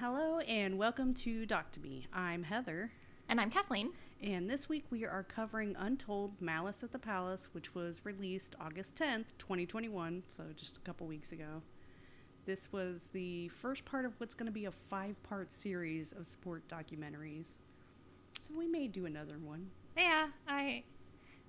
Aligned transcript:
Hello 0.00 0.38
and 0.38 0.78
welcome 0.78 1.12
to 1.12 1.44
Doc 1.44 1.72
to 1.72 1.80
Me. 1.80 2.06
I'm 2.10 2.42
Heather, 2.42 2.90
And 3.28 3.38
I'm 3.38 3.50
Kathleen. 3.50 3.90
and 4.22 4.48
this 4.48 4.66
week 4.66 4.86
we 4.88 5.04
are 5.04 5.22
covering 5.22 5.76
Untold 5.78 6.40
Malice 6.40 6.82
at 6.82 6.90
the 6.90 6.98
Palace, 6.98 7.48
which 7.52 7.74
was 7.74 8.00
released 8.04 8.56
August 8.58 8.96
10th, 8.96 9.26
2021, 9.38 10.22
so 10.26 10.44
just 10.56 10.78
a 10.78 10.80
couple 10.80 11.06
weeks 11.06 11.32
ago. 11.32 11.60
This 12.46 12.72
was 12.72 13.10
the 13.10 13.48
first 13.48 13.84
part 13.84 14.06
of 14.06 14.18
what's 14.18 14.34
going 14.34 14.46
to 14.46 14.52
be 14.52 14.64
a 14.64 14.70
five 14.70 15.22
part 15.22 15.52
series 15.52 16.12
of 16.12 16.26
sport 16.26 16.62
documentaries. 16.66 17.58
So 18.38 18.54
we 18.56 18.66
may 18.66 18.86
do 18.86 19.04
another 19.04 19.36
one. 19.38 19.68
Yeah, 19.98 20.28
I 20.48 20.82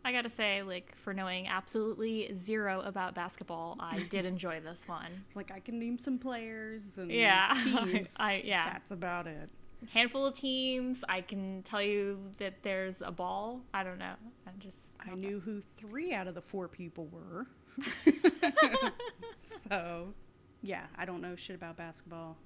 I 0.03 0.11
gotta 0.11 0.29
say, 0.29 0.63
like, 0.63 0.95
for 0.97 1.13
knowing 1.13 1.47
absolutely 1.47 2.33
zero 2.33 2.81
about 2.81 3.13
basketball, 3.15 3.77
I 3.79 3.99
did 4.09 4.25
enjoy 4.25 4.59
this 4.59 4.87
one. 4.87 5.23
It's 5.27 5.35
like 5.35 5.51
I 5.51 5.59
can 5.59 5.77
name 5.79 5.97
some 5.99 6.17
players 6.17 6.97
and 6.97 7.11
Yeah, 7.11 7.53
teams. 7.63 8.15
I- 8.19 8.41
yeah. 8.45 8.63
That's 8.71 8.91
about 8.91 9.27
it. 9.27 9.49
Handful 9.91 10.25
of 10.27 10.35
teams. 10.35 11.03
I 11.09 11.21
can 11.21 11.63
tell 11.63 11.81
you 11.81 12.19
that 12.37 12.61
there's 12.63 13.01
a 13.01 13.11
ball. 13.11 13.61
I 13.73 13.83
don't 13.83 13.97
know. 13.97 14.13
I 14.47 14.51
just 14.59 14.77
I 14.99 15.15
knew 15.15 15.39
who 15.39 15.63
three 15.77 16.13
out 16.13 16.27
of 16.27 16.35
the 16.35 16.41
four 16.41 16.67
people 16.67 17.07
were. 17.07 17.47
so, 19.37 20.13
yeah, 20.61 20.85
I 20.97 21.05
don't 21.05 21.21
know 21.21 21.35
shit 21.35 21.55
about 21.55 21.77
basketball. 21.77 22.37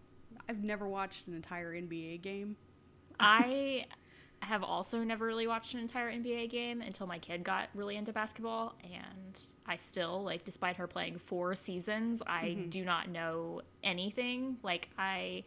I've 0.47 0.63
never 0.63 0.87
watched 0.87 1.27
an 1.27 1.33
entire 1.35 1.73
NBA 1.73 2.21
game. 2.21 2.55
I 3.19 3.85
have 4.41 4.63
also 4.63 5.03
never 5.03 5.25
really 5.25 5.47
watched 5.47 5.73
an 5.73 5.79
entire 5.79 6.11
NBA 6.11 6.49
game 6.49 6.81
until 6.81 7.07
my 7.07 7.17
kid 7.17 7.43
got 7.43 7.69
really 7.73 7.95
into 7.95 8.13
basketball, 8.13 8.75
and 8.83 9.43
I 9.65 9.77
still 9.77 10.23
like, 10.23 10.45
despite 10.45 10.77
her 10.77 10.87
playing 10.87 11.19
four 11.19 11.55
seasons, 11.55 12.21
I 12.25 12.49
mm-hmm. 12.49 12.69
do 12.69 12.85
not 12.85 13.09
know 13.09 13.61
anything. 13.83 14.57
Like 14.63 14.89
I 14.97 15.43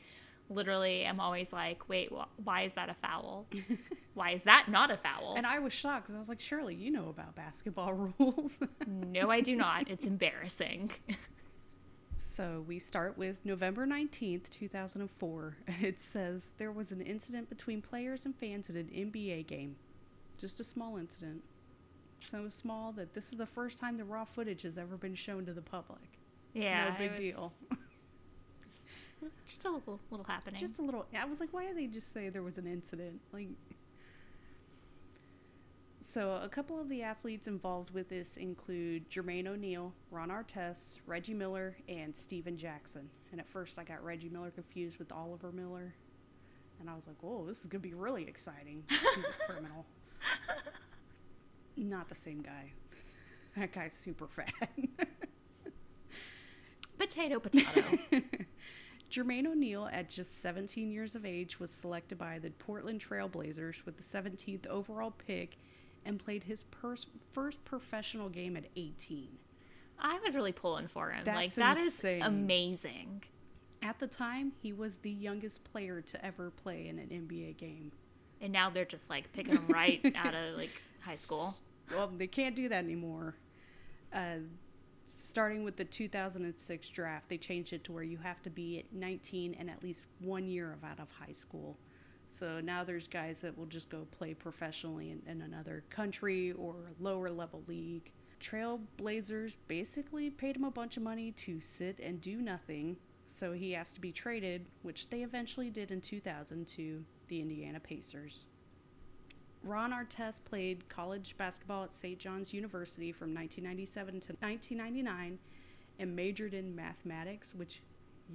literally 0.50 1.04
am 1.04 1.20
always 1.20 1.52
like, 1.52 1.88
wait, 1.88 2.10
wh- 2.12 2.46
why 2.46 2.62
is 2.62 2.72
that 2.74 2.88
a 2.88 2.94
foul? 2.94 3.46
why 4.14 4.30
is 4.30 4.42
that 4.44 4.66
not 4.68 4.90
a 4.90 4.96
foul? 4.96 5.34
And 5.36 5.46
I 5.46 5.58
was 5.58 5.72
shocked 5.72 6.04
because 6.04 6.16
I 6.16 6.18
was 6.18 6.28
like, 6.28 6.40
Shirley, 6.40 6.74
you 6.74 6.90
know 6.90 7.08
about 7.08 7.34
basketball 7.34 7.92
rules. 8.18 8.58
no, 8.86 9.30
I 9.30 9.40
do 9.40 9.54
not. 9.56 9.88
It's 9.88 10.06
embarrassing. 10.06 10.90
so 12.18 12.64
we 12.66 12.78
start 12.78 13.16
with 13.16 13.44
November 13.44 13.86
19th, 13.86 14.50
2004. 14.50 15.56
It 15.80 16.00
says 16.00 16.54
there 16.58 16.72
was 16.72 16.92
an 16.92 17.00
incident 17.00 17.48
between 17.48 17.80
players 17.80 18.26
and 18.26 18.34
fans 18.34 18.68
at 18.68 18.76
an 18.76 18.90
NBA 18.92 19.46
game. 19.46 19.76
Just 20.38 20.60
a 20.60 20.64
small 20.64 20.96
incident. 20.96 21.42
So 22.18 22.48
small 22.48 22.92
that 22.92 23.14
this 23.14 23.32
is 23.32 23.38
the 23.38 23.46
first 23.46 23.78
time 23.78 23.96
the 23.96 24.04
raw 24.04 24.24
footage 24.24 24.62
has 24.62 24.76
ever 24.76 24.96
been 24.96 25.14
shown 25.14 25.46
to 25.46 25.52
the 25.52 25.62
public. 25.62 26.18
yeah, 26.54 26.90
no 26.90 26.98
big 26.98 27.12
was 27.12 27.20
deal. 27.20 27.52
Just 29.48 29.64
a 29.64 29.70
little, 29.70 29.98
little 30.10 30.26
happening. 30.26 30.60
Just 30.60 30.78
a 30.78 30.82
little. 30.82 31.06
I 31.16 31.24
was 31.24 31.40
like, 31.40 31.48
why 31.52 31.66
did 31.66 31.76
they 31.76 31.86
just 31.86 32.12
say 32.12 32.28
there 32.28 32.42
was 32.42 32.58
an 32.58 32.66
incident? 32.66 33.20
Like, 33.32 33.48
so 36.08 36.40
a 36.42 36.48
couple 36.48 36.80
of 36.80 36.88
the 36.88 37.02
athletes 37.02 37.48
involved 37.48 37.90
with 37.90 38.08
this 38.08 38.38
include 38.38 39.10
Jermaine 39.10 39.46
O'Neal, 39.46 39.92
Ron 40.10 40.30
Artest, 40.30 41.00
Reggie 41.06 41.34
Miller, 41.34 41.76
and 41.86 42.16
Stephen 42.16 42.56
Jackson. 42.56 43.10
And 43.30 43.38
at 43.38 43.46
first, 43.46 43.78
I 43.78 43.84
got 43.84 44.02
Reggie 44.02 44.30
Miller 44.30 44.50
confused 44.50 44.98
with 44.98 45.12
Oliver 45.12 45.52
Miller, 45.52 45.94
and 46.80 46.88
I 46.88 46.94
was 46.94 47.06
like, 47.06 47.22
whoa, 47.22 47.44
this 47.46 47.60
is 47.60 47.66
gonna 47.66 47.82
be 47.82 47.92
really 47.92 48.22
exciting. 48.22 48.84
He's 48.88 49.24
a 49.24 49.52
criminal. 49.52 49.84
Not 51.76 52.08
the 52.08 52.14
same 52.14 52.40
guy. 52.40 52.72
That 53.58 53.72
guy's 53.72 53.92
super 53.92 54.28
fat. 54.28 54.70
potato, 56.98 57.38
potato. 57.38 57.98
Jermaine 59.12 59.46
O'Neal, 59.46 59.90
at 59.92 60.08
just 60.08 60.40
17 60.40 60.90
years 60.90 61.14
of 61.14 61.26
age, 61.26 61.60
was 61.60 61.70
selected 61.70 62.16
by 62.16 62.38
the 62.38 62.50
Portland 62.50 63.00
Trailblazers 63.00 63.84
with 63.84 63.96
the 63.98 64.02
17th 64.02 64.66
overall 64.68 65.10
pick 65.10 65.58
and 66.08 66.18
played 66.18 66.42
his 66.44 66.64
pers- 66.64 67.06
first 67.30 67.64
professional 67.64 68.28
game 68.30 68.56
at 68.56 68.64
18. 68.74 69.28
I 70.00 70.18
was 70.24 70.34
really 70.34 70.52
pulling 70.52 70.88
for 70.88 71.10
him. 71.10 71.24
like 71.26 71.52
That's 71.52 71.56
that 71.56 71.78
is 71.78 71.86
insane. 71.94 72.22
amazing. 72.22 73.22
At 73.82 73.98
the 74.00 74.06
time, 74.06 74.52
he 74.60 74.72
was 74.72 74.96
the 74.98 75.10
youngest 75.10 75.62
player 75.64 76.00
to 76.00 76.24
ever 76.24 76.50
play 76.50 76.88
in 76.88 76.98
an 76.98 77.08
NBA 77.08 77.58
game. 77.58 77.92
And 78.40 78.52
now 78.52 78.70
they're 78.70 78.84
just 78.84 79.10
like 79.10 79.32
picking 79.32 79.54
him 79.54 79.66
right 79.68 80.00
out 80.16 80.34
of 80.34 80.56
like 80.56 80.80
high 81.00 81.14
school. 81.14 81.56
Well, 81.90 82.10
they 82.16 82.26
can't 82.26 82.56
do 82.56 82.68
that 82.70 82.82
anymore. 82.84 83.36
Uh, 84.12 84.38
starting 85.06 85.62
with 85.62 85.76
the 85.76 85.84
2006 85.84 86.88
draft, 86.88 87.28
they 87.28 87.36
changed 87.38 87.72
it 87.72 87.84
to 87.84 87.92
where 87.92 88.02
you 88.02 88.18
have 88.18 88.42
to 88.42 88.50
be 88.50 88.78
at 88.78 88.92
19 88.92 89.56
and 89.58 89.68
at 89.70 89.82
least 89.82 90.06
one 90.20 90.48
year 90.48 90.72
of 90.72 90.84
out 90.84 91.00
of 91.00 91.08
high 91.10 91.32
school. 91.34 91.76
So 92.30 92.60
now 92.60 92.84
there's 92.84 93.06
guys 93.06 93.40
that 93.40 93.56
will 93.56 93.66
just 93.66 93.88
go 93.88 94.06
play 94.10 94.34
professionally 94.34 95.10
in, 95.10 95.22
in 95.30 95.42
another 95.42 95.82
country 95.90 96.52
or 96.52 96.74
lower 97.00 97.30
level 97.30 97.62
league. 97.66 98.12
Trailblazers 98.40 99.56
basically 99.66 100.30
paid 100.30 100.56
him 100.56 100.64
a 100.64 100.70
bunch 100.70 100.96
of 100.96 101.02
money 101.02 101.32
to 101.32 101.60
sit 101.60 101.98
and 101.98 102.20
do 102.20 102.40
nothing, 102.40 102.96
so 103.26 103.52
he 103.52 103.72
has 103.72 103.92
to 103.94 104.00
be 104.00 104.12
traded, 104.12 104.66
which 104.82 105.08
they 105.10 105.22
eventually 105.22 105.70
did 105.70 105.90
in 105.90 106.00
2000 106.00 106.66
to 106.68 107.04
the 107.26 107.40
Indiana 107.40 107.80
Pacers. 107.80 108.46
Ron 109.64 109.92
Artest 109.92 110.44
played 110.44 110.88
college 110.88 111.36
basketball 111.36 111.84
at 111.84 111.92
St. 111.92 112.18
John's 112.18 112.54
University 112.54 113.10
from 113.10 113.34
1997 113.34 114.20
to 114.20 114.32
1999 114.40 115.38
and 115.98 116.16
majored 116.16 116.54
in 116.54 116.74
mathematics, 116.74 117.54
which 117.54 117.82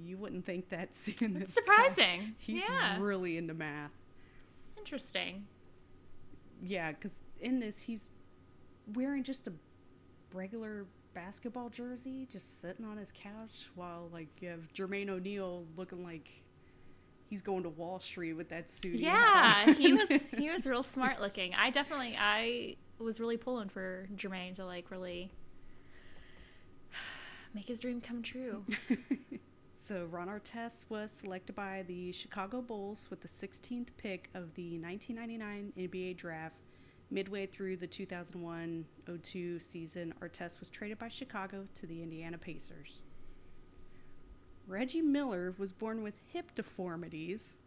you 0.02 0.16
wouldn't 0.16 0.44
think 0.44 0.68
that 0.70 0.94
seeing 0.94 1.34
this. 1.34 1.54
guy. 1.54 1.60
Surprising. 1.60 2.34
He's 2.38 2.62
yeah. 2.68 2.98
really 3.00 3.36
into 3.36 3.54
math. 3.54 3.92
Interesting. 4.76 5.46
Yeah, 6.62 6.92
because 6.92 7.22
in 7.40 7.60
this, 7.60 7.80
he's 7.80 8.10
wearing 8.94 9.22
just 9.22 9.48
a 9.48 9.52
regular 10.32 10.86
basketball 11.14 11.68
jersey, 11.68 12.26
just 12.30 12.60
sitting 12.60 12.84
on 12.84 12.96
his 12.96 13.12
couch 13.12 13.70
while, 13.74 14.08
like, 14.12 14.28
you 14.40 14.48
have 14.48 14.72
Jermaine 14.72 15.08
O'Neal 15.08 15.64
looking 15.76 16.04
like 16.04 16.28
he's 17.28 17.42
going 17.42 17.62
to 17.62 17.68
Wall 17.68 18.00
Street 18.00 18.34
with 18.34 18.48
that 18.50 18.70
suit. 18.70 19.00
Yeah, 19.00 19.72
he 19.72 19.92
was 19.92 20.08
he 20.38 20.50
was 20.50 20.66
real 20.66 20.82
smart 20.82 21.20
looking. 21.20 21.54
I 21.54 21.70
definitely 21.70 22.16
I 22.18 22.76
was 22.98 23.20
really 23.20 23.36
pulling 23.36 23.68
for 23.68 24.08
Jermaine 24.14 24.54
to 24.54 24.64
like 24.64 24.90
really 24.90 25.30
make 27.54 27.66
his 27.66 27.80
dream 27.80 28.00
come 28.00 28.22
true. 28.22 28.64
So 29.86 30.06
Ron 30.10 30.28
Artest 30.28 30.86
was 30.88 31.10
selected 31.10 31.54
by 31.54 31.84
the 31.86 32.10
Chicago 32.10 32.62
Bulls 32.62 33.06
with 33.10 33.20
the 33.20 33.28
16th 33.28 33.88
pick 33.98 34.30
of 34.32 34.54
the 34.54 34.78
1999 34.78 35.74
NBA 35.76 36.16
draft. 36.16 36.56
Midway 37.10 37.44
through 37.44 37.76
the 37.76 37.86
2001-02 37.86 39.62
season, 39.62 40.14
Artest 40.22 40.58
was 40.58 40.70
traded 40.70 40.98
by 40.98 41.08
Chicago 41.08 41.66
to 41.74 41.86
the 41.86 42.02
Indiana 42.02 42.38
Pacers. 42.38 43.02
Reggie 44.66 45.02
Miller 45.02 45.54
was 45.58 45.70
born 45.70 46.02
with 46.02 46.14
hip 46.28 46.54
deformities, 46.54 47.58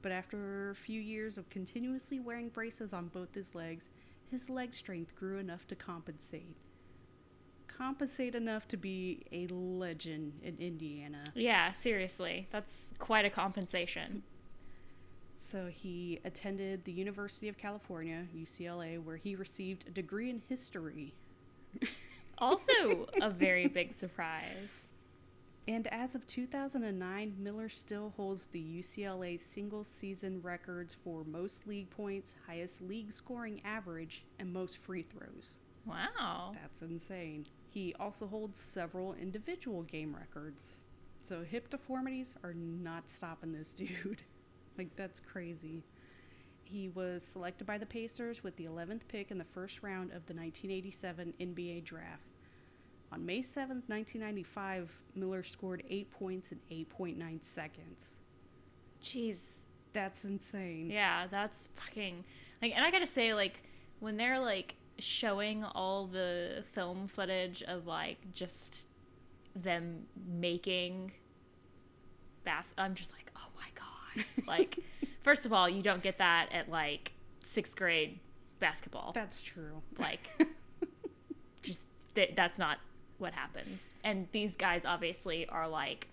but 0.00 0.10
after 0.10 0.70
a 0.70 0.74
few 0.74 1.02
years 1.02 1.36
of 1.36 1.50
continuously 1.50 2.18
wearing 2.18 2.48
braces 2.48 2.94
on 2.94 3.08
both 3.08 3.34
his 3.34 3.54
legs, 3.54 3.90
his 4.30 4.48
leg 4.48 4.72
strength 4.72 5.14
grew 5.14 5.36
enough 5.36 5.66
to 5.66 5.74
compensate. 5.74 6.56
Compensate 7.68 8.34
enough 8.34 8.66
to 8.68 8.76
be 8.76 9.22
a 9.30 9.46
legend 9.48 10.32
in 10.42 10.56
Indiana. 10.58 11.22
Yeah, 11.34 11.70
seriously, 11.70 12.48
that's 12.50 12.82
quite 12.98 13.24
a 13.24 13.30
compensation. 13.30 14.22
So 15.34 15.66
he 15.66 16.18
attended 16.24 16.84
the 16.84 16.92
University 16.92 17.48
of 17.48 17.56
California, 17.56 18.26
UCLA, 18.36 19.02
where 19.02 19.16
he 19.16 19.36
received 19.36 19.86
a 19.86 19.90
degree 19.90 20.30
in 20.30 20.42
history. 20.48 21.14
Also, 22.40 23.08
a 23.20 23.30
very 23.30 23.66
big 23.66 23.92
surprise. 23.92 24.84
And 25.66 25.86
as 25.88 26.14
of 26.14 26.26
2009, 26.26 27.34
Miller 27.38 27.68
still 27.68 28.12
holds 28.16 28.46
the 28.46 28.62
UCLA 28.62 29.40
single 29.40 29.84
season 29.84 30.40
records 30.40 30.96
for 31.04 31.24
most 31.24 31.66
league 31.66 31.90
points, 31.90 32.34
highest 32.46 32.80
league 32.80 33.12
scoring 33.12 33.60
average, 33.64 34.24
and 34.38 34.52
most 34.52 34.78
free 34.78 35.02
throws. 35.02 35.58
Wow. 35.84 36.52
That's 36.54 36.82
insane. 36.82 37.46
He 37.70 37.94
also 38.00 38.26
holds 38.26 38.58
several 38.60 39.14
individual 39.14 39.82
game 39.82 40.14
records. 40.14 40.80
So 41.22 41.42
hip 41.42 41.68
deformities 41.68 42.34
are 42.42 42.54
not 42.54 43.08
stopping 43.08 43.52
this 43.52 43.72
dude. 43.74 44.22
like 44.76 44.94
that's 44.96 45.20
crazy. 45.20 45.84
He 46.64 46.88
was 46.88 47.22
selected 47.22 47.66
by 47.66 47.78
the 47.78 47.86
Pacers 47.86 48.42
with 48.44 48.54
the 48.56 48.64
11th 48.66 49.00
pick 49.08 49.30
in 49.30 49.38
the 49.38 49.44
first 49.44 49.82
round 49.82 50.10
of 50.10 50.26
the 50.26 50.34
1987 50.34 51.32
NBA 51.40 51.84
draft. 51.84 52.22
On 53.10 53.24
May 53.24 53.38
7th, 53.40 53.88
1995, 53.88 54.90
Miller 55.14 55.42
scored 55.42 55.82
8 55.88 56.10
points 56.10 56.52
in 56.52 56.60
8.9 56.70 57.42
seconds. 57.42 58.18
Jeez. 59.02 59.38
That's 59.94 60.24
insane. 60.26 60.90
Yeah, 60.90 61.26
that's 61.30 61.70
fucking 61.74 62.24
like 62.60 62.72
and 62.74 62.84
I 62.84 62.90
got 62.90 62.98
to 62.98 63.06
say 63.06 63.32
like 63.34 63.62
when 64.00 64.16
they're 64.16 64.38
like 64.38 64.74
showing 64.98 65.64
all 65.64 66.06
the 66.06 66.64
film 66.72 67.08
footage 67.08 67.62
of 67.62 67.86
like 67.86 68.18
just 68.32 68.88
them 69.54 70.06
making 70.26 71.12
bas 72.44 72.66
I'm 72.76 72.94
just 72.94 73.12
like, 73.12 73.30
"Oh 73.36 73.48
my 73.56 73.68
god." 73.74 73.84
Like, 74.46 74.78
first 75.22 75.46
of 75.46 75.52
all, 75.52 75.68
you 75.68 75.82
don't 75.82 76.02
get 76.02 76.18
that 76.18 76.48
at 76.52 76.70
like 76.70 77.12
sixth 77.42 77.76
grade 77.76 78.18
basketball. 78.60 79.12
That's 79.14 79.42
true. 79.42 79.82
Like, 79.98 80.30
just 81.62 81.84
th- 82.14 82.32
that's 82.34 82.58
not 82.58 82.78
what 83.18 83.32
happens. 83.34 83.82
And 84.04 84.26
these 84.32 84.56
guys 84.56 84.82
obviously 84.84 85.46
are 85.48 85.68
like 85.68 86.08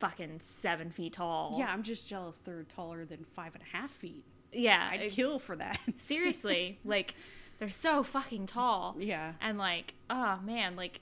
fucking 0.00 0.40
seven 0.40 0.90
feet 0.90 1.14
tall. 1.14 1.56
Yeah, 1.58 1.70
I'm 1.72 1.82
just 1.82 2.08
jealous 2.08 2.38
they're 2.38 2.62
taller 2.64 3.04
than 3.04 3.24
five 3.24 3.54
and 3.54 3.62
a 3.62 3.76
half 3.76 3.90
feet. 3.90 4.24
Yeah. 4.52 4.88
I'd 4.90 5.10
kill 5.10 5.38
for 5.38 5.56
that. 5.56 5.78
seriously, 5.96 6.78
like 6.84 7.14
they're 7.58 7.68
so 7.68 8.02
fucking 8.02 8.46
tall. 8.46 8.96
yeah. 8.98 9.32
And 9.40 9.58
like, 9.58 9.94
oh 10.10 10.38
man, 10.44 10.76
like 10.76 11.00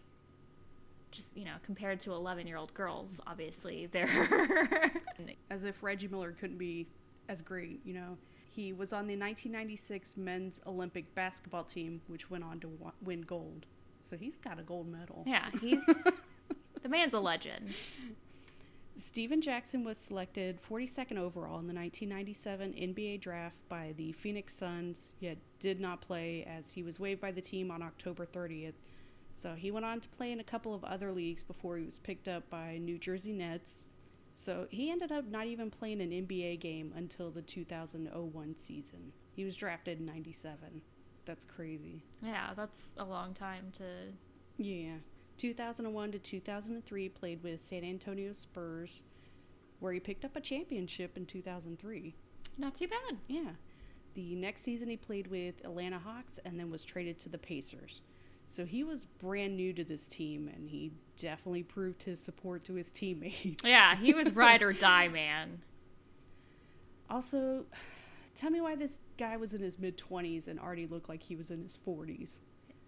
just, 1.10 1.28
you 1.36 1.44
know, 1.44 1.54
compared 1.62 2.00
to 2.00 2.10
11-year-old 2.10 2.74
girls, 2.74 3.20
obviously 3.26 3.86
they're 3.86 4.08
As 5.50 5.64
if 5.64 5.82
Reggie 5.82 6.08
Miller 6.08 6.34
couldn't 6.38 6.58
be 6.58 6.86
as 7.28 7.40
great, 7.40 7.80
you 7.84 7.94
know. 7.94 8.16
He 8.50 8.72
was 8.72 8.92
on 8.92 9.06
the 9.06 9.16
1996 9.16 10.16
men's 10.16 10.60
Olympic 10.66 11.14
basketball 11.14 11.64
team, 11.64 12.00
which 12.08 12.30
went 12.30 12.42
on 12.44 12.58
to 12.60 12.70
win 13.02 13.22
gold. 13.22 13.66
So 14.02 14.16
he's 14.16 14.38
got 14.38 14.58
a 14.58 14.62
gold 14.62 14.88
medal. 14.88 15.24
Yeah, 15.26 15.46
he's 15.60 15.84
the 16.82 16.88
man's 16.88 17.12
a 17.14 17.20
legend. 17.20 17.74
Stephen 18.98 19.42
Jackson 19.42 19.84
was 19.84 19.98
selected 19.98 20.58
42nd 20.62 21.18
overall 21.18 21.58
in 21.58 21.66
the 21.66 21.74
1997 21.74 22.72
NBA 22.72 23.20
draft 23.20 23.56
by 23.68 23.92
the 23.96 24.12
Phoenix 24.12 24.54
Suns, 24.54 25.12
yet 25.20 25.36
did 25.60 25.80
not 25.80 26.00
play 26.00 26.44
as 26.48 26.70
he 26.70 26.82
was 26.82 26.98
waived 26.98 27.20
by 27.20 27.30
the 27.30 27.42
team 27.42 27.70
on 27.70 27.82
October 27.82 28.24
30th. 28.24 28.74
So 29.34 29.54
he 29.54 29.70
went 29.70 29.84
on 29.84 30.00
to 30.00 30.08
play 30.08 30.32
in 30.32 30.40
a 30.40 30.44
couple 30.44 30.74
of 30.74 30.82
other 30.82 31.12
leagues 31.12 31.42
before 31.42 31.76
he 31.76 31.84
was 31.84 31.98
picked 31.98 32.26
up 32.26 32.48
by 32.48 32.78
New 32.78 32.96
Jersey 32.96 33.32
Nets. 33.32 33.90
So 34.32 34.66
he 34.70 34.90
ended 34.90 35.12
up 35.12 35.26
not 35.26 35.46
even 35.46 35.70
playing 35.70 36.00
an 36.00 36.10
NBA 36.10 36.60
game 36.60 36.92
until 36.96 37.30
the 37.30 37.42
2001 37.42 38.56
season. 38.56 39.12
He 39.34 39.44
was 39.44 39.56
drafted 39.56 40.00
in 40.00 40.06
97. 40.06 40.80
That's 41.26 41.44
crazy. 41.44 42.02
Yeah, 42.22 42.54
that's 42.56 42.92
a 42.96 43.04
long 43.04 43.34
time 43.34 43.66
to 43.74 43.84
Yeah. 44.56 44.96
2001 45.38 46.12
to 46.12 46.18
2003 46.18 47.08
played 47.10 47.42
with 47.42 47.60
San 47.60 47.84
Antonio 47.84 48.32
Spurs, 48.32 49.02
where 49.80 49.92
he 49.92 50.00
picked 50.00 50.24
up 50.24 50.36
a 50.36 50.40
championship 50.40 51.16
in 51.16 51.26
2003. 51.26 52.14
not 52.58 52.74
too 52.74 52.88
bad. 52.88 53.18
Yeah. 53.28 53.50
The 54.14 54.34
next 54.34 54.62
season 54.62 54.88
he 54.88 54.96
played 54.96 55.26
with 55.26 55.62
Atlanta 55.64 55.98
Hawks 55.98 56.38
and 56.44 56.58
then 56.58 56.70
was 56.70 56.82
traded 56.84 57.18
to 57.20 57.28
the 57.28 57.36
Pacers. 57.38 58.00
So 58.46 58.64
he 58.64 58.82
was 58.84 59.04
brand 59.04 59.56
new 59.56 59.72
to 59.74 59.84
this 59.84 60.08
team 60.08 60.48
and 60.54 60.68
he 60.70 60.92
definitely 61.18 61.64
proved 61.64 62.02
his 62.04 62.20
support 62.20 62.64
to 62.64 62.74
his 62.74 62.90
teammates. 62.90 63.64
Yeah, 63.64 63.94
he 63.96 64.14
was 64.14 64.32
ride 64.34 64.62
or 64.62 64.72
die, 64.72 65.08
man. 65.08 65.60
Also, 67.10 67.66
tell 68.34 68.50
me 68.50 68.60
why 68.60 68.74
this 68.76 68.98
guy 69.18 69.36
was 69.36 69.52
in 69.52 69.60
his 69.60 69.78
mid 69.78 69.98
20s 69.98 70.48
and 70.48 70.58
already 70.58 70.86
looked 70.86 71.08
like 71.08 71.22
he 71.22 71.36
was 71.36 71.50
in 71.50 71.62
his 71.62 71.78
40s. 71.86 72.36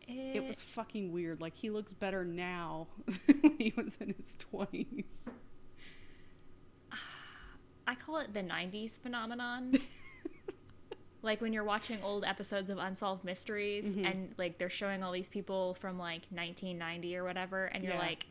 It 0.08 0.42
was 0.46 0.60
fucking 0.62 1.12
weird. 1.12 1.40
Like 1.40 1.54
he 1.54 1.68
looks 1.70 1.92
better 1.92 2.24
now 2.24 2.86
than 3.26 3.36
when 3.42 3.56
he 3.58 3.74
was 3.76 3.96
in 4.00 4.14
his 4.16 4.36
20s. 4.52 5.28
I 7.86 7.94
call 7.94 8.18
it 8.18 8.32
the 8.34 8.42
90s 8.42 8.98
phenomenon. 9.00 9.74
like 11.22 11.40
when 11.40 11.52
you're 11.52 11.64
watching 11.64 12.02
old 12.02 12.24
episodes 12.24 12.68
of 12.70 12.78
Unsolved 12.78 13.24
Mysteries 13.24 13.86
Mhm. 13.86 14.10
and 14.10 14.34
like 14.38 14.58
they're 14.58 14.68
showing 14.70 15.02
all 15.02 15.12
these 15.12 15.28
people 15.28 15.74
from 15.74 15.98
like 15.98 16.22
1990 16.30 17.16
or 17.16 17.24
whatever 17.24 17.66
and 17.66 17.82
you're 17.82 17.94
Yeah. 17.94 17.98
like 17.98 18.26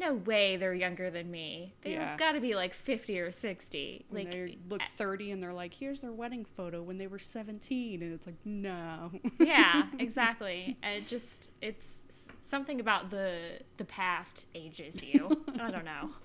no 0.00 0.14
way 0.14 0.56
they're 0.56 0.74
younger 0.74 1.10
than 1.10 1.30
me. 1.30 1.74
They've 1.82 1.92
Yeah. 1.94 2.16
got 2.16 2.32
to 2.32 2.40
be 2.40 2.54
like 2.56 2.74
50 2.74 3.20
or 3.20 3.30
60. 3.30 4.06
When 4.08 4.24
Like 4.24 4.32
they 4.32 4.58
look 4.68 4.80
30 4.96 5.30
and 5.30 5.42
they're 5.42 5.52
like, 5.52 5.72
here's 5.74 6.00
their 6.00 6.10
wedding 6.12 6.44
photo 6.56 6.82
when 6.82 6.98
they 6.98 7.06
were 7.06 7.18
17. 7.18 8.02
And 8.02 8.12
it's 8.12 8.26
like, 8.26 8.36
no. 8.44 9.12
yeah, 9.38 9.86
exactly. 9.98 10.76
And 10.82 10.96
it 10.96 11.06
just 11.06 11.50
it's 11.60 11.98
something 12.40 12.80
about 12.80 13.10
the 13.10 13.60
the 13.76 13.84
past 13.84 14.46
ages 14.56 15.02
you. 15.04 15.28
I 15.60 15.70
don't 15.70 15.84
know. 15.84 16.10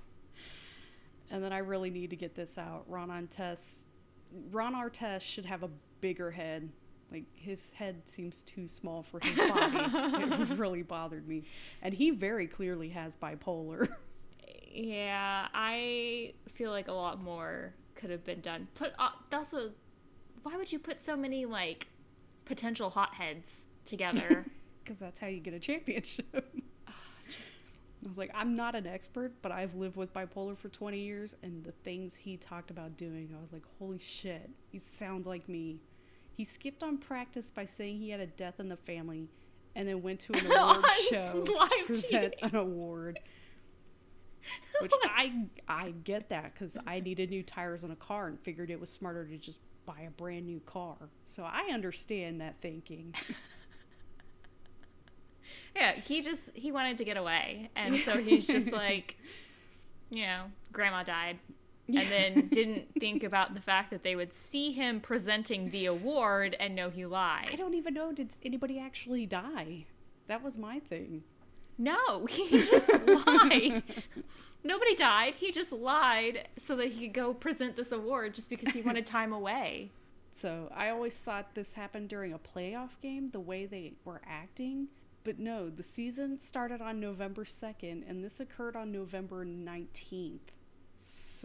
And 1.32 1.44
then 1.44 1.52
I 1.52 1.58
really 1.58 1.90
need 1.90 2.12
to 2.12 2.16
get 2.16 2.36
this 2.36 2.56
out. 2.58 2.84
Ron 2.88 3.10
Artest, 3.10 3.80
Ron 4.52 4.76
Artest 4.76 5.22
should 5.22 5.46
have 5.48 5.64
a 5.64 5.70
bigger 6.00 6.30
head. 6.30 6.70
Like 7.12 7.26
his 7.34 7.72
head 7.72 8.02
seems 8.06 8.42
too 8.42 8.68
small 8.68 9.04
for 9.04 9.20
his 9.22 9.38
body. 9.38 9.74
it 9.78 10.50
really 10.58 10.82
bothered 10.82 11.28
me. 11.28 11.44
And 11.82 11.94
he 11.94 12.12
very 12.12 12.48
clearly 12.48 12.90
has 12.90 13.16
bipolar. 13.16 13.88
Yeah, 14.78 15.48
I 15.54 16.34
feel 16.50 16.70
like 16.70 16.90
a 16.90 16.94
lot 16.94 17.24
more 17.24 17.74
could 17.96 18.10
have 18.10 18.26
been 18.26 18.42
done. 18.42 18.68
Put 18.76 18.92
uh, 19.00 19.12
also, 19.32 19.72
why 20.44 20.58
would 20.58 20.70
you 20.70 20.80
put 20.80 21.02
so 21.02 21.16
many 21.16 21.46
like 21.46 21.88
potential 22.44 22.90
hotheads 22.90 23.66
together? 23.86 24.46
Because 24.84 25.00
that's 25.00 25.20
how 25.20 25.26
you 25.26 25.40
get 25.40 25.56
a 25.56 25.60
championship. 25.60 26.54
Just 27.28 27.56
I 28.06 28.08
was 28.08 28.20
like, 28.20 28.30
I'm 28.36 28.56
not 28.56 28.76
an 28.76 28.86
expert, 28.86 29.34
but 29.42 29.52
I've 29.52 29.74
lived 29.74 29.96
with 29.96 30.14
bipolar 30.14 30.56
for 30.56 30.70
20 30.70 31.00
years, 31.00 31.36
and 31.42 31.64
the 31.64 31.72
things 31.72 32.16
he 32.16 32.38
talked 32.38 32.70
about 32.70 32.96
doing, 32.96 33.34
I 33.36 33.42
was 33.42 33.52
like, 33.52 33.64
holy 33.80 33.98
shit, 33.98 34.48
he 34.72 34.78
sounds 34.78 35.26
like 35.26 35.50
me. 35.50 35.80
He 36.36 36.44
skipped 36.44 36.84
on 36.84 36.98
practice 36.98 37.50
by 37.50 37.66
saying 37.66 38.00
he 38.00 38.10
had 38.10 38.20
a 38.20 38.28
death 38.28 38.60
in 38.60 38.68
the 38.70 38.76
family, 38.78 39.30
and 39.76 39.88
then 39.88 40.02
went 40.02 40.20
to 40.22 40.34
an 40.34 40.46
award 40.52 40.86
show 41.10 41.44
to 41.46 41.68
present 41.86 42.36
TV. 42.42 42.50
an 42.50 42.56
award. 42.56 43.20
Which 44.82 44.92
I 45.04 45.46
I 45.68 45.94
get 46.04 46.30
that 46.30 46.54
because 46.54 46.78
I 46.86 47.00
needed 47.00 47.30
new 47.30 47.42
tires 47.44 47.84
on 47.84 47.92
a 47.92 47.96
car 47.96 48.28
and 48.28 48.40
figured 48.42 48.70
it 48.70 48.80
was 48.80 48.90
smarter 48.90 49.26
to 49.26 49.38
just 49.38 49.60
buy 49.86 50.02
a 50.08 50.12
brand 50.12 50.46
new 50.46 50.60
car. 50.66 50.98
So 51.26 51.44
I 51.44 51.70
understand 51.74 52.42
that 52.42 52.60
thinking. 52.60 53.14
yeah, 55.76 55.94
he 55.94 56.22
just 56.22 56.50
he 56.54 56.72
wanted 56.72 56.98
to 56.98 57.06
get 57.06 57.18
away, 57.18 57.70
and 57.76 57.98
so 58.00 58.18
he's 58.18 58.46
just 58.46 58.72
like, 58.72 59.18
you 60.10 60.24
know, 60.24 60.44
grandma 60.74 61.04
died. 61.04 61.40
And 61.88 62.10
then 62.10 62.48
didn't 62.48 62.88
think 63.00 63.24
about 63.24 63.54
the 63.54 63.62
fact 63.62 63.92
that 63.92 64.04
they 64.04 64.16
would 64.16 64.34
see 64.34 64.72
him 64.72 65.00
presenting 65.00 65.70
the 65.70 65.86
award 65.86 66.56
and 66.60 66.76
know 66.76 66.90
he 66.90 67.06
lied. 67.06 67.50
I 67.52 67.56
don't 67.56 67.76
even 67.76 67.94
know 67.94 68.12
did 68.12 68.34
anybody 68.44 68.80
actually 68.80 69.26
die. 69.26 69.86
That 70.28 70.44
was 70.44 70.58
my 70.58 70.80
thing. 70.80 71.24
No, 71.78 72.26
he 72.30 72.50
just 72.50 72.90
lied. 73.28 73.84
Nobody 74.64 74.96
died. 74.96 75.36
He 75.36 75.52
just 75.52 75.72
lied 75.72 76.48
so 76.58 76.76
that 76.78 76.92
he 76.92 77.06
could 77.06 77.14
go 77.14 77.34
present 77.34 77.76
this 77.76 77.92
award 77.92 78.34
just 78.34 78.50
because 78.50 78.74
he 78.74 78.82
wanted 78.82 79.06
time 79.06 79.34
away. 79.34 79.92
So 80.36 80.70
I 80.76 80.90
always 80.90 81.14
thought 81.14 81.56
this 81.56 81.72
happened 81.72 82.10
during 82.10 82.34
a 82.34 82.38
playoff 82.38 83.00
game, 83.02 83.30
the 83.30 83.40
way 83.40 83.66
they 83.66 83.94
were 84.04 84.20
acting. 84.28 84.90
But 85.24 85.40
no, 85.40 85.70
the 85.70 85.82
season 85.82 86.38
started 86.40 86.82
on 86.82 87.00
November 87.00 87.46
2nd, 87.46 88.04
and 88.06 88.22
this 88.22 88.42
occurred 88.42 88.76
on 88.76 88.92
November 88.92 89.46
19th. 89.46 90.52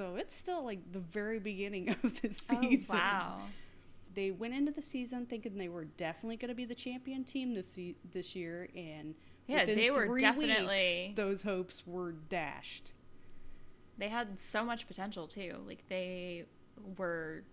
So 0.00 0.16
it's 0.16 0.35
still 0.35 0.64
like 0.64 0.78
the 0.92 0.99
very 0.99 1.38
beginning 1.38 1.90
of 2.02 2.23
the 2.23 2.28
oh, 2.50 2.61
season. 2.62 2.87
Oh, 2.90 2.95
wow. 2.95 3.40
They 4.14 4.30
went 4.30 4.54
into 4.54 4.73
the 4.73 4.80
season 4.80 5.26
thinking 5.26 5.59
they 5.59 5.69
were 5.69 5.85
definitely 5.85 6.38
going 6.38 6.49
to 6.49 6.54
be 6.54 6.64
the 6.64 6.75
champion 6.75 7.23
team 7.23 7.52
this 7.52 7.69
se- 7.69 7.97
this 8.11 8.35
year, 8.35 8.71
and 8.75 9.14
Yeah, 9.47 9.66
they 9.66 9.90
were 9.90 10.19
definitely- 10.19 11.04
weeks, 11.09 11.16
those 11.16 11.42
hopes 11.42 11.87
were 11.87 12.12
dashed. 12.12 12.92
They 13.99 14.09
had 14.09 14.40
so 14.40 14.64
much 14.64 14.88
potential 14.88 15.26
too. 15.26 15.57
Like 15.66 15.85
they 15.90 16.47
were 16.97 17.45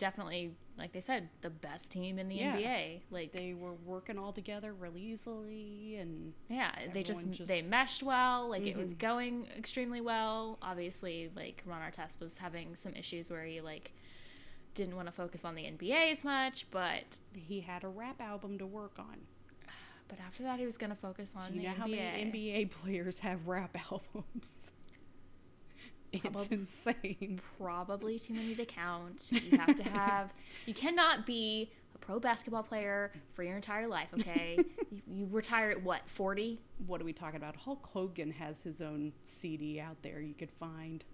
definitely, 0.00 0.50
like 0.76 0.90
they 0.92 1.00
said, 1.00 1.28
the 1.42 1.50
best 1.50 1.90
team 1.90 2.18
in 2.18 2.26
the 2.28 2.34
Yeah. 2.36 2.56
NBA. 2.56 3.02
Like 3.12 3.30
They 3.32 3.54
were 3.54 3.74
working 3.74 4.18
all 4.18 4.32
together 4.32 4.72
really 4.72 5.00
easily, 5.00 5.96
and 6.00 6.32
yeah, 6.48 6.72
they 6.92 7.04
just, 7.04 7.20
everyone 7.20 7.46
they 7.46 7.62
meshed 7.62 8.02
well. 8.02 8.48
Like 8.50 8.66
it 8.66 8.76
was 8.76 8.90
Mhm. 8.90 8.98
going 8.98 9.46
extremely 9.56 10.00
well. 10.00 10.58
Obviously, 10.62 11.30
like 11.36 11.62
Ron 11.64 11.80
Artest 11.82 12.18
was 12.18 12.38
having 12.38 12.74
some 12.74 12.94
issues 12.96 13.30
where 13.30 13.44
he 13.44 13.60
like 13.60 13.92
didn't 14.74 14.96
want 14.96 15.06
to 15.06 15.12
focus 15.12 15.44
on 15.44 15.54
the 15.54 15.62
NBA 15.66 16.10
as 16.10 16.24
much, 16.24 16.66
but 16.72 17.18
he 17.34 17.60
had 17.60 17.84
a 17.84 17.88
rap 17.88 18.20
album 18.20 18.58
to 18.58 18.66
work 18.66 18.98
on. 18.98 19.18
but 20.08 20.18
after 20.20 20.42
that 20.42 20.58
he 20.58 20.66
was 20.66 20.78
going 20.78 20.90
to 20.90 20.96
focus 20.96 21.32
on 21.36 21.48
Do 21.48 21.54
you 21.54 21.60
the 21.60 21.66
know 21.66 21.74
NBA. 21.74 21.78
how 21.78 21.86
many 21.86 22.32
NBA 22.32 22.70
players 22.82 23.18
have 23.20 23.46
rap 23.46 23.76
albums? 23.92 24.72
It's 26.12 26.24
Probab- 26.24 26.52
insane. 26.52 27.40
Probably 27.58 28.18
too 28.18 28.34
many 28.34 28.54
to 28.56 28.64
count. 28.64 29.30
You 29.30 29.58
have 29.58 29.76
to 29.76 29.84
have. 29.84 30.32
you 30.66 30.74
cannot 30.74 31.24
be 31.26 31.70
a 31.94 31.98
pro 31.98 32.18
basketball 32.18 32.62
player 32.62 33.12
for 33.34 33.42
your 33.42 33.56
entire 33.56 33.86
life. 33.86 34.08
Okay, 34.14 34.58
you, 34.90 35.02
you 35.06 35.28
retire 35.30 35.70
at 35.70 35.82
what 35.82 36.08
forty? 36.08 36.60
What 36.86 37.00
are 37.00 37.04
we 37.04 37.12
talking 37.12 37.36
about? 37.36 37.54
Hulk 37.56 37.88
Hogan 37.92 38.30
has 38.32 38.62
his 38.62 38.80
own 38.80 39.12
CD 39.22 39.80
out 39.80 39.96
there 40.02 40.20
you 40.20 40.34
could 40.34 40.50
find. 40.50 41.04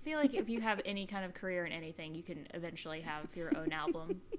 I 0.00 0.04
feel 0.08 0.18
like 0.18 0.34
if 0.34 0.48
you 0.48 0.60
have 0.60 0.80
any 0.84 1.06
kind 1.06 1.24
of 1.24 1.34
career 1.34 1.66
in 1.66 1.72
anything, 1.72 2.14
you 2.14 2.22
can 2.22 2.46
eventually 2.54 3.00
have 3.00 3.26
your 3.34 3.56
own 3.56 3.72
album. 3.72 4.20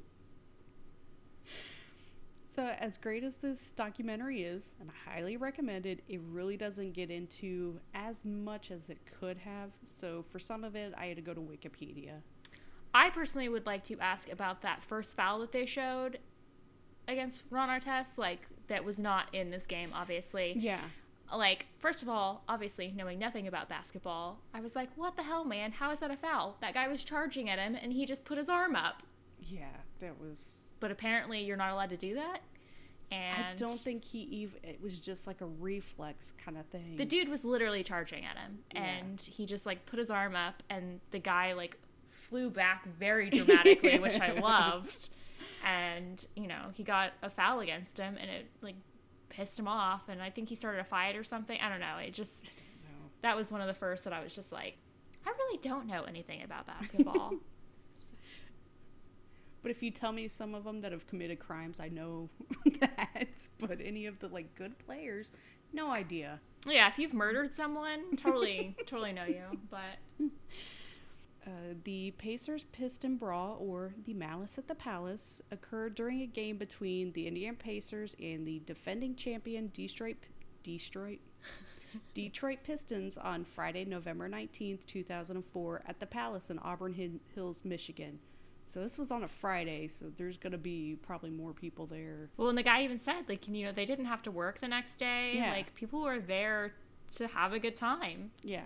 So, 2.57 2.65
as 2.79 2.97
great 2.97 3.23
as 3.23 3.35
this 3.35 3.71
documentary 3.73 4.41
is, 4.41 4.73
and 4.81 4.89
I 4.89 5.11
highly 5.11 5.37
recommend 5.37 5.85
it, 5.85 6.01
it 6.09 6.19
really 6.31 6.57
doesn't 6.57 6.93
get 6.93 7.11
into 7.11 7.79
as 7.93 8.25
much 8.25 8.71
as 8.71 8.89
it 8.89 8.97
could 9.19 9.37
have. 9.37 9.69
So, 9.85 10.25
for 10.31 10.39
some 10.39 10.63
of 10.63 10.75
it, 10.75 10.91
I 10.97 11.05
had 11.05 11.17
to 11.17 11.21
go 11.21 11.35
to 11.35 11.39
Wikipedia. 11.39 12.13
I 12.95 13.11
personally 13.11 13.47
would 13.47 13.67
like 13.67 13.83
to 13.83 13.99
ask 13.99 14.31
about 14.31 14.63
that 14.63 14.81
first 14.81 15.15
foul 15.15 15.37
that 15.41 15.51
they 15.51 15.67
showed 15.67 16.17
against 17.07 17.43
Ron 17.51 17.69
Artest, 17.69 18.17
like 18.17 18.47
that 18.69 18.83
was 18.83 18.97
not 18.97 19.35
in 19.35 19.51
this 19.51 19.67
game, 19.67 19.91
obviously. 19.93 20.55
Yeah. 20.57 20.81
Like, 21.31 21.67
first 21.77 22.01
of 22.01 22.09
all, 22.09 22.41
obviously 22.49 22.91
knowing 22.97 23.19
nothing 23.19 23.45
about 23.45 23.69
basketball, 23.69 24.39
I 24.51 24.61
was 24.61 24.75
like, 24.75 24.89
what 24.95 25.15
the 25.15 25.21
hell, 25.21 25.45
man? 25.45 25.73
How 25.73 25.91
is 25.91 25.99
that 25.99 26.09
a 26.09 26.17
foul? 26.17 26.57
That 26.61 26.73
guy 26.73 26.87
was 26.87 27.03
charging 27.03 27.51
at 27.51 27.59
him 27.59 27.75
and 27.75 27.93
he 27.93 28.07
just 28.07 28.25
put 28.25 28.39
his 28.39 28.49
arm 28.49 28.75
up. 28.75 29.03
Yeah, 29.39 29.75
that 29.99 30.19
was. 30.19 30.63
But 30.79 30.91
apparently 30.91 31.43
you're 31.43 31.57
not 31.57 31.71
allowed 31.71 31.89
to 31.89 31.97
do 31.97 32.15
that. 32.15 32.39
And 33.11 33.45
I 33.45 33.55
don't 33.55 33.71
think 33.79 34.03
he 34.03 34.19
even. 34.19 34.59
It 34.63 34.81
was 34.83 34.99
just 34.99 35.27
like 35.27 35.39
a 35.41 35.45
reflex 35.45 36.33
kind 36.43 36.57
of 36.57 36.65
thing. 36.65 36.95
the 36.97 37.05
dude 37.05 37.29
was 37.29 37.45
literally 37.45 37.81
charging 37.83 38.25
at 38.25 38.37
him 38.37 38.59
Yeah. 38.73 38.83
and 38.83 39.21
he 39.21 39.45
just 39.45 39.65
like 39.65 39.85
put 39.85 39.97
his 39.97 40.09
arm 40.09 40.35
up 40.35 40.61
and 40.69 40.99
the 41.11 41.19
guy 41.19 41.53
like 41.53 41.77
flew 42.09 42.49
back 42.49 42.85
very 42.99 43.29
dramatically 43.29 43.97
which 44.05 44.19
i 44.19 44.31
loved 44.33 45.09
and 45.65 46.25
you 46.35 46.47
know 46.47 46.63
he 46.73 46.83
got 46.83 47.13
a 47.23 47.29
foul 47.29 47.61
against 47.61 47.97
him 47.97 48.17
and 48.19 48.29
it 48.29 48.47
like 48.61 48.75
pissed 49.29 49.57
him 49.57 49.67
off 49.69 50.09
and 50.09 50.21
i 50.21 50.29
think 50.29 50.49
he 50.49 50.55
started 50.55 50.79
a 50.79 50.83
fight 50.83 51.15
or 51.15 51.23
something 51.23 51.57
i 51.61 51.69
don't 51.69 51.79
know 51.79 51.95
it 52.05 52.13
just 52.13 52.43
that 53.21 53.37
was 53.37 53.49
one 53.49 53.61
of 53.61 53.67
the 53.67 53.73
first 53.73 54.03
that 54.03 54.11
i 54.11 54.21
was 54.21 54.35
just 54.35 54.51
like 54.51 54.75
i 55.25 55.29
really 55.29 55.57
don't 55.59 55.87
know 55.87 56.03
anything 56.03 56.43
about 56.43 56.67
basketball 56.67 57.31
But 59.67 59.75
if 59.75 59.83
you 59.83 59.91
tell 59.91 60.13
me 60.13 60.29
some 60.29 60.55
of 60.55 60.63
them 60.63 60.79
that 60.79 60.93
have 60.93 61.05
committed 61.07 61.39
crimes, 61.39 61.81
I 61.81 61.89
know 61.89 62.29
that. 62.79 63.27
But 63.59 63.79
any 63.83 64.05
of 64.05 64.17
the 64.17 64.29
like 64.29 64.55
good 64.55 64.79
players, 64.79 65.33
no 65.73 65.91
idea. 65.91 66.39
yeah 66.65 66.87
if 66.87 66.97
you've 66.97 67.13
murdered 67.13 67.53
someone 67.53 68.15
totally 68.15 68.77
totally 68.85 69.11
know 69.11 69.25
you 69.25 69.43
but 69.69 69.99
Uh, 71.45 71.75
the 71.85 72.11
Pacers 72.17 72.65
Piston 72.73 73.15
Brawl, 73.15 73.57
or 73.61 73.93
the 74.05 74.13
Malice 74.13 74.57
at 74.57 74.67
the 74.67 74.75
Palace, 74.75 75.41
occurred 75.51 75.95
during 75.95 76.21
a 76.21 76.25
game 76.25 76.57
between 76.57 77.11
the 77.13 77.25
Indiana 77.25 77.55
Pacers 77.55 78.15
and 78.21 78.45
the 78.45 78.61
defending 78.65 79.15
champion 79.15 79.69
Detroit, 79.73 80.17
Detroit, 80.63 81.19
Detroit 82.13 82.59
Pistons 82.65 83.17
on 83.17 83.45
Friday, 83.45 83.85
November 83.85 84.27
19th, 84.27 84.85
2004, 84.87 85.83
at 85.87 85.99
the 86.01 86.05
Palace 86.05 86.49
in 86.49 86.59
Auburn 86.59 86.93
Hills, 87.33 87.63
Michigan. 87.63 88.19
So 88.69 88.81
this 88.81 88.97
was 88.97 89.11
on 89.11 89.23
a 89.23 89.27
Friday, 89.29 89.87
so 89.87 90.11
there's 90.17 90.37
going 90.37 90.51
to 90.51 90.57
be 90.57 90.97
probably 91.01 91.29
more 91.29 91.53
people 91.53 91.85
there. 91.85 92.29
Well, 92.35 92.49
and 92.49 92.57
the 92.57 92.63
guy 92.63 92.83
even 92.83 92.99
said, 92.99 93.23
like, 93.29 93.47
you 93.47 93.65
know, 93.65 93.71
they 93.71 93.85
didn't 93.85 94.05
have 94.05 94.21
to 94.23 94.31
work 94.31 94.59
the 94.59 94.67
next 94.67 94.99
day. 94.99 95.33
Yeah. 95.35 95.51
Like, 95.51 95.73
people 95.73 96.01
were 96.01 96.19
there 96.19 96.73
to 97.11 97.27
have 97.27 97.53
a 97.53 97.59
good 97.59 97.77
time. 97.77 98.29
Yeah. 98.43 98.65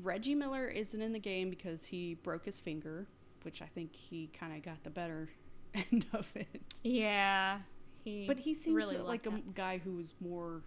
Reggie 0.00 0.36
Miller 0.36 0.68
isn't 0.68 1.02
in 1.02 1.12
the 1.12 1.18
game 1.18 1.50
because 1.50 1.84
he 1.84 2.14
broke 2.22 2.44
his 2.44 2.60
finger, 2.60 3.08
which 3.42 3.60
I 3.60 3.66
think 3.66 3.96
he 3.96 4.30
kind 4.38 4.56
of 4.56 4.62
got 4.62 4.82
the 4.84 4.90
better 4.90 5.28
end 5.74 6.06
of 6.12 6.24
it. 6.36 6.62
Yeah. 6.84 7.58
He 8.04 8.26
But 8.28 8.38
he 8.38 8.54
seemed 8.54 8.76
really 8.76 8.96
like 8.98 9.26
a 9.26 9.32
guy 9.54 9.78
who 9.78 9.94
was 9.94 10.14
more. 10.20 10.62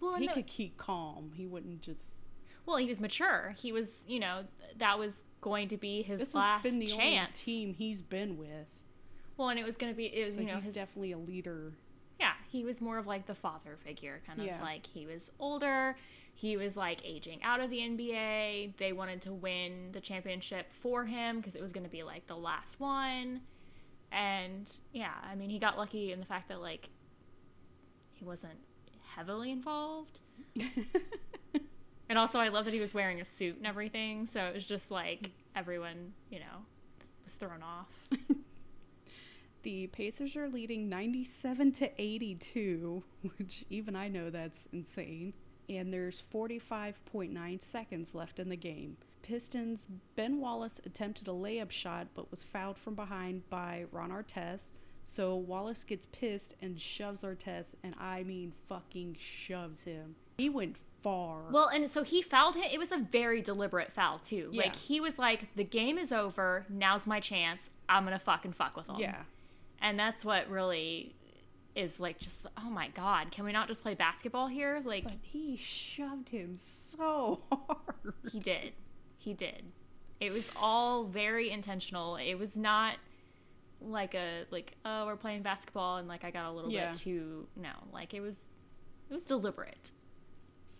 well, 0.00 0.16
He 0.16 0.26
the- 0.26 0.34
could 0.34 0.46
keep 0.48 0.76
calm. 0.78 1.30
He 1.32 1.46
wouldn't 1.46 1.80
just. 1.80 2.26
well, 2.66 2.76
he 2.76 2.86
was 2.86 3.00
mature. 3.00 3.54
He 3.56 3.70
was, 3.70 4.04
you 4.08 4.18
know, 4.18 4.42
that 4.78 4.98
was 4.98 5.22
going 5.40 5.68
to 5.68 5.76
be 5.76 6.02
his 6.02 6.18
This 6.20 6.34
last 6.34 6.62
has 6.64 6.72
been 6.72 6.78
the 6.80 6.86
chance. 6.86 7.40
only 7.46 7.66
team 7.66 7.74
he's 7.74 8.02
been 8.02 8.36
with. 8.36 8.68
Well, 9.36 9.48
and 9.50 9.58
it 9.58 9.64
was 9.64 9.76
going 9.76 9.92
to 9.92 9.96
be, 9.96 10.06
it 10.06 10.24
was, 10.24 10.34
So 10.34 10.40
you 10.40 10.46
know, 10.48 10.54
he's 10.56 10.66
his, 10.66 10.74
definitely 10.74 11.12
a 11.12 11.18
leader. 11.18 11.72
yeah, 12.18 12.32
he 12.50 12.64
was 12.64 12.80
more 12.80 12.98
of 12.98 13.06
like 13.06 13.26
the 13.26 13.34
father 13.34 13.76
figure, 13.84 14.20
kind 14.26 14.40
of 14.40 14.60
like 14.60 14.86
he 14.86 15.06
was 15.06 15.30
older. 15.38 15.96
He 16.34 16.56
was 16.56 16.76
like 16.76 17.00
aging 17.04 17.42
out 17.42 17.60
of 17.60 17.68
the 17.70 17.78
NBA. 17.78 18.76
They 18.76 18.92
wanted 18.92 19.22
to 19.22 19.32
win 19.32 19.90
the 19.92 20.00
championship 20.00 20.72
for 20.72 21.04
him 21.04 21.38
because 21.38 21.54
it 21.56 21.62
was 21.62 21.72
going 21.72 21.84
to 21.84 21.90
be 21.90 22.02
like 22.04 22.26
the 22.26 22.36
last 22.36 22.78
one. 22.80 23.40
And 24.12 24.70
yeah, 24.92 25.12
I 25.30 25.34
mean, 25.34 25.50
he 25.50 25.58
got 25.58 25.76
lucky 25.76 26.12
in 26.12 26.20
the 26.20 26.26
fact 26.26 26.48
that 26.48 26.60
like 26.60 26.88
he 28.12 28.24
wasn't 28.24 28.58
heavily 29.14 29.50
involved. 29.52 30.20
And 32.08 32.18
also, 32.18 32.38
I 32.38 32.48
love 32.48 32.64
that 32.64 32.74
he 32.74 32.80
was 32.80 32.94
wearing 32.94 33.20
a 33.20 33.24
suit 33.24 33.56
and 33.56 33.66
everything. 33.66 34.26
So 34.26 34.44
it 34.44 34.54
was 34.54 34.66
just 34.66 34.90
like 34.90 35.30
everyone, 35.54 36.12
you 36.30 36.38
know, 36.38 36.64
was 37.24 37.34
thrown 37.34 37.62
off. 37.62 37.88
The 39.62 39.88
Pacers 39.88 40.36
are 40.36 40.48
leading 40.48 40.88
97 40.88 41.72
to 41.72 41.90
82, 42.00 43.02
which 43.36 43.64
even 43.70 43.96
I 43.96 44.08
know 44.08 44.30
that's 44.30 44.68
insane. 44.72 45.34
And 45.68 45.92
there's 45.92 46.22
45.9 46.32 47.60
seconds 47.60 48.14
left 48.14 48.38
in 48.38 48.48
the 48.48 48.56
game. 48.56 48.96
Pistons 49.22 49.88
Ben 50.16 50.40
Wallace 50.40 50.80
attempted 50.86 51.28
a 51.28 51.32
layup 51.32 51.70
shot 51.70 52.06
but 52.14 52.30
was 52.30 52.44
fouled 52.44 52.78
from 52.78 52.94
behind 52.94 53.48
by 53.50 53.84
Ron 53.92 54.10
Artest. 54.10 54.70
So 55.04 55.36
Wallace 55.36 55.84
gets 55.84 56.06
pissed 56.06 56.54
and 56.62 56.80
shoves 56.80 57.22
Artest, 57.22 57.74
and 57.82 57.94
I 58.00 58.22
mean 58.22 58.52
fucking 58.68 59.16
shoves 59.20 59.84
him. 59.84 60.14
He 60.38 60.48
went 60.48 60.76
far. 61.02 61.42
Well, 61.50 61.68
and 61.68 61.90
so 61.90 62.02
he 62.02 62.22
fouled 62.22 62.56
him. 62.56 62.64
It 62.72 62.78
was 62.78 62.92
a 62.92 62.98
very 62.98 63.40
deliberate 63.40 63.92
foul 63.92 64.18
too. 64.18 64.48
Yeah. 64.52 64.62
Like 64.62 64.76
he 64.76 65.00
was 65.00 65.18
like, 65.18 65.54
"The 65.56 65.64
game 65.64 65.98
is 65.98 66.12
over. 66.12 66.66
Now's 66.68 67.06
my 67.06 67.20
chance. 67.20 67.70
I'm 67.88 68.04
gonna 68.04 68.18
fucking 68.18 68.52
fuck 68.52 68.76
with 68.76 68.86
him." 68.88 68.96
yeah. 68.98 69.22
And 69.80 69.98
that's 69.98 70.24
what 70.24 70.48
really 70.50 71.14
is 71.74 72.00
like. 72.00 72.18
Just 72.18 72.46
oh 72.56 72.70
my 72.70 72.88
god, 72.88 73.30
can 73.30 73.44
we 73.44 73.52
not 73.52 73.68
just 73.68 73.82
play 73.82 73.94
basketball 73.94 74.46
here? 74.48 74.82
Like 74.84 75.04
But 75.04 75.14
he 75.22 75.56
shoved 75.56 76.30
him 76.30 76.56
so 76.56 77.40
hard. 77.52 78.14
he 78.32 78.40
did, 78.40 78.72
he 79.16 79.34
did. 79.34 79.62
It 80.20 80.32
was 80.32 80.48
all 80.56 81.04
very 81.04 81.50
intentional. 81.50 82.16
It 82.16 82.34
was 82.34 82.56
not 82.56 82.96
like 83.80 84.14
a 84.16 84.44
like 84.50 84.72
oh 84.84 85.06
we're 85.06 85.14
playing 85.14 85.42
basketball 85.42 85.98
and 85.98 86.08
like 86.08 86.24
I 86.24 86.32
got 86.32 86.46
a 86.46 86.52
little 86.52 86.68
Yeah. 86.72 86.90
bit 86.90 86.98
too 86.98 87.46
no 87.54 87.70
like 87.92 88.12
it 88.12 88.20
was 88.20 88.46
it 89.08 89.14
was 89.14 89.22
deliberate. 89.22 89.92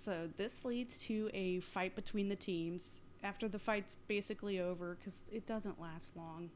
So 0.05 0.29
this 0.37 0.65
leads 0.65 0.99
to 1.01 1.31
a 1.35 1.61
fight 1.61 1.95
between 1.95 2.29
the 2.29 2.37
teams. 2.37 3.03
After 3.23 3.49
the 3.49 3.59
fight's 3.59 3.97
basically 4.07 4.61
over, 4.61 4.97
because 4.99 5.25
it 5.33 5.45
doesn't 5.47 5.81
last 5.81 6.17
long. 6.17 6.51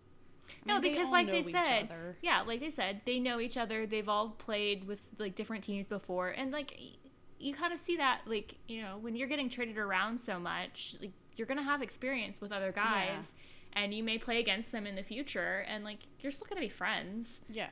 I 0.48 0.52
No, 0.68 0.74
mean, 0.74 0.92
because 0.92 1.06
all 1.06 1.12
like 1.12 1.26
they 1.26 1.42
said, 1.42 1.88
yeah, 2.22 2.42
like 2.42 2.60
they 2.60 2.70
said, 2.70 3.00
they 3.04 3.18
know 3.18 3.40
each 3.40 3.56
other. 3.56 3.84
They've 3.86 4.08
all 4.08 4.30
played 4.30 4.86
with 4.86 5.02
like 5.18 5.34
different 5.34 5.64
teams 5.64 5.86
before, 5.86 6.28
and 6.30 6.52
like 6.52 6.74
y- 6.78 6.92
you 7.40 7.52
kind 7.54 7.72
of 7.72 7.80
see 7.80 7.96
that, 7.96 8.22
like 8.26 8.58
you 8.68 8.80
know, 8.82 8.96
when 9.00 9.16
you're 9.16 9.28
getting 9.28 9.50
traded 9.50 9.76
around 9.76 10.20
so 10.20 10.38
much, 10.38 10.94
like 11.00 11.10
you're 11.36 11.46
gonna 11.48 11.62
have 11.64 11.82
experience 11.82 12.40
with 12.40 12.52
other 12.52 12.70
guys, 12.70 13.34
and 13.72 13.92
you 13.92 14.04
may 14.04 14.18
play 14.18 14.38
against 14.38 14.70
them 14.70 14.86
in 14.86 14.94
the 14.94 15.02
future, 15.02 15.64
and 15.68 15.82
like 15.82 15.98
you're 16.20 16.30
still 16.32 16.46
gonna 16.48 16.60
be 16.60 16.68
friends. 16.68 17.40
Yeah. 17.48 17.70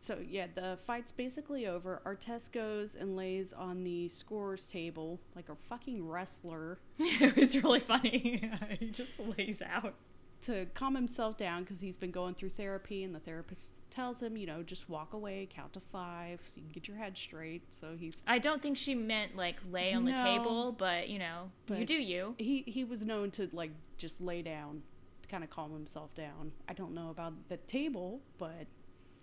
So 0.00 0.18
yeah, 0.26 0.46
the 0.54 0.78
fight's 0.86 1.12
basically 1.12 1.66
over. 1.66 2.00
Artest 2.06 2.52
goes 2.52 2.96
and 2.96 3.16
lays 3.16 3.52
on 3.52 3.84
the 3.84 4.08
scorer's 4.08 4.66
table 4.66 5.20
like 5.36 5.50
a 5.50 5.54
fucking 5.68 6.08
wrestler 6.08 6.78
it 6.98 7.36
was 7.36 7.54
really 7.62 7.80
funny. 7.80 8.50
he 8.80 8.86
just 8.90 9.12
lays 9.36 9.60
out. 9.62 9.94
to 10.42 10.64
calm 10.72 10.94
himself 10.94 11.36
down 11.36 11.64
because 11.64 11.80
he's 11.80 11.98
been 11.98 12.10
going 12.10 12.34
through 12.34 12.48
therapy, 12.48 13.04
and 13.04 13.14
the 13.14 13.20
therapist 13.20 13.82
tells 13.90 14.22
him, 14.22 14.38
you 14.38 14.46
know, 14.46 14.62
just 14.62 14.88
walk 14.88 15.12
away, 15.12 15.46
count 15.54 15.74
to 15.74 15.80
five, 15.80 16.40
so 16.44 16.56
you 16.56 16.62
can 16.62 16.72
get 16.72 16.88
your 16.88 16.96
head 16.96 17.16
straight. 17.16 17.62
So 17.74 17.94
he's 17.98 18.22
I 18.26 18.38
don't 18.38 18.62
think 18.62 18.78
she 18.78 18.94
meant 18.94 19.36
like 19.36 19.56
lay 19.70 19.92
on 19.92 20.06
the 20.06 20.14
table, 20.14 20.72
but 20.72 21.10
you 21.10 21.18
know, 21.18 21.50
you 21.68 21.84
do 21.84 21.94
you. 21.94 22.34
he 22.38 22.64
he 22.66 22.84
was 22.84 23.04
known 23.04 23.30
to 23.32 23.50
like 23.52 23.72
just 23.98 24.22
lay 24.22 24.40
down 24.40 24.82
to 25.20 25.28
kind 25.28 25.44
of 25.44 25.50
calm 25.50 25.72
himself 25.72 26.14
down. 26.14 26.52
I 26.66 26.72
don't 26.72 26.94
know 26.94 27.10
about 27.10 27.34
the 27.50 27.58
table, 27.58 28.20
but 28.38 28.66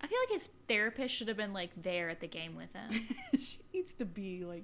I 0.01 0.07
feel 0.07 0.17
like 0.29 0.39
his 0.39 0.49
therapist 0.67 1.13
should 1.15 1.27
have 1.27 1.37
been 1.37 1.53
like 1.53 1.71
there 1.81 2.09
at 2.09 2.19
the 2.19 2.27
game 2.27 2.55
with 2.55 2.71
him. 2.73 3.07
she 3.39 3.57
needs 3.73 3.93
to 3.95 4.05
be 4.05 4.45
like 4.45 4.63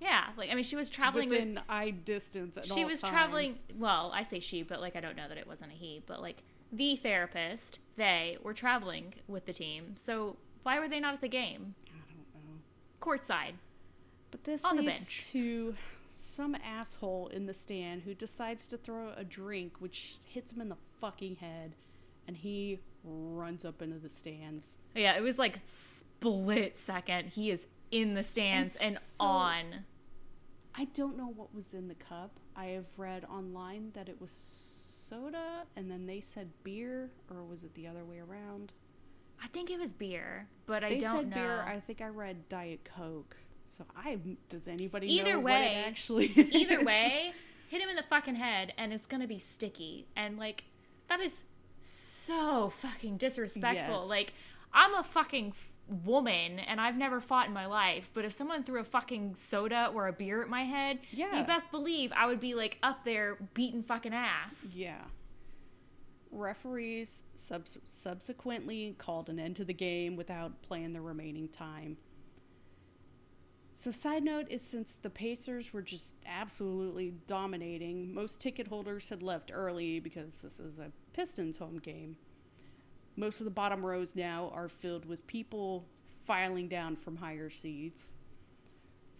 Yeah, 0.00 0.26
like 0.36 0.50
I 0.50 0.54
mean, 0.54 0.64
she 0.64 0.76
was 0.76 0.88
traveling 0.90 1.28
with. 1.28 1.38
within 1.40 1.60
eye 1.68 1.90
distance. 1.90 2.56
At 2.56 2.66
She 2.66 2.84
was 2.84 3.00
traveling. 3.02 3.54
Well, 3.76 4.12
I 4.14 4.22
say 4.24 4.38
she, 4.40 4.62
but 4.62 4.80
like 4.80 4.94
I 4.96 5.00
don't 5.00 5.16
know 5.16 5.28
that 5.28 5.38
it 5.38 5.46
wasn't 5.46 5.72
a 5.72 5.74
he, 5.74 6.02
but 6.06 6.20
like 6.22 6.42
the 6.72 6.96
therapist, 6.96 7.80
they 7.96 8.38
were 8.42 8.54
traveling 8.54 9.14
with 9.28 9.46
the 9.46 9.52
team. 9.52 9.94
So 9.96 10.36
why 10.62 10.78
were 10.78 10.88
they 10.88 11.00
not 11.00 11.14
at 11.14 11.20
the 11.20 11.28
game? 11.28 11.74
I 11.88 11.98
don't 12.08 12.44
know. 12.44 12.60
Courtside. 13.00 13.54
But 14.30 14.44
this 14.44 14.64
On 14.64 14.76
the 14.76 14.82
leads 14.82 15.00
bench. 15.00 15.30
to 15.32 15.74
some 16.08 16.54
asshole 16.64 17.28
in 17.34 17.46
the 17.46 17.52
stand 17.54 18.02
who 18.02 18.14
decides 18.14 18.66
to 18.68 18.78
throw 18.78 19.12
a 19.16 19.24
drink, 19.24 19.74
which 19.80 20.16
hits 20.24 20.52
him 20.52 20.60
in 20.60 20.68
the 20.68 20.76
fucking 21.00 21.36
head, 21.36 21.74
and 22.26 22.36
he 22.36 22.78
runs 23.04 23.64
up 23.64 23.82
into 23.82 23.98
the 23.98 24.08
stands. 24.08 24.76
Yeah, 24.94 25.16
it 25.16 25.22
was 25.22 25.38
like 25.38 25.60
split 25.66 26.78
second. 26.78 27.28
He 27.28 27.50
is 27.50 27.66
in 27.90 28.14
the 28.14 28.22
stands 28.22 28.76
And 28.76 28.94
and, 28.94 28.98
so- 28.98 29.24
on. 29.24 29.64
I 30.74 30.86
don't 30.94 31.18
know 31.18 31.26
what 31.36 31.54
was 31.54 31.74
in 31.74 31.88
the 31.88 31.94
cup. 31.94 32.38
I 32.56 32.66
have 32.66 32.86
read 32.96 33.24
online 33.26 33.90
that 33.94 34.08
it 34.08 34.18
was 34.20 34.30
soda, 34.30 35.64
and 35.76 35.90
then 35.90 36.06
they 36.06 36.20
said 36.20 36.48
beer, 36.64 37.10
or 37.30 37.42
was 37.44 37.62
it 37.64 37.74
the 37.74 37.86
other 37.86 38.04
way 38.04 38.20
around? 38.20 38.72
I 39.42 39.48
think 39.48 39.70
it 39.70 39.78
was 39.78 39.92
beer, 39.92 40.48
but 40.66 40.82
I 40.82 40.96
don't 40.96 41.00
said 41.24 41.30
know. 41.30 41.34
beer. 41.34 41.60
I 41.62 41.78
think 41.80 42.00
I 42.00 42.06
read 42.06 42.48
Diet 42.48 42.88
Coke. 42.96 43.36
So 43.66 43.84
I 43.96 44.18
does 44.48 44.68
anybody 44.68 45.12
Either 45.14 45.32
know 45.34 45.40
way- 45.40 45.52
what 45.52 45.60
it 45.62 45.86
actually 45.88 46.26
Either 46.36 46.82
way, 46.84 47.32
hit 47.68 47.82
him 47.82 47.88
in 47.88 47.96
the 47.96 48.04
fucking 48.04 48.34
head 48.36 48.72
and 48.78 48.92
it's 48.92 49.06
gonna 49.06 49.26
be 49.26 49.38
sticky. 49.38 50.06
And 50.16 50.38
like 50.38 50.64
that 51.08 51.20
is 51.20 51.44
so 51.80 52.11
fucking 52.26 53.16
disrespectful. 53.16 54.00
Yes. 54.00 54.08
Like 54.08 54.32
I'm 54.72 54.94
a 54.94 55.02
fucking 55.02 55.48
f- 55.56 55.72
woman 56.04 56.58
and 56.60 56.80
I've 56.80 56.96
never 56.96 57.20
fought 57.20 57.46
in 57.48 57.52
my 57.52 57.66
life, 57.66 58.08
but 58.14 58.24
if 58.24 58.32
someone 58.32 58.62
threw 58.64 58.80
a 58.80 58.84
fucking 58.84 59.34
soda 59.34 59.90
or 59.94 60.06
a 60.08 60.12
beer 60.12 60.40
at 60.42 60.48
my 60.48 60.62
head, 60.62 61.00
Yeah. 61.10 61.38
you 61.38 61.44
best 61.44 61.70
believe 61.70 62.12
I 62.12 62.26
would 62.26 62.40
be 62.40 62.54
like 62.54 62.78
up 62.82 63.04
there 63.04 63.36
beating 63.54 63.82
fucking 63.82 64.14
ass. 64.14 64.72
Yeah. 64.74 65.02
Referees 66.30 67.24
subs- 67.34 67.76
subsequently 67.86 68.94
called 68.96 69.28
an 69.28 69.38
end 69.38 69.56
to 69.56 69.64
the 69.66 69.74
game 69.74 70.16
without 70.16 70.62
playing 70.62 70.94
the 70.94 71.00
remaining 71.00 71.48
time. 71.48 71.98
So, 73.82 73.90
side 73.90 74.22
note 74.22 74.46
is 74.48 74.62
since 74.62 74.94
the 74.94 75.10
Pacers 75.10 75.72
were 75.72 75.82
just 75.82 76.12
absolutely 76.24 77.14
dominating, 77.26 78.14
most 78.14 78.40
ticket 78.40 78.68
holders 78.68 79.08
had 79.08 79.24
left 79.24 79.50
early 79.52 79.98
because 79.98 80.40
this 80.40 80.60
is 80.60 80.78
a 80.78 80.92
Pistons 81.14 81.56
home 81.56 81.78
game. 81.78 82.16
Most 83.16 83.40
of 83.40 83.44
the 83.44 83.50
bottom 83.50 83.84
rows 83.84 84.14
now 84.14 84.52
are 84.54 84.68
filled 84.68 85.04
with 85.04 85.26
people 85.26 85.84
filing 86.20 86.68
down 86.68 86.94
from 86.94 87.16
higher 87.16 87.50
seats. 87.50 88.14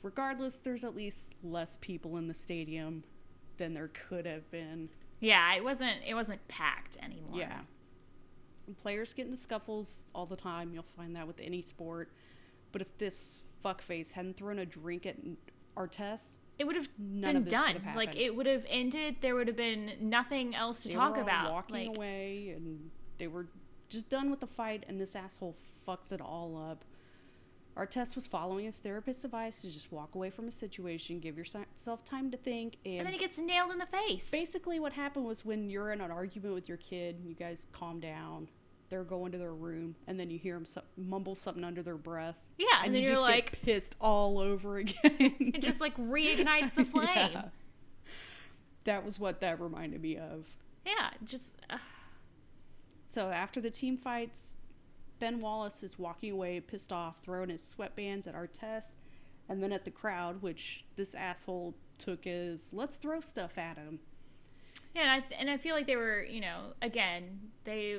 Regardless, 0.00 0.59
there's 0.59 0.85
at 0.85 0.95
least 0.95 1.33
less 1.42 1.76
people 1.81 2.16
in 2.16 2.28
the 2.28 2.35
stadium 2.35 3.02
than 3.57 3.75
there 3.75 3.90
could 4.09 4.26
have 4.26 4.49
been. 4.52 4.88
Yeah, 5.19 5.57
it 5.57 5.64
wasn't 5.64 5.97
it 6.07 6.14
wasn't 6.14 6.47
packed 6.47 6.99
anymore. 7.02 7.40
Yeah. 7.40 7.59
Players 8.81 9.12
get 9.12 9.25
into 9.26 9.38
scuffles 9.38 10.04
all 10.14 10.25
the 10.25 10.37
time. 10.37 10.73
You'll 10.73 10.85
find 10.97 11.16
that 11.16 11.26
with 11.26 11.40
any 11.40 11.62
sport. 11.62 12.12
But 12.71 12.81
if 12.81 12.97
this 12.99 13.42
fuckface 13.64 14.12
hadn't 14.12 14.37
thrown 14.37 14.59
a 14.59 14.66
drink 14.66 15.07
at 15.07 15.16
Artest, 15.76 16.38
It 16.59 16.64
would 16.64 16.76
have 16.76 16.88
None 16.99 17.21
been 17.33 17.37
of 17.37 17.45
this 17.45 17.54
would 17.54 17.66
done. 17.75 17.81
have 17.83 17.97
Like 17.97 18.16
it 18.16 18.35
would 18.35 18.47
have 18.47 18.64
ended. 18.69 19.16
There 19.21 19.35
would 19.35 19.49
have 19.49 19.57
been 19.57 19.92
nothing 20.00 20.54
else 20.54 20.81
to 20.81 20.88
they 20.88 20.95
talk 20.95 21.16
about. 21.16 21.52
walking 21.52 21.88
like, 21.88 21.97
away, 21.97 22.52
and 22.57 22.90
they 23.19 23.26
were 23.26 23.47
just 23.88 24.09
done 24.09 24.31
with 24.31 24.40
the 24.40 24.47
fight. 24.47 24.85
And 24.88 25.00
this 25.00 25.16
asshole 25.16 25.57
fucks 25.87 26.12
it 26.12 26.21
all 26.21 26.57
up. 26.71 26.85
Artest 27.76 28.16
was 28.16 28.26
following 28.26 28.66
his 28.66 28.76
therapist's 28.76 29.25
advice 29.25 29.62
to 29.62 29.71
just 29.71 29.90
walk 29.90 30.14
away 30.14 30.28
from 30.28 30.47
a 30.47 30.50
situation, 30.50 31.19
give 31.21 31.38
yourself 31.38 32.04
time 32.04 32.31
to 32.31 32.37
think, 32.37 32.76
and, 32.85 32.99
and 32.99 33.07
then 33.07 33.14
he 33.14 33.19
gets 33.19 33.38
nailed 33.38 33.71
in 33.71 33.78
the 33.78 33.87
face. 33.87 34.31
basically 34.31 34.78
what 34.78 34.92
happened 34.92 35.25
was 35.25 35.42
when 35.42 35.71
you're 35.71 35.90
in 35.90 36.02
an 36.02 36.11
argument 36.11 36.52
with 36.52 36.69
your 36.69 36.76
kid 36.76 37.16
you 37.25 37.35
guys 37.35 37.66
calm 37.73 37.99
down 37.99 38.47
they're 38.93 39.05
going 39.05 39.33
to 39.33 39.39
their 39.39 39.55
room 39.55 39.97
and 40.07 40.21
then 40.21 40.29
you 40.29 40.39
hear 40.39 40.55
them 40.59 40.67
mumble 40.99 41.35
something 41.35 41.65
under 41.65 41.83
their 41.83 41.97
breath. 41.97 42.37
Yeah, 42.59 42.67
and, 42.77 42.87
and, 42.87 42.95
then 42.95 43.01
you 43.01 43.09
you're 43.09 43.15
just 43.15 43.23
like, 43.23 43.53
get 43.53 43.63
pissed 43.63 43.97
all 44.01 44.39
over 44.39 44.77
again. 44.79 45.35
It 45.41 45.63
just 45.63 45.81
like 45.81 45.97
reignites 45.97 46.75
the 46.75 46.85
flame. 46.93 47.09
Yeah, 47.09 47.45
that 48.85 49.03
was 49.03 49.19
what 49.19 49.41
that 49.41 49.61
reminded 49.61 50.03
me 50.03 50.19
of. 50.19 50.47
Yeah, 50.85 51.09
just 51.25 51.53
uh, 51.71 51.79
so 53.09 53.31
after 53.31 53.61
the 53.61 53.71
team 53.71 53.97
fights 53.97 54.59
ben 55.21 55.41
wallace 55.41 55.83
is 55.83 55.99
walking 55.99 56.33
away 56.33 56.59
pissed 56.59 56.93
off 56.93 57.17
throwing 57.23 57.49
his 57.49 57.75
sweatbands 57.79 58.27
at 58.27 58.35
Artest 58.35 58.95
and 59.49 59.63
then 59.63 59.71
at 59.71 59.85
the 59.85 59.91
crowd 59.91 60.43
which 60.43 60.85
this 60.97 61.15
asshole 61.15 61.77
took 61.97 62.27
as 62.27 62.73
let's 62.73 62.97
throw 62.97 63.21
stuff 63.21 63.57
at 63.57 63.77
him 63.77 64.01
yeah, 64.95 65.03
and 65.03 65.11
I 65.11 65.35
and 65.41 65.51
I 65.51 65.57
feel 65.57 65.75
like 65.75 65.87
they 65.87 65.97
were, 65.97 66.23
you 66.23 66.41
know, 66.41 66.75
again, 66.83 67.41
they 67.65 67.99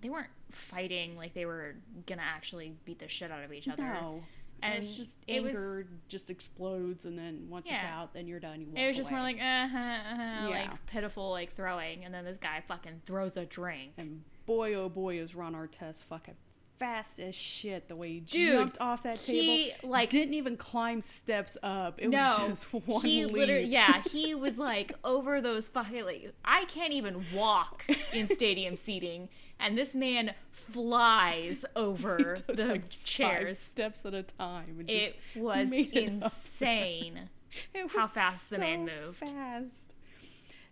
they 0.00 0.08
weren't 0.08 0.30
fighting 0.50 1.16
like 1.16 1.34
they 1.34 1.46
were 1.46 1.74
gonna 2.06 2.22
actually 2.22 2.74
beat 2.84 2.98
the 2.98 3.08
shit 3.08 3.30
out 3.30 3.44
of 3.44 3.52
each 3.52 3.68
other. 3.68 3.82
no 3.84 4.22
and 4.62 4.74
it's 4.84 4.94
just 4.96 5.16
it 5.26 5.42
was- 5.42 5.50
anger 5.52 5.86
just 6.08 6.28
explodes 6.28 7.04
and 7.06 7.18
then 7.18 7.46
once 7.48 7.66
it's 7.66 7.82
out 7.84 8.12
then 8.12 8.26
you're 8.26 8.40
done 8.40 8.60
you 8.60 8.66
It 8.76 8.88
was 8.88 8.96
just 8.96 9.10
more 9.10 9.20
like 9.20 9.36
uh 9.38 9.68
huh, 9.68 9.78
uh-huh, 9.78 10.22
Yeah. 10.22 10.48
like 10.48 10.86
pitiful 10.86 11.30
like 11.30 11.54
throwing, 11.54 12.04
and 12.04 12.12
then 12.12 12.24
this 12.26 12.36
guy 12.38 12.62
fucking 12.68 13.00
throws 13.06 13.36
a 13.38 13.46
drink. 13.46 13.92
and 13.96 14.22
boy 14.46 14.74
oh 14.74 14.88
boy 14.88 15.18
is 15.18 15.34
ron 15.34 15.54
artest 15.54 16.02
fucking 16.08 16.34
fast 16.80 17.20
as 17.20 17.34
shit 17.34 17.86
the 17.88 17.94
way 17.94 18.08
he 18.14 18.20
Dude, 18.20 18.54
jumped 18.54 18.80
off 18.80 19.02
that 19.04 19.20
table 19.22 19.42
he, 19.54 19.72
like- 19.84 20.10
didn't 20.10 20.34
even 20.34 20.56
climb 20.56 21.00
steps 21.00 21.56
up 21.62 22.00
it 22.02 22.08
no, 22.08 22.28
was 22.30 22.38
just 22.38 22.64
one 22.86 23.02
he 23.04 23.24
leap. 23.26 23.34
literally, 23.36 23.66
yeah, 23.66 24.02
he 24.02 24.34
was 24.34 24.58
like 24.58 24.92
over 25.04 25.40
those 25.40 25.68
fucking 25.68 26.04
like 26.04 26.32
I 26.44 26.64
can't 26.64 26.92
even 26.92 27.24
walk 27.34 27.84
in 28.12 28.28
stadium 28.34 28.76
seating, 28.76 29.28
and 29.60 29.76
this 29.78 29.94
man 29.94 30.32
flies 30.50 31.64
over 31.76 32.36
the 32.46 32.64
like 32.64 32.92
five 32.92 33.04
chairs. 33.04 33.58
steps 33.58 34.04
at 34.06 34.14
a 34.14 34.22
time 34.22 34.84
It 34.88 35.14
just 35.34 35.36
was 35.36 35.68
made 35.70 35.94
it 35.94 36.22
up 36.22 36.32
insane. 36.32 37.28
It 37.74 37.90
how 37.90 38.02
was 38.02 38.10
fast 38.12 38.50
the 38.50 38.58
man 38.58 38.86
so 38.88 39.04
moved. 39.06 39.18
Fast. 39.28 39.94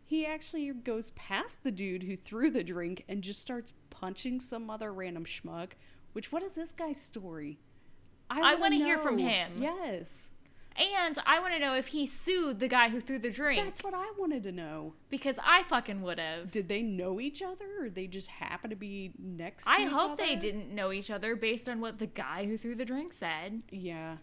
He 0.05 0.25
actually 0.25 0.69
goes 0.73 1.11
past 1.11 1.63
the 1.65 1.71
dude 1.71 2.05
who 2.05 2.17
threw 2.17 2.51
the 2.51 2.65
drink 2.65 3.05
and 3.09 3.21
just 3.23 3.41
starts 3.43 3.75
punching 3.91 4.41
some 4.41 4.71
other 4.71 4.91
random 4.93 5.25
schmuck. 5.27 5.73
Which 6.19 6.33
what 6.33 6.43
is 6.43 6.57
this 6.57 6.73
guy's 6.73 7.01
story? 7.01 7.61
I 8.29 8.41
wanna 8.41 8.59
wanna 8.59 8.75
hear 8.75 8.99
from 8.99 9.19
him. 9.19 9.63
Yes, 9.63 10.33
And 10.75 11.17
I 11.25 11.39
want 11.39 11.55
to 11.55 11.61
know 11.61 11.77
if 11.77 11.87
he 11.87 12.09
sued 12.09 12.59
the 12.59 12.67
guy 12.67 12.89
who 12.89 13.01
threw 13.01 13.21
the 13.21 13.31
drink 13.31 13.65
that's 13.65 13.85
what 13.85 13.95
I 13.95 14.11
wanted 14.19 14.43
to 14.43 14.51
know. 14.51 14.95
because 15.11 15.37
I 15.41 15.63
fucking 15.63 16.03
would 16.03 16.19
have. 16.19 16.51
Did 16.51 16.69
they 16.69 16.83
know 16.83 17.21
each 17.21 17.41
other, 17.41 17.67
or 17.85 17.89
they 17.89 18.09
just 18.09 18.27
happen 18.27 18.69
to 18.71 18.75
be 18.75 19.13
next? 19.17 19.63
To 19.63 19.71
each 19.71 19.77
other? 19.77 19.85
I 19.85 19.89
hope 19.89 20.19
they 20.19 20.35
didn't 20.35 20.75
know 20.75 20.91
each 20.91 21.09
other 21.09 21.37
based 21.37 21.69
on 21.69 21.81
what 21.81 22.01
the 22.01 22.07
guy 22.09 22.47
who 22.47 22.59
threw 22.59 22.75
the 22.75 22.85
drink 22.85 23.13
said. 23.13 23.63
Yeah. 23.71 24.17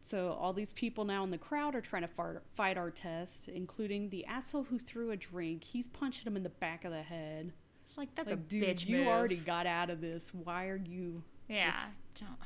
So 0.00 0.32
all 0.32 0.54
these 0.54 0.72
people 0.72 1.04
now 1.04 1.24
in 1.24 1.30
the 1.30 1.36
crowd 1.36 1.74
are 1.74 1.82
trying 1.82 2.02
to 2.02 2.08
far- 2.08 2.42
fight 2.56 2.78
Artest, 2.78 3.48
including 3.48 4.08
the 4.08 4.24
asshole 4.24 4.62
who 4.64 4.78
threw 4.78 5.10
a 5.10 5.16
drink. 5.18 5.62
He's 5.62 5.88
punching 5.88 6.26
him 6.26 6.38
in 6.38 6.42
the 6.42 6.48
back 6.48 6.86
of 6.86 6.90
the 6.90 7.02
head. 7.02 7.52
It's 7.88 7.98
like 7.98 8.14
that's 8.14 8.30
like, 8.30 8.38
a 8.38 8.40
dude, 8.40 8.64
bitch 8.64 8.86
you 8.86 8.98
move. 8.98 9.08
already 9.08 9.36
got 9.36 9.66
out 9.66 9.90
of 9.90 10.00
this. 10.00 10.30
Why 10.34 10.66
are 10.66 10.76
you? 10.84 11.22
yeah. 11.48 11.70
just- 11.70 11.98
don't- 12.14 12.38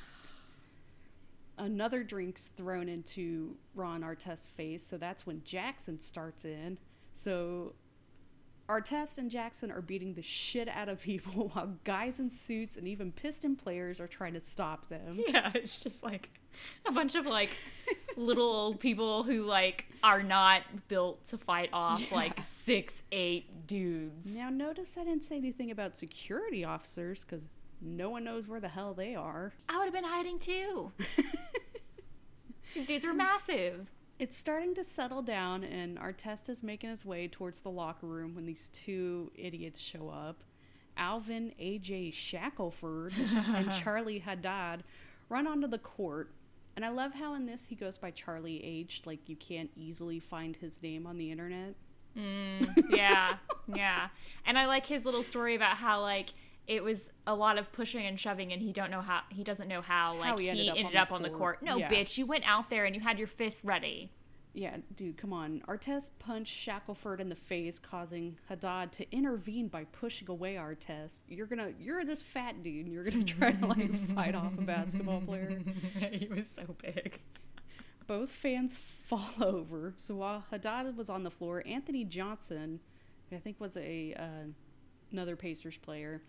Another 1.58 2.04
drink's 2.04 2.48
thrown 2.56 2.88
into 2.88 3.56
Ron 3.74 4.02
Artest's 4.02 4.48
face, 4.48 4.84
so 4.86 4.96
that's 4.96 5.26
when 5.26 5.42
Jackson 5.44 5.98
starts 5.98 6.44
in. 6.44 6.78
So 7.14 7.74
Artest 8.68 9.18
and 9.18 9.28
Jackson 9.28 9.72
are 9.72 9.80
beating 9.82 10.14
the 10.14 10.22
shit 10.22 10.68
out 10.68 10.88
of 10.88 11.00
people 11.00 11.48
while 11.54 11.74
guys 11.82 12.20
in 12.20 12.30
suits 12.30 12.76
and 12.76 12.86
even 12.86 13.10
Piston 13.10 13.56
players 13.56 13.98
are 13.98 14.06
trying 14.06 14.34
to 14.34 14.40
stop 14.40 14.86
them. 14.88 15.18
Yeah, 15.28 15.50
it's 15.54 15.78
just 15.82 16.04
like 16.04 16.30
a 16.86 16.92
bunch 16.92 17.16
of 17.16 17.26
like 17.26 17.50
little 18.16 18.44
old 18.52 18.78
people 18.78 19.24
who 19.24 19.42
like 19.42 19.86
are 20.04 20.22
not 20.22 20.62
built 20.86 21.26
to 21.28 21.38
fight 21.38 21.70
off 21.72 22.00
Yeah. 22.08 22.16
like 22.16 22.40
six 22.44 23.02
eight 23.10 23.50
dudes. 23.68 24.34
Now, 24.36 24.50
notice 24.50 24.96
I 24.98 25.04
didn't 25.04 25.22
say 25.22 25.36
anything 25.36 25.70
about 25.70 25.96
security 25.96 26.64
officers 26.64 27.24
because 27.24 27.44
no 27.80 28.10
one 28.10 28.24
knows 28.24 28.48
where 28.48 28.58
the 28.58 28.68
hell 28.68 28.94
they 28.94 29.14
are. 29.14 29.52
I 29.68 29.78
would 29.78 29.84
have 29.84 29.94
been 29.94 30.02
hiding 30.02 30.40
too. 30.40 30.90
These 32.74 32.86
dudes 32.86 33.04
are 33.04 33.14
massive. 33.14 33.88
It's 34.18 34.36
starting 34.36 34.74
to 34.74 34.82
settle 34.82 35.22
down, 35.22 35.62
and 35.62 35.96
Artest 35.96 36.48
is 36.48 36.64
making 36.64 36.90
his 36.90 37.04
way 37.04 37.28
towards 37.28 37.60
the 37.60 37.70
locker 37.70 38.06
room 38.06 38.34
when 38.34 38.46
these 38.46 38.68
two 38.72 39.30
idiots 39.36 39.78
show 39.78 40.08
up. 40.08 40.42
Alvin 40.96 41.52
A.J. 41.60 42.10
Shackleford 42.10 43.12
and 43.54 43.72
Charlie 43.82 44.18
Haddad 44.18 44.82
run 45.28 45.46
onto 45.46 45.68
the 45.68 45.78
court. 45.78 46.32
And 46.74 46.84
I 46.84 46.88
love 46.88 47.14
how 47.14 47.34
in 47.34 47.46
this 47.46 47.66
he 47.66 47.76
goes 47.76 47.96
by 47.96 48.10
Charlie 48.10 48.64
H. 48.64 49.02
Like 49.04 49.28
you 49.28 49.36
can't 49.36 49.70
easily 49.76 50.18
find 50.18 50.56
his 50.56 50.82
name 50.82 51.06
on 51.06 51.16
the 51.16 51.30
internet. 51.30 51.74
Mm, 52.18 52.90
yeah, 52.90 53.36
yeah. 53.74 54.08
And 54.44 54.58
I 54.58 54.66
like 54.66 54.86
his 54.86 55.04
little 55.04 55.22
story 55.22 55.54
about 55.54 55.76
how 55.76 56.00
like 56.00 56.30
it 56.66 56.82
was 56.82 57.10
a 57.26 57.34
lot 57.34 57.58
of 57.58 57.70
pushing 57.72 58.04
and 58.06 58.18
shoving, 58.18 58.52
and 58.52 58.60
he 58.60 58.72
don't 58.72 58.90
know 58.90 59.00
how 59.00 59.20
he 59.30 59.44
doesn't 59.44 59.68
know 59.68 59.80
how 59.80 60.16
like 60.18 60.38
he 60.38 60.44
he 60.44 60.50
ended 60.50 60.76
ended, 60.84 60.96
up 60.96 61.12
on 61.12 61.16
up, 61.16 61.22
the 61.22 61.28
on 61.28 61.32
the 61.32 61.38
court. 61.38 61.62
No, 61.62 61.76
Yeah. 61.76 61.90
bitch, 61.90 62.18
you 62.18 62.26
went 62.26 62.44
out 62.46 62.70
there 62.70 62.84
and 62.84 62.94
you 62.94 63.00
had 63.00 63.18
your 63.18 63.28
fists 63.28 63.64
ready. 63.64 64.10
Yeah, 64.54 64.76
dude, 64.96 65.16
come 65.16 65.32
on. 65.32 65.62
Artest 65.68 66.10
punched 66.18 66.52
Shackleford 66.66 67.20
in 67.20 67.28
the 67.28 67.36
face, 67.36 67.78
causing 67.78 68.36
Haddad 68.48 68.90
to 68.92 69.06
intervene 69.14 69.68
by 69.68 69.84
pushing 69.84 70.28
away 70.28 70.54
Artest. 70.56 71.18
You're 71.28 71.46
gonna, 71.46 71.70
you're 71.78 72.04
this 72.04 72.22
fat 72.22 72.62
dude, 72.64 72.86
and 72.86 72.92
you're 72.92 73.04
gonna 73.04 73.22
try 73.24 73.52
to 73.52 73.66
like 73.66 73.94
fight 74.14 74.34
off 74.34 74.58
a 74.58 74.62
basketball 74.62 75.20
player. 75.20 75.60
he 76.12 76.26
was 76.26 76.48
so 76.52 76.74
big. 76.82 77.20
Both 78.08 78.30
fans 78.30 78.76
fall 79.04 79.30
over. 79.40 79.94
So 79.98 80.16
while 80.16 80.44
Haddad 80.50 80.96
was 80.96 81.08
on 81.08 81.22
the 81.22 81.30
floor, 81.30 81.62
Anthony 81.64 82.04
Johnson, 82.04 82.80
who 83.30 83.36
I 83.36 83.38
think 83.38 83.60
was 83.60 83.76
a 83.76 84.14
uh, 84.18 84.48
another 85.12 85.36
Pacers 85.36 85.76
player, 85.76 86.22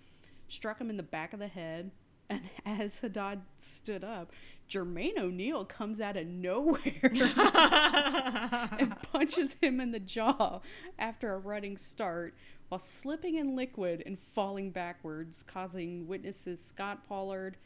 struck 0.47 0.79
him 0.79 0.91
in 0.91 0.97
the 0.97 1.03
back 1.03 1.33
of 1.33 1.39
the 1.39 1.47
head. 1.47 1.89
And 2.31 2.47
as 2.63 2.99
Haddad 2.99 3.41
stood 3.57 4.03
up, 4.03 4.31
Jermaine 4.69 5.17
O'Neal 5.17 5.65
comes 5.65 5.99
out 5.99 6.15
of 6.15 6.27
nowhere 6.27 6.79
and 7.01 8.95
punches 9.11 9.55
him 9.59 9.81
in 9.81 9.89
the 9.89 9.99
jaw 9.99 10.59
after 10.99 11.33
a 11.33 11.39
running 11.39 11.75
start 11.75 12.35
while 12.67 12.77
slipping 12.77 13.37
in 13.37 13.55
liquid 13.55 14.03
and 14.05 14.19
falling 14.19 14.69
backwards, 14.69 15.43
causing 15.47 16.07
witnesses 16.07 16.63
Scott 16.63 16.99
Pollard, 17.07 17.57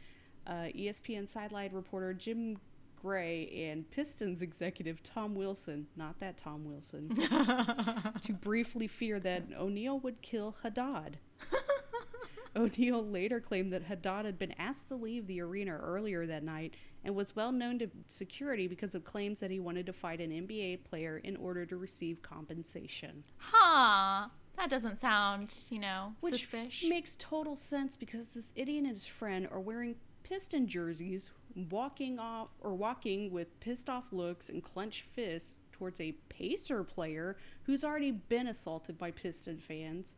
uh, 0.47 0.69
ESPN 0.73 1.28
sideline 1.28 1.73
reporter 1.73 2.13
Jim 2.13 2.58
Gray, 3.04 3.68
and 3.70 3.89
Pistons 3.92 4.42
executive 4.42 5.04
Tom 5.04 5.36
Wilson, 5.36 5.88
not 5.98 6.22
that 6.22 6.38
Tom 6.38 6.63
Wilson, 6.63 7.10
to 8.22 8.34
briefly 8.39 8.88
fear 8.88 9.20
that 9.20 9.44
O'Neal 9.60 10.00
would 10.00 10.22
kill 10.22 10.56
Haddad. 10.63 11.18
O'Neal 12.56 13.06
later 13.06 13.42
claimed 13.42 13.74
that 13.74 13.84
Haddad 13.84 14.26
had 14.26 14.39
been 14.39 14.54
asked 14.58 14.88
to 14.88 14.96
leave 14.96 15.28
the 15.28 15.42
arena 15.42 15.76
earlier 15.76 16.26
that 16.28 16.44
night 16.44 16.76
and 17.04 17.13
was 17.13 17.36
well 17.36 17.52
known 17.52 17.78
to 17.80 17.89
security 18.08 18.68
because 18.68 18.96
of 18.96 19.04
claims 19.04 19.42
that 19.42 19.52
he 19.52 19.60
wanted 19.60 19.86
to 19.88 19.94
fight 19.94 20.22
an 20.22 20.30
NBA 20.32 20.86
player 20.86 21.18
in 21.18 21.36
order 21.36 21.66
to 21.66 21.76
receive 21.76 22.22
compensation. 22.22 23.24
Huh. 23.38 24.30
That 24.56 24.70
doesn't 24.70 25.02
sound, 25.02 25.54
you 25.72 25.80
know, 25.80 26.13
Which 26.22 26.36
suspicious. 26.42 26.88
makes 26.89 27.18
total 27.18 27.58
sense 27.58 27.98
because 27.98 28.34
this 28.36 28.54
idiot 28.56 28.86
and 28.86 28.94
his 28.94 29.06
friend 29.08 29.46
are 29.52 29.60
wearing 29.60 29.96
piston 30.24 30.68
jerseys, 30.68 31.32
walking 31.70 32.20
off 32.20 32.50
or 32.62 32.74
walking 32.74 33.32
with 33.32 33.60
pissed 33.60 33.89
off 33.89 34.12
looks 34.12 34.50
and 34.50 34.63
clenched 34.63 35.06
fists 35.13 35.56
towards 35.72 36.00
a 36.00 36.13
Pacer 36.30 36.84
player 36.84 37.36
who's 37.63 37.84
already 37.84 38.12
been 38.12 38.48
assaulted 38.48 38.98
by 38.98 39.12
Piston 39.12 39.58
fans. 39.60 40.16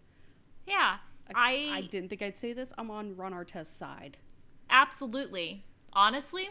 yeah. 0.67 0.98
I, 1.34 1.71
I 1.74 1.82
didn't 1.82 2.10
think 2.10 2.21
I'd 2.21 2.36
say 2.36 2.54
this. 2.54 2.71
I'm 2.78 2.91
on 2.91 3.15
Ron 3.15 3.34
Artest's 3.34 3.69
side. 3.76 4.17
absolutely. 4.69 5.63
Honestly, 5.93 6.50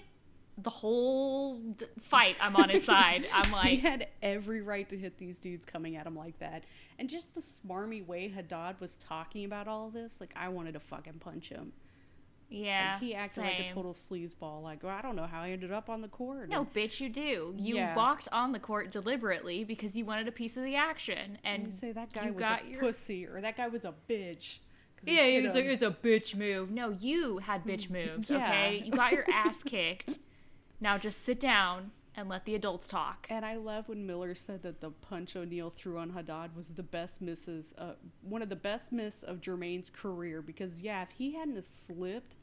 the 0.59 0.71
whole 0.71 1.59
d- 1.59 1.87
fight, 2.01 2.35
I'm 2.41 2.57
on 2.57 2.71
his 2.71 2.85
side. 2.93 3.25
I'm 3.33 3.53
like. 3.53 3.67
he 3.69 3.77
had 3.77 4.09
every 4.23 4.63
right 4.63 4.89
to 4.89 4.99
hit 4.99 5.17
these 5.17 5.39
dudes 5.39 5.65
coming 5.65 5.95
at 5.95 6.07
him 6.09 6.17
like 6.17 6.39
that. 6.41 6.65
And 6.99 7.09
just 7.09 7.33
the 7.35 7.41
smarmy 7.41 8.05
way 8.05 8.29
Haddad 8.29 8.81
was 8.81 8.97
talking 8.97 9.45
about 9.45 9.69
all 9.69 9.87
of 9.89 9.93
this, 9.93 10.21
like 10.21 10.33
I 10.35 10.49
wanted 10.49 10.73
to 10.75 10.81
fucking 10.81 11.21
punch 11.21 11.51
him. 11.51 11.73
Yeah. 12.55 12.93
Like, 12.95 13.03
he 13.03 13.15
acted 13.15 13.43
like 13.45 13.55
a 13.55 13.57
same. 13.67 13.69
total 13.75 13.95
sleazeball. 13.95 14.63
Like, 14.63 14.83
well, 14.83 14.97
I 14.97 15.03
don't 15.03 15.17
know 15.17 15.27
how 15.27 15.43
I 15.43 15.51
ended 15.51 15.73
up 15.73 15.89
on 15.91 16.01
the 16.03 16.09
court. 16.09 16.49
No, 16.49 16.65
bitch, 16.65 17.01
you 17.01 17.09
do. 17.09 17.55
You 17.57 17.77
Yeah. 17.77 17.95
walked 17.97 18.29
on 18.33 18.53
the 18.53 18.59
court 18.59 18.91
deliberately 18.91 19.65
because 19.65 19.97
you 19.97 20.05
wanted 20.05 20.29
a 20.29 20.33
piece 20.33 20.57
of 20.57 20.65
the 20.65 20.77
action, 20.77 21.39
and 21.45 21.67
you 21.67 21.71
say 21.73 21.93
that 21.93 22.13
guy 22.13 22.31
was 22.31 22.39
got 22.41 22.63
a 22.65 22.69
your- 22.69 22.81
pussy 22.81 23.27
or 23.27 23.41
that 23.41 23.57
guy 23.57 23.69
was 23.69 23.85
a 23.85 23.95
bitch. 24.09 24.59
Yeah, 25.03 25.27
he 25.27 25.41
was 25.43 25.53
like, 25.55 25.67
it's 25.67 25.83
a 25.83 25.91
bitch 25.91 26.35
move. 26.35 26.71
No, 26.71 26.89
you 26.91 27.39
had 27.39 27.65
bitch 27.65 27.91
moves, 28.17 28.31
Yeah. 28.31 28.45
okay? 28.47 28.83
You 28.85 28.91
got 28.93 29.13
your 29.13 29.25
ass 29.33 29.63
kicked. 29.65 30.19
Now 30.81 30.97
just 30.97 31.23
sit 31.23 31.39
down 31.41 31.91
and 32.17 32.29
let 32.29 32.45
the 32.45 32.55
adults 32.55 32.87
talk. 32.87 33.27
And 33.29 33.45
I 33.45 33.57
love 33.57 33.89
when 33.89 34.07
Miller 34.07 34.35
said 34.37 34.63
that 34.63 34.81
the 34.81 34.91
punch 34.91 35.35
O'Neal 35.37 35.69
threw 35.71 35.99
on 35.99 36.11
Haddad 36.11 36.55
was 36.57 36.69
the 36.69 36.83
best 36.83 37.21
misses, 37.21 37.75
uh, 37.77 37.95
one 38.23 38.41
of 38.41 38.49
the 38.49 38.57
best 38.57 38.93
miss 38.93 39.23
of 39.25 39.41
Jermaine's 39.41 39.91
career. 39.91 40.41
Because 40.41 40.81
yeah, 40.81 41.03
if 41.03 41.11
he 41.11 41.33
hadn't 41.35 41.65
slipped, 41.65 42.37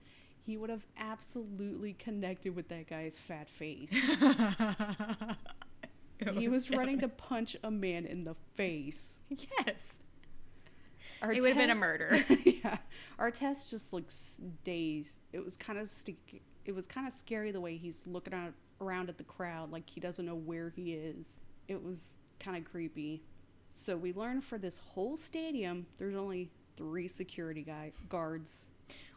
he 0.46 0.58
would 0.58 0.70
have 0.70 0.86
absolutely 0.98 1.94
connected 1.94 2.56
with 2.56 2.68
that 2.70 2.90
guy's 2.90 3.18
fat 3.18 3.50
face. 3.50 3.92
he 6.34 6.48
was 6.48 6.72
running 6.72 7.00
to 7.00 7.08
punch 7.08 7.56
a 7.64 7.72
man 7.72 8.06
in 8.06 8.24
the 8.24 8.36
face. 8.56 9.20
Yes. 9.30 9.94
Our 11.22 11.32
It 11.32 11.42
would've 11.42 11.58
been 11.58 11.70
a 11.70 11.76
murder. 11.76 12.24
yeah, 12.46 12.78
Artest 13.20 13.70
just 13.70 13.94
looks 13.94 14.42
dazed. 14.64 15.20
It 15.34 15.44
was 15.44 15.56
kind 15.56 15.78
of 15.78 15.88
stick. 15.88 16.42
It 16.66 16.74
was 16.74 16.88
kind 16.88 17.06
of 17.06 17.14
scary 17.14 17.52
the 17.52 17.62
way 17.62 17.78
he's 17.78 18.02
looking 18.08 18.34
out 18.34 18.54
around 18.82 19.10
at 19.10 19.18
the 19.18 19.24
crowd, 19.24 19.72
like 19.72 19.88
he 19.88 20.00
doesn't 20.00 20.26
know 20.26 20.36
where 20.36 20.72
he 20.76 20.94
is. 20.94 21.38
It 21.68 21.84
was 21.84 22.18
kind 22.40 22.58
of 22.58 22.66
creepy. 22.66 23.22
So 23.72 23.96
we 23.96 24.14
learned 24.14 24.44
for 24.44 24.58
this 24.58 24.80
whole 24.80 25.16
stadium, 25.16 25.86
there's 25.98 26.16
only 26.16 26.50
three 26.76 27.08
security 27.08 27.62
guy 27.62 27.94
guards. 28.10 28.66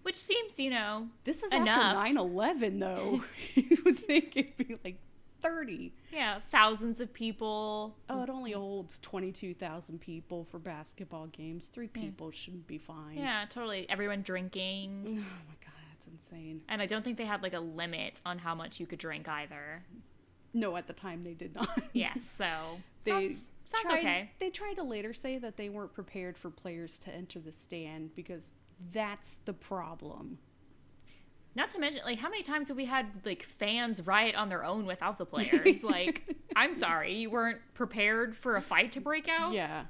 Which 0.04 0.16
seems, 0.16 0.58
you 0.60 0.70
know, 0.70 1.08
This 1.24 1.42
is 1.42 1.52
Enough. 1.52 1.68
after 1.68 2.14
9/11, 2.14 2.78
though. 2.78 3.24
you 3.54 3.78
would 3.84 3.98
think 4.06 4.36
it'd 4.36 4.56
be 4.56 4.76
like 4.84 4.98
30. 5.40 5.92
yeah, 6.12 6.38
thousands 6.50 7.00
of 7.00 7.12
people. 7.12 7.96
Oh, 8.08 8.22
it 8.22 8.30
only 8.30 8.52
holds 8.52 8.98
22,000 9.02 10.00
people 10.00 10.44
for 10.44 10.58
basketball 10.58 11.26
games. 11.26 11.68
Three 11.68 11.88
people 11.88 12.30
shouldn't 12.30 12.66
be 12.66 12.78
fine. 12.78 13.18
Yeah, 13.18 13.44
totally. 13.50 13.86
Everyone 13.90 14.22
drinking. 14.22 15.04
Oh 15.26 15.42
my 15.48 15.54
god, 15.62 15.82
that's 15.90 16.06
insane. 16.06 16.62
And 16.68 16.80
I 16.80 16.86
don't 16.86 17.04
think 17.04 17.18
they 17.18 17.26
had 17.26 17.42
like 17.42 17.52
a 17.54 17.60
limit 17.60 18.20
on 18.24 18.38
how 18.38 18.54
much 18.54 18.78
you 18.80 18.86
could 18.86 18.98
drink 18.98 19.28
either. 19.28 19.82
No, 20.54 20.76
at 20.76 20.86
the 20.86 20.92
time 20.92 21.24
they 21.24 21.34
did 21.34 21.54
not. 21.54 21.82
Yes, 21.92 22.24
so 22.38 22.78
they 23.02 23.10
sounds, 23.10 23.40
sounds 23.64 23.82
tried, 23.82 23.98
okay. 23.98 24.30
They 24.38 24.50
tried 24.50 24.74
to 24.74 24.82
later 24.84 25.12
say 25.12 25.36
that 25.38 25.56
they 25.56 25.68
weren't 25.68 25.92
prepared 25.92 26.38
for 26.38 26.48
players 26.50 26.96
to 26.98 27.10
enter 27.10 27.40
the 27.40 27.52
stand 27.52 28.14
because 28.14 28.54
that's 28.92 29.38
the 29.44 29.52
problem. 29.52 30.38
Not 31.56 31.70
to 31.70 31.78
mention, 31.78 32.02
like, 32.04 32.18
how 32.18 32.28
many 32.28 32.42
times 32.42 32.68
have 32.68 32.76
we 32.76 32.84
had 32.84 33.06
like 33.24 33.44
fans 33.44 34.04
riot 34.04 34.34
on 34.34 34.48
their 34.48 34.64
own 34.64 34.86
without 34.86 35.18
the 35.18 35.26
players? 35.26 35.84
like, 35.84 36.36
I'm 36.56 36.74
sorry, 36.74 37.14
you 37.14 37.30
weren't 37.30 37.60
prepared 37.74 38.34
for 38.34 38.56
a 38.56 38.62
fight 38.62 38.92
to 38.92 39.00
break 39.00 39.28
out. 39.28 39.52
Yeah. 39.52 39.84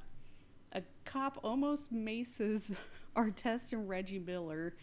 A 0.72 0.82
cop 1.04 1.38
almost 1.42 1.90
maces 1.90 2.72
Artest 3.16 3.72
and 3.72 3.88
Reggie 3.88 4.18
Miller 4.18 4.74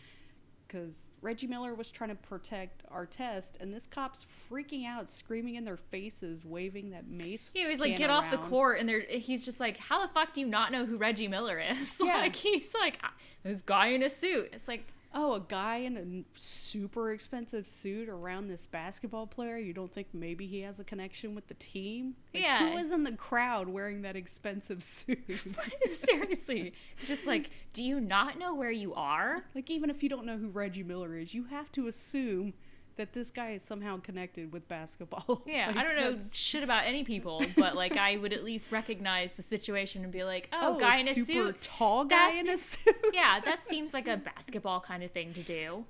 because 0.68 1.08
Reggie 1.22 1.48
Miller 1.48 1.76
was 1.76 1.92
trying 1.92 2.10
to 2.10 2.16
protect 2.16 2.84
Artest, 2.92 3.62
and 3.62 3.72
this 3.74 3.86
cop's 3.86 4.26
freaking 4.50 4.88
out, 4.88 5.10
screaming 5.10 5.56
in 5.56 5.64
their 5.64 5.78
faces, 5.78 6.44
waving 6.44 6.90
that 6.92 7.08
mace. 7.08 7.52
He 7.54 7.66
was 7.66 7.80
like, 7.80 7.96
"Get 7.96 8.10
off 8.10 8.32
the 8.32 8.38
court," 8.38 8.80
and 8.80 8.90
they're, 8.90 9.02
he's 9.02 9.46
just 9.46 9.60
like, 9.60 9.78
"How 9.78 10.02
the 10.02 10.08
fuck 10.14 10.34
do 10.34 10.42
you 10.42 10.48
not 10.48 10.72
know 10.72 10.86
who 10.86 10.98
Reggie 10.98 11.28
Miller 11.28 11.60
is?" 11.60 12.00
Yeah. 12.04 12.18
like 12.18 12.36
he's 12.36 12.74
like, 12.74 12.98
"Ah, 13.04 13.14
"This 13.44 13.62
guy 13.62 13.88
in 13.88 14.02
a 14.04 14.10
suit." 14.10 14.50
It's 14.54 14.68
like, 14.68 14.92
Oh, 15.14 15.34
a 15.34 15.40
guy 15.42 15.78
in 15.78 15.98
a 15.98 16.40
super 16.40 17.12
expensive 17.12 17.68
suit 17.68 18.08
around 18.08 18.48
this 18.48 18.66
basketball 18.66 19.28
player. 19.28 19.58
You 19.58 19.74
don't 19.74 19.92
think 19.92 20.08
maybe 20.14 20.48
he 20.48 20.62
has 20.62 20.80
a 20.80 20.86
connection 20.86 21.36
with 21.36 21.48
the 21.48 21.54
team? 21.56 22.16
Like, 22.34 22.44
Yeah. 22.44 22.60
Who 22.72 22.78
is 22.78 22.92
in 22.92 23.04
the 23.04 23.12
crowd 23.12 23.68
wearing 23.68 24.04
that 24.04 24.16
expensive 24.16 24.82
suit? 24.84 25.20
seriously, 25.94 26.74
just 27.06 27.26
like, 27.28 27.50
do 27.74 27.84
you 27.84 28.00
not 28.00 28.38
know 28.40 28.56
where 28.56 28.72
you 28.72 28.94
are? 28.94 29.44
like, 29.54 29.70
even 29.70 29.90
if 29.90 30.02
you 30.02 30.08
don't 30.10 30.26
know 30.26 30.38
who 30.38 30.48
Reggie 30.48 30.84
Miller 30.84 31.18
is, 31.18 31.34
you 31.34 31.44
have 31.46 31.72
to 31.74 31.88
assume 31.88 32.54
that 33.02 33.14
this 33.14 33.32
guy 33.32 33.52
is 33.54 33.64
somehow 33.64 34.00
connected 34.00 34.52
with 34.54 34.68
basketball. 34.68 35.42
Yeah, 35.48 35.68
Like, 35.68 35.78
I 35.78 35.84
don't 35.84 35.96
know 35.96 36.12
that's- 36.12 36.36
shit 36.36 36.62
about 36.64 36.86
any 36.86 37.04
people, 37.04 37.44
but 37.58 37.76
like, 37.76 37.98
I 37.98 38.18
would 38.18 38.32
at 38.32 38.44
least 38.44 38.72
recognize 38.72 39.34
the 39.34 39.42
situation 39.42 40.04
and 40.04 40.12
be 40.12 40.24
like, 40.24 40.50
"Oh, 40.54 40.76
Oh, 40.76 40.80
guy 40.80 40.98
in 40.98 41.08
a 41.08 41.14
super 41.14 41.32
suit." 41.34 41.62
tall 41.62 42.06
guy 42.06 42.36
in 42.36 42.48
a 42.48 42.58
suit. 42.58 42.96
yeah, 43.14 43.40
that 43.40 43.66
seems 43.68 43.94
like 43.94 44.08
a 44.08 44.18
basketball 44.18 44.80
kind 44.82 45.02
of 45.04 45.10
thing 45.12 45.34
to 45.34 45.42
do. 45.42 45.84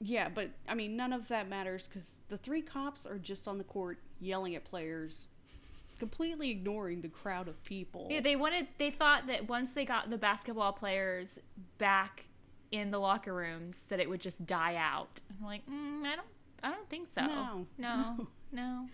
Yeah, 0.00 0.28
but 0.34 0.48
I 0.68 0.74
mean, 0.74 0.96
none 0.96 1.12
of 1.12 1.28
that 1.28 1.48
matters 1.48 1.86
because 1.88 2.16
the 2.28 2.36
three 2.38 2.62
cops 2.62 3.04
are 3.06 3.18
just 3.18 3.46
on 3.46 3.58
the 3.58 3.64
court 3.64 3.98
yelling 4.20 4.54
at 4.54 4.64
players, 4.64 5.26
completely 5.98 6.50
ignoring 6.50 7.00
the 7.02 7.08
crowd 7.08 7.48
of 7.48 7.62
people. 7.64 8.06
Yeah, 8.10 8.20
they 8.20 8.36
wanted. 8.36 8.66
They 8.78 8.90
thought 8.90 9.26
that 9.26 9.48
once 9.48 9.72
they 9.72 9.84
got 9.84 10.08
the 10.10 10.18
basketball 10.18 10.72
players 10.72 11.38
back 11.78 12.24
in 12.72 12.90
the 12.90 12.98
locker 12.98 13.32
rooms, 13.32 13.84
that 13.88 14.00
it 14.00 14.08
would 14.10 14.20
just 14.20 14.44
die 14.46 14.74
out. 14.76 15.20
I'm 15.38 15.46
like, 15.46 15.64
mm, 15.66 16.04
I 16.04 16.16
don't. 16.16 16.26
I 16.62 16.70
don't 16.70 16.88
think 16.88 17.08
so. 17.14 17.26
No, 17.26 17.66
no, 17.78 18.28
no. 18.52 18.86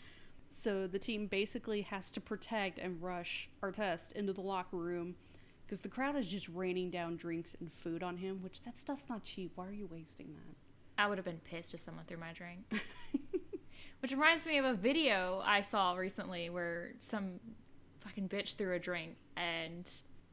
So 0.51 0.87
the 0.87 0.98
team 0.98 1.27
basically 1.27 1.83
has 1.83 2.11
to 2.12 2.20
protect 2.20 2.79
and 2.79 3.01
rush 3.03 3.48
Artest 3.62 4.12
into 4.12 4.33
the 4.33 4.42
locker 4.42 4.77
room 4.77 5.14
because 5.64 5.81
the 5.81 5.88
crowd 5.88 6.16
is 6.16 6.27
just 6.27 6.48
raining 6.48 6.90
down 6.90 7.16
drinks 7.16 7.57
and 7.61 7.72
food 7.72 8.03
on 8.03 8.18
him, 8.18 8.42
which 8.42 8.62
that 8.64 8.77
stuff's 8.77 9.09
not 9.09 9.25
cheap. 9.25 9.53
Why 9.55 9.66
are 9.66 9.72
you 9.72 9.88
wasting 9.90 10.35
that? 10.35 11.03
I 11.03 11.07
would 11.09 11.16
have 11.16 11.25
been 11.25 11.40
pissed 11.44 11.72
if 11.72 11.81
someone 11.81 12.05
threw 12.05 12.18
my 12.18 12.33
drink. 12.33 12.61
Which 14.01 14.11
reminds 14.11 14.44
me 14.46 14.59
of 14.59 14.64
a 14.64 14.75
video 14.75 15.40
I 15.44 15.62
saw 15.62 15.94
recently 15.94 16.51
where 16.51 16.92
some 16.98 17.40
fucking 18.01 18.29
bitch 18.29 18.57
threw 18.57 18.75
a 18.75 18.79
drink 18.79 19.14
and 19.37 19.88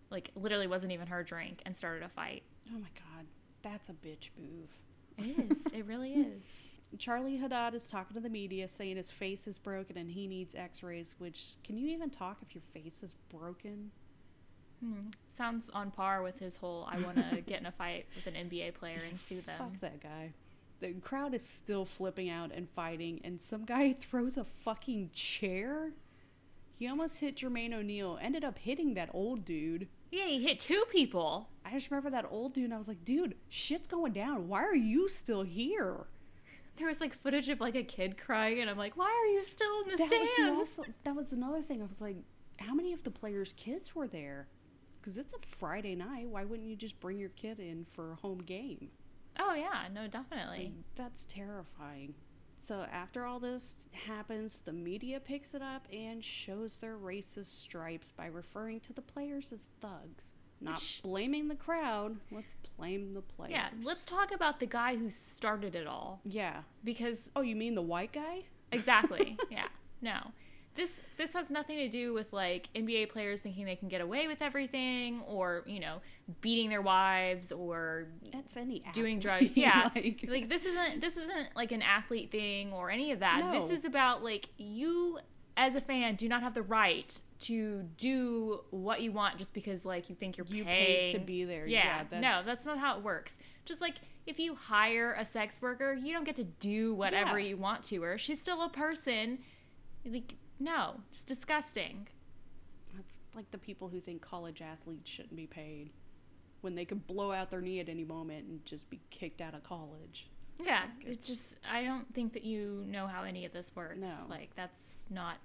like 0.09 0.31
literally 0.35 0.65
wasn't 0.67 0.91
even 0.91 1.07
her 1.07 1.23
drink 1.23 1.61
and 1.65 1.77
started 1.77 2.03
a 2.03 2.09
fight. 2.09 2.43
Oh 2.69 2.79
my 2.79 2.89
god, 2.95 3.25
that's 3.61 3.89
a 3.89 3.93
bitch 3.93 4.29
move. 4.37 4.69
It 5.17 5.51
is. 5.51 5.65
it 5.71 5.85
really 5.85 6.13
is. 6.15 6.41
Charlie 6.97 7.37
Haddad 7.37 7.75
is 7.75 7.85
talking 7.85 8.15
to 8.15 8.19
the 8.19 8.29
media 8.29 8.67
saying 8.67 8.97
his 8.97 9.11
face 9.11 9.47
is 9.47 9.57
broken 9.57 9.97
and 9.97 10.09
he 10.09 10.27
needs 10.27 10.55
x 10.55 10.81
rays, 10.81 11.15
which 11.19 11.55
can 11.63 11.77
you 11.77 11.87
even 11.89 12.09
talk 12.09 12.37
if 12.41 12.55
your 12.55 12.63
face 12.73 13.01
is 13.03 13.13
broken? 13.29 13.91
Hmm. 14.83 15.09
Sounds 15.37 15.69
on 15.73 15.91
par 15.91 16.23
with 16.23 16.39
his 16.39 16.57
whole 16.57 16.87
I 16.91 16.99
want 17.01 17.17
to 17.29 17.41
get 17.45 17.59
in 17.59 17.65
a 17.65 17.71
fight 17.71 18.05
with 18.15 18.27
an 18.27 18.33
NBA 18.33 18.73
player 18.73 19.01
and 19.07 19.19
sue 19.19 19.41
them. 19.41 19.57
Fuck 19.57 19.79
that 19.81 20.01
guy. 20.01 20.33
The 20.79 20.93
crowd 21.01 21.33
is 21.33 21.45
still 21.45 21.85
flipping 21.85 22.29
out 22.29 22.51
and 22.53 22.69
fighting, 22.69 23.19
and 23.23 23.41
some 23.41 23.65
guy 23.65 23.93
throws 23.99 24.37
a 24.37 24.45
fucking 24.45 25.11
chair. 25.13 25.91
He 26.73 26.87
almost 26.87 27.19
hit 27.19 27.35
Jermaine 27.35 27.73
O'Neal, 27.73 28.17
ended 28.21 28.45
up 28.45 28.57
hitting 28.57 28.93
that 28.93 29.09
old 29.13 29.43
dude. 29.43 29.89
Yeah, 30.11 30.25
he 30.25 30.41
hit 30.41 30.59
two 30.59 30.85
people. 30.89 31.49
I 31.65 31.71
just 31.71 31.91
remember 31.91 32.09
that 32.11 32.25
old 32.31 32.53
dude, 32.53 32.65
and 32.65 32.73
I 32.73 32.77
was 32.77 32.87
like, 32.87 33.03
dude, 33.03 33.35
shit's 33.49 33.87
going 33.87 34.13
down. 34.13 34.47
Why 34.47 34.63
are 34.63 34.75
you 34.75 35.09
still 35.09 35.43
here? 35.43 36.05
There 36.79 36.87
was 36.87 36.99
like 36.99 37.13
footage 37.13 37.49
of 37.49 37.59
like 37.59 37.75
a 37.75 37.83
kid 37.83 38.17
crying, 38.17 38.59
and 38.59 38.69
I'm 38.69 38.77
like, 38.77 38.97
why 38.97 39.05
are 39.05 39.31
you 39.33 39.43
still 39.43 39.81
in 39.83 39.91
the 39.91 39.97
that 39.97 40.19
was 40.19 40.29
stands? 40.29 40.35
the 40.37 40.81
also, 40.81 40.83
that 41.03 41.15
was 41.15 41.33
another 41.33 41.61
thing. 41.61 41.81
I 41.81 41.85
was 41.85 42.01
like, 42.01 42.17
how 42.57 42.73
many 42.73 42.93
of 42.93 43.03
the 43.03 43.11
players' 43.11 43.53
kids 43.57 43.93
were 43.93 44.07
there? 44.07 44.47
Because 44.99 45.17
it's 45.17 45.33
a 45.33 45.37
Friday 45.45 45.95
night. 45.95 46.27
Why 46.27 46.45
wouldn't 46.45 46.67
you 46.67 46.75
just 46.75 46.99
bring 46.99 47.19
your 47.19 47.29
kid 47.29 47.59
in 47.59 47.85
for 47.93 48.13
a 48.13 48.15
home 48.15 48.39
game? 48.39 48.89
Oh 49.37 49.53
yeah, 49.53 49.87
no, 49.93 50.07
definitely. 50.07 50.73
Like, 50.75 50.95
that's 50.95 51.25
terrifying. 51.25 52.13
So 52.61 52.85
after 52.91 53.25
all 53.25 53.39
this 53.39 53.87
happens, 53.91 54.61
the 54.65 54.73
media 54.73 55.19
picks 55.19 55.53
it 55.53 55.61
up 55.61 55.87
and 55.93 56.23
shows 56.23 56.77
their 56.77 56.97
racist 56.97 57.61
stripes 57.61 58.11
by 58.11 58.25
referring 58.27 58.81
to 58.81 58.93
the 58.93 59.01
players 59.01 59.53
as 59.53 59.69
thugs. 59.79 60.35
Not 60.61 60.75
Which- 60.75 61.01
blaming 61.03 61.47
the 61.47 61.55
crowd. 61.55 62.17
Let's 62.31 62.55
blame 62.77 63.13
the 63.13 63.21
players. 63.21 63.51
yeah, 63.53 63.69
let's 63.83 64.05
talk 64.05 64.33
about 64.33 64.59
the 64.59 64.65
guy 64.65 64.95
who 64.97 65.09
started 65.09 65.75
it 65.75 65.87
all 65.87 66.19
Yeah. 66.23 66.63
because 66.83 67.29
Oh, 67.35 67.41
you 67.41 67.55
mean 67.55 67.75
the 67.75 67.81
white 67.81 68.11
guy? 68.11 68.43
exactly. 68.71 69.37
yeah. 69.49 69.67
No. 70.01 70.31
This 70.75 70.91
this 71.17 71.33
has 71.33 71.49
nothing 71.49 71.77
to 71.77 71.89
do 71.89 72.13
with 72.13 72.31
like 72.31 72.69
NBA 72.73 73.09
players 73.09 73.41
thinking 73.41 73.65
they 73.65 73.75
can 73.75 73.89
get 73.89 73.99
away 74.01 74.27
with 74.27 74.41
everything 74.41 75.21
or, 75.27 75.63
you 75.65 75.79
know, 75.79 75.97
beating 76.41 76.69
their 76.69 76.81
wives 76.81 77.51
or 77.51 78.07
That's 78.31 78.55
any 78.55 78.83
doing 78.93 79.19
drugs. 79.19 79.57
Yeah. 79.57 79.89
like, 79.95 80.23
like 80.27 80.47
this 80.49 80.65
isn't 80.65 81.01
this 81.01 81.17
isn't 81.17 81.55
like 81.55 81.71
an 81.73 81.81
athlete 81.81 82.31
thing 82.31 82.71
or 82.71 82.89
any 82.91 83.11
of 83.11 83.19
that. 83.19 83.49
This 83.51 83.69
is 83.71 83.83
about 83.83 84.23
like 84.23 84.47
you 84.57 85.19
as 85.59 85.75
a 85.75 85.81
fan 85.81 86.15
do 86.15 86.29
not 86.29 86.41
have 86.41 86.53
the 86.53 86.61
right 86.61 87.19
to 87.41 87.83
do 87.97 88.61
what 88.71 89.01
you 89.01 89.11
want 89.11 89.37
just 89.37 89.53
because 89.53 89.83
like 89.85 90.09
you 90.09 90.15
think 90.15 90.37
you're 90.37 90.47
you 90.47 90.63
paid 90.63 91.11
to 91.11 91.19
be 91.19 91.43
there. 91.43 91.65
Yeah, 91.67 92.03
Yeah. 92.11 92.19
no, 92.19 92.41
that's 92.43 92.65
not 92.65 92.77
how 92.79 92.97
it 92.97 93.03
works. 93.03 93.35
Just 93.65 93.81
like 93.81 93.95
if 94.25 94.39
you 94.39 94.55
hire 94.55 95.13
a 95.17 95.25
sex 95.25 95.57
worker, 95.61 95.93
you 95.93 96.13
don't 96.13 96.23
get 96.23 96.35
to 96.37 96.43
do 96.45 96.93
whatever 96.93 97.37
Yeah. 97.39 97.47
you 97.49 97.57
want 97.57 97.83
to 97.85 98.01
her. 98.03 98.17
She's 98.17 98.39
still 98.39 98.61
a 98.61 98.69
person. 98.69 99.39
Like 100.05 100.35
no, 100.59 101.01
it's 101.11 101.23
disgusting. 101.23 102.07
That's 102.95 103.19
like 103.35 103.51
the 103.51 103.57
people 103.57 103.89
who 103.89 103.99
think 103.99 104.21
college 104.21 104.61
athletes 104.61 105.09
shouldn't 105.09 105.35
be 105.35 105.47
paid 105.47 105.91
when 106.61 106.75
they 106.75 106.85
could 106.85 107.05
blow 107.07 107.31
out 107.31 107.51
their 107.51 107.61
knee 107.61 107.79
at 107.79 107.87
any 107.89 108.03
moment 108.03 108.47
and 108.47 108.65
just 108.65 108.89
be 108.89 108.99
kicked 109.09 109.39
out 109.41 109.53
of 109.53 109.63
college. 109.63 110.27
Yeah, 110.61 110.81
Like, 110.81 111.07
it's 111.07 111.07
it's- 111.07 111.27
just 111.27 111.59
I 111.69 111.83
don't 111.83 112.13
think 112.13 112.33
that 112.33 112.43
you 112.43 112.83
know 112.87 113.07
how 113.07 113.23
any 113.23 113.45
of 113.45 113.53
this 113.53 113.71
works. 113.75 113.99
No. 113.99 114.25
Like 114.29 114.53
that's 114.55 115.05
not 115.09 115.37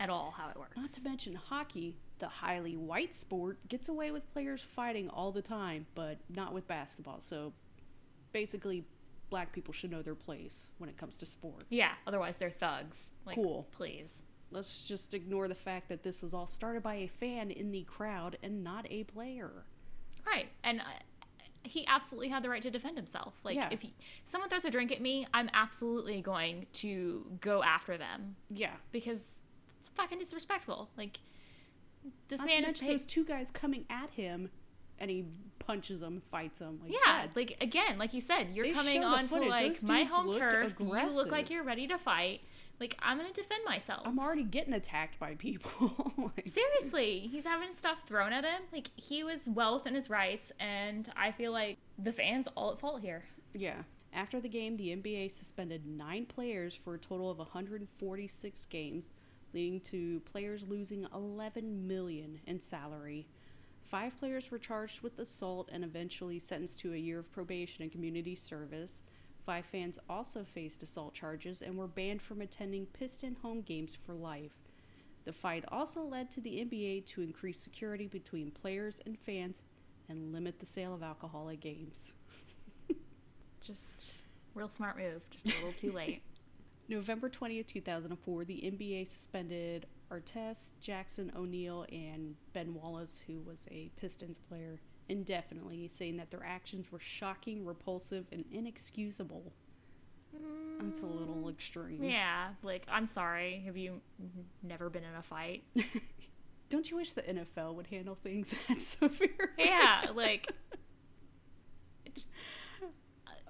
at 0.00 0.10
all 0.10 0.34
how 0.36 0.48
it 0.48 0.56
works. 0.58 0.76
Not 0.76 0.92
to 0.94 1.00
mention 1.02 1.34
hockey, 1.34 1.94
the 2.18 2.26
highly 2.28 2.76
white 2.76 3.14
sport, 3.14 3.58
gets 3.68 3.88
away 3.88 4.10
with 4.10 4.28
players 4.32 4.62
fighting 4.62 5.08
all 5.10 5.30
the 5.30 5.42
time, 5.42 5.86
but 5.94 6.18
not 6.28 6.52
with 6.52 6.66
basketball. 6.66 7.20
So 7.20 7.52
basically, 8.32 8.84
black 9.28 9.52
people 9.52 9.72
should 9.72 9.90
know 9.90 10.02
their 10.02 10.14
place 10.14 10.66
when 10.78 10.88
it 10.90 10.96
comes 10.96 11.16
to 11.18 11.26
sports. 11.26 11.66
Yeah, 11.68 11.92
otherwise 12.06 12.36
they're 12.36 12.50
thugs. 12.50 13.10
Like, 13.26 13.36
Cool. 13.36 13.68
Please. 13.70 14.22
Let's 14.50 14.88
just 14.88 15.14
ignore 15.14 15.46
the 15.46 15.54
fact 15.54 15.88
that 15.90 16.02
this 16.02 16.20
was 16.22 16.34
all 16.34 16.48
started 16.48 16.82
by 16.82 16.94
a 16.96 17.06
fan 17.06 17.52
in 17.52 17.70
the 17.70 17.82
crowd 17.84 18.36
and 18.42 18.64
not 18.64 18.84
a 18.90 19.04
player. 19.04 19.52
Right. 20.26 20.48
And 20.64 20.80
uh, 20.80 20.84
he 21.62 21.86
absolutely 21.86 22.30
had 22.30 22.42
the 22.42 22.48
right 22.50 22.62
to 22.62 22.70
defend 22.70 22.96
himself. 22.96 23.34
Like, 23.44 23.54
Yeah. 23.54 23.68
if 23.70 23.80
he, 23.82 23.94
someone 24.24 24.50
throws 24.50 24.64
a 24.64 24.70
drink 24.70 24.90
at 24.90 25.00
me, 25.00 25.26
I'm 25.32 25.48
absolutely 25.52 26.20
going 26.20 26.66
to 26.74 27.26
go 27.40 27.62
after 27.62 27.96
them 27.96 28.34
Yeah. 28.48 28.72
because 28.90 29.38
it's 29.80 29.88
fucking 29.90 30.18
disrespectful. 30.18 30.88
Like, 30.96 31.18
this 32.28 32.38
Not 32.38 32.46
man 32.48 32.56
to 32.56 32.60
is 32.62 32.66
mention 32.68 32.86
paid. 32.88 32.94
those 32.94 33.06
two 33.06 33.24
guys 33.24 33.50
coming 33.50 33.84
at 33.90 34.10
him 34.10 34.50
and 34.98 35.10
he 35.10 35.24
punches 35.58 36.00
them, 36.00 36.22
fights 36.30 36.58
them. 36.58 36.78
Like, 36.82 36.92
yeah, 36.92 37.26
God, 37.26 37.30
like 37.36 37.56
again, 37.60 37.98
like 37.98 38.14
you 38.14 38.20
said, 38.20 38.48
you're 38.52 38.66
They 38.66 38.72
coming 38.72 38.94
show 39.02 39.08
the 39.10 39.16
on 39.16 39.28
footage. 39.28 39.48
like 39.48 39.72
Those 39.80 39.82
my 39.88 40.02
dudes 40.02 40.12
home 40.12 40.26
looked 40.26 40.38
turf. 40.38 40.74
You 40.78 40.86
look 41.14 41.30
like 41.30 41.50
you're 41.50 41.64
ready 41.64 41.86
to 41.88 41.98
fight. 41.98 42.40
Like 42.78 42.96
I'm 43.00 43.18
gonna 43.18 43.32
defend 43.32 43.62
myself. 43.66 44.02
I'm 44.06 44.18
already 44.18 44.42
getting 44.42 44.72
attacked 44.72 45.18
by 45.18 45.34
people. 45.34 46.12
like, 46.36 46.48
Seriously, 46.48 47.28
he's 47.30 47.44
having 47.44 47.74
stuff 47.74 47.98
thrown 48.06 48.32
at 48.32 48.44
him. 48.44 48.62
Like 48.72 48.90
he 48.96 49.22
was 49.22 49.40
well 49.46 49.74
within 49.74 49.94
his 49.94 50.08
rights, 50.08 50.50
and 50.58 51.10
I 51.16 51.32
feel 51.32 51.52
like 51.52 51.76
the 51.98 52.12
fans 52.12 52.46
all 52.56 52.72
at 52.72 52.80
fault 52.80 53.02
here. 53.02 53.24
Yeah. 53.54 53.82
After 54.12 54.40
the 54.40 54.48
game, 54.48 54.76
the 54.76 54.88
NBA 54.96 55.30
suspended 55.30 55.86
nine 55.86 56.24
players 56.26 56.74
for 56.74 56.94
a 56.94 56.98
total 56.98 57.30
of 57.30 57.38
146 57.38 58.64
games, 58.66 59.08
leading 59.52 59.80
to 59.80 60.20
players 60.20 60.64
losing 60.68 61.06
11 61.14 61.86
million 61.86 62.38
in 62.46 62.60
salary. 62.60 63.26
Five 63.86 64.18
players 64.18 64.50
were 64.50 64.58
charged 64.58 65.02
with 65.02 65.18
assault 65.18 65.68
and 65.72 65.84
eventually 65.84 66.38
sentenced 66.38 66.78
to 66.80 66.94
a 66.94 66.96
year 66.96 67.18
of 67.18 67.32
probation 67.32 67.82
and 67.82 67.90
community 67.90 68.36
service. 68.36 69.02
Five 69.44 69.66
fans 69.66 69.98
also 70.08 70.44
faced 70.44 70.82
assault 70.82 71.14
charges 71.14 71.62
and 71.62 71.76
were 71.76 71.88
banned 71.88 72.22
from 72.22 72.40
attending 72.40 72.86
Piston 72.86 73.36
home 73.42 73.62
games 73.62 73.96
for 74.06 74.14
life. 74.14 74.52
The 75.24 75.32
fight 75.32 75.64
also 75.68 76.02
led 76.02 76.30
to 76.32 76.40
the 76.40 76.64
NBA 76.64 77.06
to 77.06 77.22
increase 77.22 77.58
security 77.58 78.06
between 78.06 78.50
players 78.50 79.00
and 79.06 79.18
fans 79.18 79.64
and 80.08 80.32
limit 80.32 80.58
the 80.58 80.66
sale 80.66 80.94
of 80.94 81.02
alcohol 81.02 81.48
at 81.50 81.60
games. 81.60 82.14
Just 83.60 84.12
real 84.54 84.68
smart 84.68 84.98
move. 84.98 85.28
Just 85.30 85.46
a 85.46 85.54
little 85.56 85.72
too 85.72 85.92
late. 85.92 86.22
November 86.90 87.30
20th, 87.30 87.68
2004, 87.68 88.44
the 88.44 88.54
NBA 88.54 89.06
suspended 89.06 89.86
Artest, 90.10 90.72
Jackson 90.80 91.32
O'Neal, 91.36 91.86
and 91.92 92.34
Ben 92.52 92.74
Wallace, 92.74 93.22
who 93.26 93.40
was 93.42 93.68
a 93.70 93.90
Pistons 93.96 94.38
player, 94.38 94.80
indefinitely, 95.08 95.86
saying 95.86 96.16
that 96.16 96.32
their 96.32 96.44
actions 96.44 96.90
were 96.90 96.98
shocking, 96.98 97.64
repulsive, 97.64 98.26
and 98.32 98.44
inexcusable. 98.50 99.52
That's 100.80 101.02
a 101.02 101.06
little 101.06 101.44
mm. 101.44 101.50
extreme. 101.50 102.02
Yeah, 102.02 102.48
like 102.62 102.86
I'm 102.90 103.06
sorry. 103.06 103.62
Have 103.66 103.76
you 103.76 104.00
never 104.62 104.90
been 104.90 105.04
in 105.04 105.14
a 105.14 105.22
fight? 105.22 105.62
Don't 106.70 106.90
you 106.90 106.96
wish 106.96 107.12
the 107.12 107.22
NFL 107.22 107.74
would 107.74 107.86
handle 107.86 108.16
things 108.16 108.52
that 108.68 108.80
severe? 108.80 109.54
Yeah, 109.58 110.06
like 110.14 110.52
just, 112.14 112.30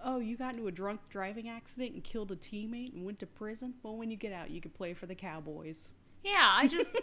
Oh, 0.04 0.18
you 0.18 0.36
got 0.36 0.54
into 0.54 0.66
a 0.66 0.72
drunk 0.72 1.00
driving 1.10 1.48
accident 1.48 1.92
and 1.94 2.02
killed 2.04 2.30
a 2.32 2.36
teammate 2.36 2.94
and 2.94 3.04
went 3.04 3.18
to 3.20 3.26
prison? 3.26 3.74
Well, 3.82 3.96
when 3.96 4.10
you 4.10 4.16
get 4.16 4.32
out, 4.32 4.50
you 4.50 4.60
can 4.60 4.70
play 4.70 4.94
for 4.94 5.06
the 5.06 5.14
Cowboys. 5.14 5.92
yeah. 6.24 6.50
I 6.52 6.66
just 6.68 6.96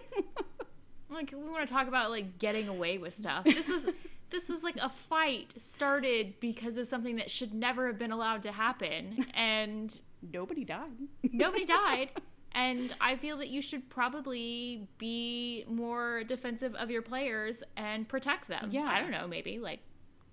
like 1.10 1.32
we 1.32 1.50
want 1.50 1.68
to 1.68 1.74
talk 1.74 1.88
about 1.88 2.10
like 2.10 2.38
getting 2.40 2.68
away 2.68 2.98
with 2.98 3.16
stuff. 3.16 3.46
This 3.46 3.70
was 3.70 3.86
this 4.30 4.50
was 4.50 4.62
like 4.64 4.76
a 4.82 4.90
fight 4.90 5.54
started 5.58 6.34
because 6.40 6.76
of 6.78 6.88
something 6.88 7.16
that 7.16 7.32
should 7.32 7.54
never 7.54 7.88
have 7.88 7.98
been 7.98 8.12
allowed 8.12 8.44
to 8.44 8.52
happen, 8.52 9.26
and 9.34 10.00
Nobody 10.34 10.66
died. 10.66 10.92
nobody 11.32 11.64
died. 11.84 12.12
And 12.54 12.94
I 13.00 13.16
feel 13.18 13.38
that 13.38 13.50
you 13.50 13.62
should 13.62 13.88
probably 13.88 14.88
be 14.98 15.64
more 15.70 16.24
defensive 16.24 16.74
of 16.74 16.90
your 16.90 17.04
players 17.04 17.64
and 17.78 18.08
protect 18.10 18.48
them. 18.48 18.70
Yeah. 18.72 18.90
I 18.92 19.00
don't 19.00 19.12
know, 19.12 19.28
maybe 19.28 19.60
like 19.60 19.80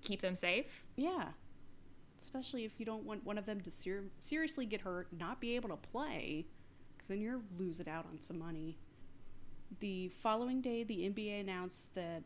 keep 0.00 0.22
them 0.22 0.34
safe. 0.34 0.84
Yeah. 0.96 1.26
Especially 2.34 2.64
if 2.64 2.80
you 2.80 2.84
don't 2.84 3.04
want 3.04 3.24
one 3.24 3.38
of 3.38 3.46
them 3.46 3.60
to 3.60 3.70
ser- 3.70 4.10
seriously 4.18 4.66
get 4.66 4.80
hurt, 4.80 5.06
not 5.16 5.40
be 5.40 5.54
able 5.54 5.68
to 5.68 5.76
play, 5.76 6.44
because 6.92 7.06
then 7.06 7.20
you're 7.20 7.40
losing 7.56 7.88
out 7.88 8.06
on 8.10 8.20
some 8.20 8.40
money. 8.40 8.76
The 9.78 10.08
following 10.08 10.60
day, 10.60 10.82
the 10.82 11.08
NBA 11.08 11.40
announced 11.40 11.94
that 11.94 12.24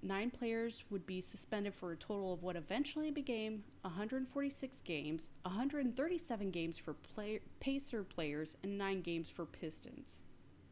nine 0.00 0.30
players 0.30 0.84
would 0.90 1.04
be 1.06 1.20
suspended 1.20 1.74
for 1.74 1.90
a 1.90 1.96
total 1.96 2.32
of 2.32 2.44
what 2.44 2.54
eventually 2.54 3.10
became 3.10 3.64
146 3.82 4.80
games, 4.82 5.30
137 5.42 6.50
games 6.52 6.78
for 6.78 6.94
play- 6.94 7.40
Pacer 7.58 8.04
players, 8.04 8.56
and 8.62 8.78
nine 8.78 9.00
games 9.00 9.28
for 9.28 9.44
Pistons. 9.44 10.22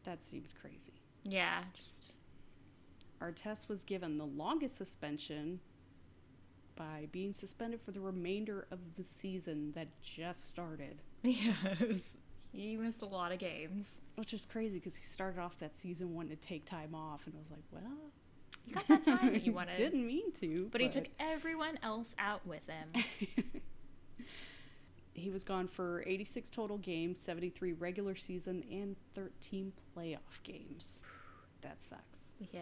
That 0.05 0.23
seems 0.23 0.53
crazy. 0.53 0.93
Yeah, 1.25 1.65
just 1.75 2.13
Artest 3.21 3.69
was 3.69 3.83
given 3.83 4.17
the 4.17 4.27
longest 4.27 4.77
suspension 4.77 5.59
by 6.77 7.09
being 7.13 7.33
suspended 7.33 7.81
for 7.81 7.91
the 7.93 8.01
remainder 8.01 8.67
of 8.71 8.79
the 8.97 9.05
season 9.05 9.73
that 9.75 9.89
just 10.03 10.49
started. 10.49 11.03
yes. 11.23 12.01
He 12.53 12.77
missed 12.77 13.03
a 13.03 13.07
lot 13.07 13.33
of 13.33 13.39
games. 13.39 13.97
Which 14.15 14.33
is 14.33 14.47
crazy 14.51 14.79
because 14.79 14.97
he 14.97 15.05
started 15.05 15.41
off 15.41 15.59
that 15.59 15.77
season 15.77 16.15
wanting 16.15 16.37
to 16.37 16.43
take 16.43 16.65
time 16.65 16.95
off, 16.95 17.27
and 17.27 17.35
I 17.35 17.39
was 17.39 17.51
like, 17.51 17.65
well, 17.71 18.11
You 18.67 18.75
got 18.75 18.89
that 18.89 19.05
time 19.05 19.33
that 19.33 19.43
you 19.47 19.53
wanted. 19.53 19.77
Didn't 19.77 20.07
mean 20.07 20.33
to, 20.41 20.69
But 20.73 20.81
he 20.81 20.89
took 20.89 21.09
everyone 21.21 21.79
else 21.83 22.15
out 22.19 22.47
with 22.47 22.63
him. 22.67 23.05
he 25.15 25.31
was 25.31 25.45
gone 25.45 25.69
for 25.69 26.03
86 26.07 26.49
total 26.51 26.79
games, 26.79 27.19
73 27.21 27.75
regular 27.75 28.15
season, 28.15 28.65
and 28.71 28.97
13 29.15 29.73
playoff 29.97 30.43
games. 30.43 31.01
That 31.63 31.83
sucks. 31.83 32.35
yeah. 32.53 32.61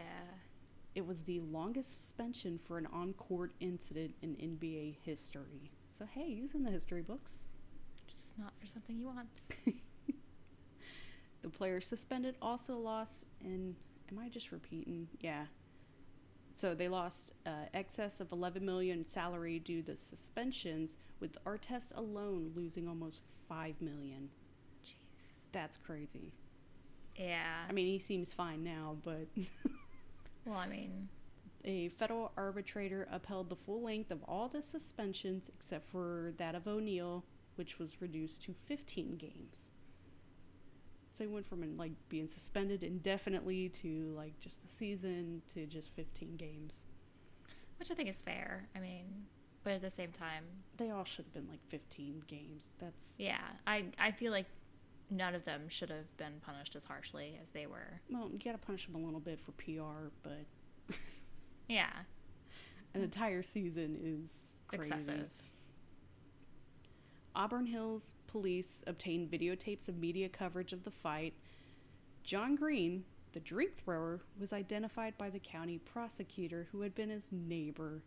It 0.94 1.06
was 1.06 1.22
the 1.24 1.40
longest 1.40 2.00
suspension 2.00 2.58
for 2.64 2.78
an 2.78 2.86
on-court 2.92 3.52
incident 3.60 4.14
in 4.22 4.36
NBA 4.36 4.96
history. 5.02 5.70
So 5.92 6.06
hey, 6.06 6.34
he's 6.34 6.54
in 6.54 6.62
the 6.62 6.70
history 6.70 7.02
books. 7.02 7.48
Just 8.06 8.38
not 8.38 8.52
for 8.60 8.66
something 8.66 8.96
he 8.96 9.04
wants. 9.04 9.48
The 11.44 11.50
player 11.50 11.78
suspended 11.78 12.36
also 12.40 12.78
lost, 12.78 13.26
and 13.42 13.74
am 14.10 14.18
I 14.18 14.30
just 14.30 14.50
repeating? 14.50 15.06
Yeah. 15.20 15.44
So 16.54 16.74
they 16.74 16.88
lost 16.88 17.32
uh, 17.44 17.66
excess 17.74 18.20
of 18.20 18.32
11 18.32 18.64
million 18.64 19.04
salary 19.04 19.58
due 19.58 19.82
to 19.82 19.94
suspensions, 19.94 20.96
with 21.20 21.36
Artest 21.44 21.94
alone 21.98 22.50
losing 22.56 22.88
almost 22.88 23.20
five 23.46 23.74
million. 23.82 24.30
Jeez. 24.82 24.94
That's 25.52 25.76
crazy. 25.76 26.32
Yeah. 27.14 27.66
I 27.68 27.72
mean, 27.72 27.88
he 27.88 27.98
seems 27.98 28.32
fine 28.32 28.64
now, 28.64 28.96
but 29.04 29.26
well, 30.44 30.58
I 30.58 30.66
mean, 30.66 31.08
a 31.64 31.88
federal 31.90 32.32
arbitrator 32.36 33.08
upheld 33.10 33.48
the 33.48 33.56
full 33.56 33.82
length 33.82 34.10
of 34.10 34.22
all 34.28 34.48
the 34.48 34.62
suspensions 34.62 35.50
except 35.56 35.88
for 35.88 36.32
that 36.36 36.54
of 36.54 36.66
O'Neal, 36.66 37.24
which 37.56 37.78
was 37.78 38.00
reduced 38.00 38.42
to 38.42 38.54
15 38.66 39.16
games. 39.16 39.68
So 41.12 41.24
he 41.24 41.28
went 41.28 41.46
from 41.46 41.76
like 41.76 41.92
being 42.08 42.26
suspended 42.28 42.82
indefinitely 42.82 43.68
to 43.70 44.12
like 44.16 44.38
just 44.40 44.64
a 44.64 44.68
season 44.68 45.42
to 45.54 45.64
just 45.66 45.90
15 45.94 46.36
games. 46.36 46.84
which 47.78 47.90
I 47.90 47.94
think 47.94 48.08
is 48.08 48.20
fair. 48.20 48.66
I 48.74 48.80
mean, 48.80 49.04
but 49.62 49.74
at 49.74 49.80
the 49.82 49.90
same 49.90 50.10
time, 50.12 50.44
They 50.76 50.90
all 50.90 51.04
should 51.04 51.24
have 51.26 51.32
been 51.34 51.48
like 51.48 51.60
15 51.68 52.24
games. 52.26 52.72
That's 52.78 53.14
yeah, 53.18 53.38
I 53.66 53.84
I 53.98 54.10
feel 54.10 54.32
like 54.32 54.46
none 55.10 55.34
of 55.34 55.44
them 55.44 55.68
should 55.68 55.90
have 55.90 56.16
been 56.16 56.40
punished 56.44 56.74
as 56.76 56.84
harshly 56.84 57.38
as 57.40 57.50
they 57.50 57.66
were. 57.66 58.00
well, 58.10 58.28
you 58.32 58.38
got 58.38 58.52
to 58.52 58.58
punish 58.58 58.86
them 58.86 58.94
a 58.94 59.04
little 59.04 59.20
bit 59.20 59.38
for 59.40 59.52
PR, 59.52 60.08
but 60.22 60.44
Yeah, 61.68 61.90
an 62.94 63.00
entire 63.02 63.42
season 63.42 63.98
is 64.02 64.60
crazy. 64.68 64.84
excessive. 64.92 65.30
Auburn 67.36 67.66
Hills 67.66 68.14
police 68.26 68.84
obtained 68.86 69.30
videotapes 69.30 69.88
of 69.88 69.96
media 69.98 70.28
coverage 70.28 70.72
of 70.72 70.84
the 70.84 70.90
fight. 70.90 71.34
John 72.22 72.54
Green, 72.54 73.04
the 73.32 73.40
drink 73.40 73.76
thrower, 73.76 74.20
was 74.38 74.52
identified 74.52 75.16
by 75.18 75.30
the 75.30 75.40
county 75.40 75.78
prosecutor 75.78 76.68
who 76.70 76.80
had 76.82 76.94
been 76.94 77.10
his 77.10 77.30
neighbor. 77.32 78.02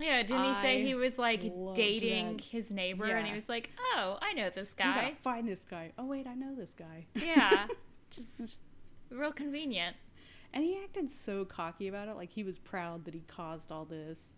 Yeah, 0.00 0.22
didn't 0.22 0.44
he 0.44 0.54
say 0.54 0.80
I 0.80 0.84
he 0.84 0.94
was 0.94 1.18
like 1.18 1.40
loved 1.44 1.76
dating 1.76 2.36
that. 2.36 2.44
his 2.44 2.70
neighbor, 2.70 3.04
and 3.06 3.26
he 3.26 3.34
was 3.34 3.48
like, 3.48 3.70
"Oh, 3.94 4.18
I 4.22 4.32
know 4.32 4.48
this 4.50 4.72
gotta 4.74 5.00
guy." 5.00 5.14
find 5.20 5.48
this 5.48 5.64
guy. 5.68 5.92
Oh 5.98 6.04
wait, 6.06 6.26
I 6.26 6.34
know 6.34 6.54
this 6.54 6.72
guy. 6.74 7.06
yeah, 7.14 7.66
just 8.10 8.56
real 9.10 9.32
convenient. 9.32 9.96
And 10.54 10.64
he 10.64 10.78
acted 10.82 11.10
so 11.10 11.44
cocky 11.44 11.88
about 11.88 12.08
it, 12.08 12.14
like 12.16 12.30
he 12.30 12.42
was 12.44 12.58
proud 12.58 13.04
that 13.06 13.14
he 13.14 13.20
caused 13.26 13.70
all 13.72 13.84
this. 13.84 14.34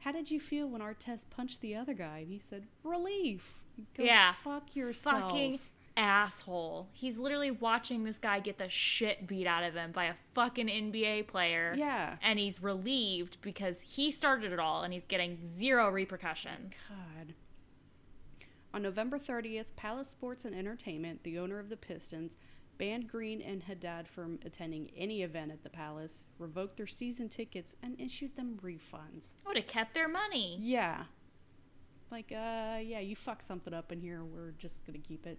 How 0.00 0.12
did 0.12 0.30
you 0.30 0.40
feel 0.40 0.66
when 0.68 0.80
Artest 0.80 1.26
punched 1.30 1.60
the 1.60 1.76
other 1.76 1.94
guy? 1.94 2.18
And 2.18 2.28
he 2.28 2.38
said, 2.38 2.66
"Relief." 2.82 3.58
Go 3.96 4.04
Yeah. 4.04 4.32
fuck 4.44 4.74
yourself. 4.76 5.22
Fucking 5.30 5.58
asshole. 5.96 6.88
He's 6.92 7.18
literally 7.18 7.50
watching 7.50 8.04
this 8.04 8.18
guy 8.18 8.40
get 8.40 8.58
the 8.58 8.68
shit 8.68 9.26
beat 9.26 9.46
out 9.46 9.64
of 9.64 9.74
him 9.74 9.92
by 9.92 10.04
a 10.06 10.14
fucking 10.34 10.68
NBA 10.68 11.26
player. 11.28 11.74
Yeah. 11.76 12.16
And 12.22 12.38
he's 12.38 12.62
relieved 12.62 13.38
because 13.42 13.80
he 13.80 14.10
started 14.10 14.52
it 14.52 14.58
all 14.58 14.82
and 14.82 14.92
he's 14.92 15.06
getting 15.06 15.38
zero 15.44 15.90
repercussions. 15.90 16.74
God. 16.88 17.34
On 18.74 18.82
November 18.82 19.18
30th, 19.18 19.66
Palace 19.76 20.08
Sports 20.08 20.44
and 20.46 20.54
Entertainment, 20.54 21.22
the 21.24 21.38
owner 21.38 21.58
of 21.58 21.68
the 21.68 21.76
Pistons, 21.76 22.36
banned 22.78 23.06
Green 23.06 23.42
and 23.42 23.62
Haddad 23.62 24.08
from 24.08 24.38
attending 24.46 24.90
any 24.96 25.22
event 25.22 25.52
at 25.52 25.62
the 25.62 25.68
Palace, 25.68 26.24
revoked 26.38 26.78
their 26.78 26.86
season 26.86 27.28
tickets, 27.28 27.76
and 27.82 28.00
issued 28.00 28.34
them 28.34 28.58
refunds. 28.62 29.32
Would 29.46 29.56
have 29.56 29.66
kept 29.66 29.92
their 29.92 30.08
money. 30.08 30.56
Yeah. 30.58 31.04
Like, 32.10 32.32
uh, 32.32 32.78
yeah, 32.82 33.00
you 33.00 33.14
fuck 33.14 33.42
something 33.42 33.74
up 33.74 33.92
in 33.92 34.00
here. 34.00 34.24
We're 34.24 34.52
just 34.58 34.86
gonna 34.86 34.98
keep 34.98 35.26
it. 35.26 35.38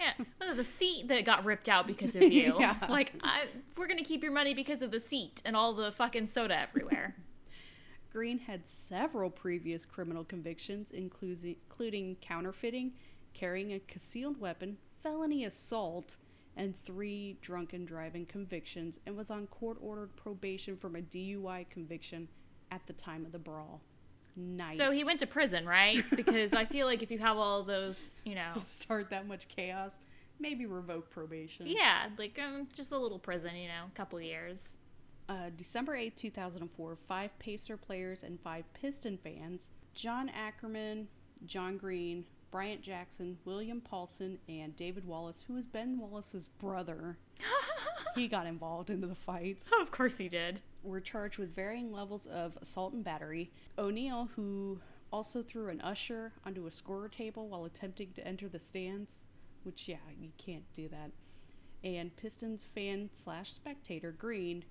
Yeah, 0.00 0.24
well, 0.40 0.54
the 0.54 0.64
seat 0.64 1.08
that 1.08 1.24
got 1.26 1.44
ripped 1.44 1.68
out 1.68 1.86
because 1.86 2.16
of 2.16 2.22
you. 2.32 2.56
Yeah. 2.58 2.74
Like, 2.88 3.12
I, 3.22 3.44
we're 3.76 3.86
gonna 3.86 4.02
keep 4.02 4.22
your 4.22 4.32
money 4.32 4.54
because 4.54 4.80
of 4.80 4.90
the 4.90 5.00
seat 5.00 5.42
and 5.44 5.54
all 5.54 5.74
the 5.74 5.92
fucking 5.92 6.26
soda 6.26 6.58
everywhere. 6.58 7.14
Green 8.12 8.38
had 8.38 8.66
several 8.66 9.30
previous 9.30 9.84
criminal 9.84 10.24
convictions, 10.24 10.90
including, 10.90 11.56
including 11.68 12.16
counterfeiting, 12.20 12.92
carrying 13.34 13.74
a 13.74 13.78
concealed 13.80 14.40
weapon, 14.40 14.76
felony 15.02 15.44
assault, 15.44 16.16
and 16.56 16.76
three 16.76 17.38
drunken 17.40 17.84
driving 17.84 18.26
convictions, 18.26 18.98
and 19.06 19.16
was 19.16 19.30
on 19.30 19.46
court 19.46 19.76
ordered 19.80 20.14
probation 20.16 20.76
from 20.76 20.96
a 20.96 21.02
DUI 21.02 21.68
conviction 21.70 22.26
at 22.72 22.84
the 22.86 22.92
time 22.94 23.24
of 23.24 23.32
the 23.32 23.38
brawl. 23.38 23.80
Nice. 24.36 24.78
So 24.78 24.90
he 24.90 25.04
went 25.04 25.20
to 25.20 25.26
prison, 25.26 25.66
right? 25.66 26.04
Because 26.16 26.52
I 26.52 26.64
feel 26.64 26.86
like 26.86 27.02
if 27.02 27.10
you 27.10 27.18
have 27.18 27.36
all 27.36 27.62
those, 27.62 27.98
you 28.24 28.34
know, 28.34 28.48
to 28.52 28.60
start 28.60 29.10
that 29.10 29.26
much 29.26 29.48
chaos. 29.48 29.98
Maybe 30.38 30.64
revoke 30.64 31.10
probation. 31.10 31.66
yeah, 31.66 32.08
like 32.16 32.38
um, 32.42 32.66
just 32.72 32.92
a 32.92 32.98
little 32.98 33.18
prison, 33.18 33.54
you 33.56 33.68
know, 33.68 33.84
a 33.86 33.96
couple 33.96 34.18
years. 34.20 34.76
Uh, 35.28 35.50
December 35.56 35.96
8th, 35.96 36.16
2004, 36.16 36.96
five 37.06 37.38
Pacer 37.38 37.76
players 37.76 38.22
and 38.22 38.40
five 38.40 38.64
Piston 38.72 39.18
fans, 39.22 39.68
John 39.94 40.30
Ackerman, 40.30 41.08
John 41.44 41.76
Green, 41.76 42.24
Bryant 42.50 42.80
Jackson, 42.82 43.36
William 43.44 43.80
Paulson, 43.80 44.38
and 44.48 44.74
David 44.76 45.04
Wallace, 45.04 45.44
who 45.46 45.52
was 45.54 45.66
Ben 45.66 45.98
Wallace's 45.98 46.48
brother, 46.58 47.16
he 48.14 48.26
got 48.26 48.46
involved 48.46 48.90
into 48.90 49.06
the 49.06 49.14
fights, 49.14 49.66
of 49.80 49.90
course 49.90 50.16
he 50.18 50.28
did. 50.28 50.60
Were 50.82 51.00
charged 51.00 51.38
with 51.38 51.54
varying 51.54 51.92
levels 51.92 52.26
of 52.26 52.56
assault 52.62 52.92
and 52.94 53.04
battery. 53.04 53.50
O'Neal, 53.78 54.28
who 54.34 54.80
also 55.12 55.42
threw 55.42 55.68
an 55.68 55.80
usher 55.80 56.32
onto 56.44 56.66
a 56.66 56.70
scorer 56.70 57.08
table 57.08 57.48
while 57.48 57.64
attempting 57.64 58.12
to 58.14 58.26
enter 58.26 58.48
the 58.48 58.58
stands, 58.58 59.26
which, 59.64 59.88
yeah, 59.88 59.96
you 60.18 60.30
can't 60.38 60.64
do 60.74 60.88
that. 60.88 61.10
And 61.82 62.14
Pistons 62.16 62.64
fan 62.74 63.08
slash 63.12 63.52
spectator 63.52 64.12
Green 64.12 64.64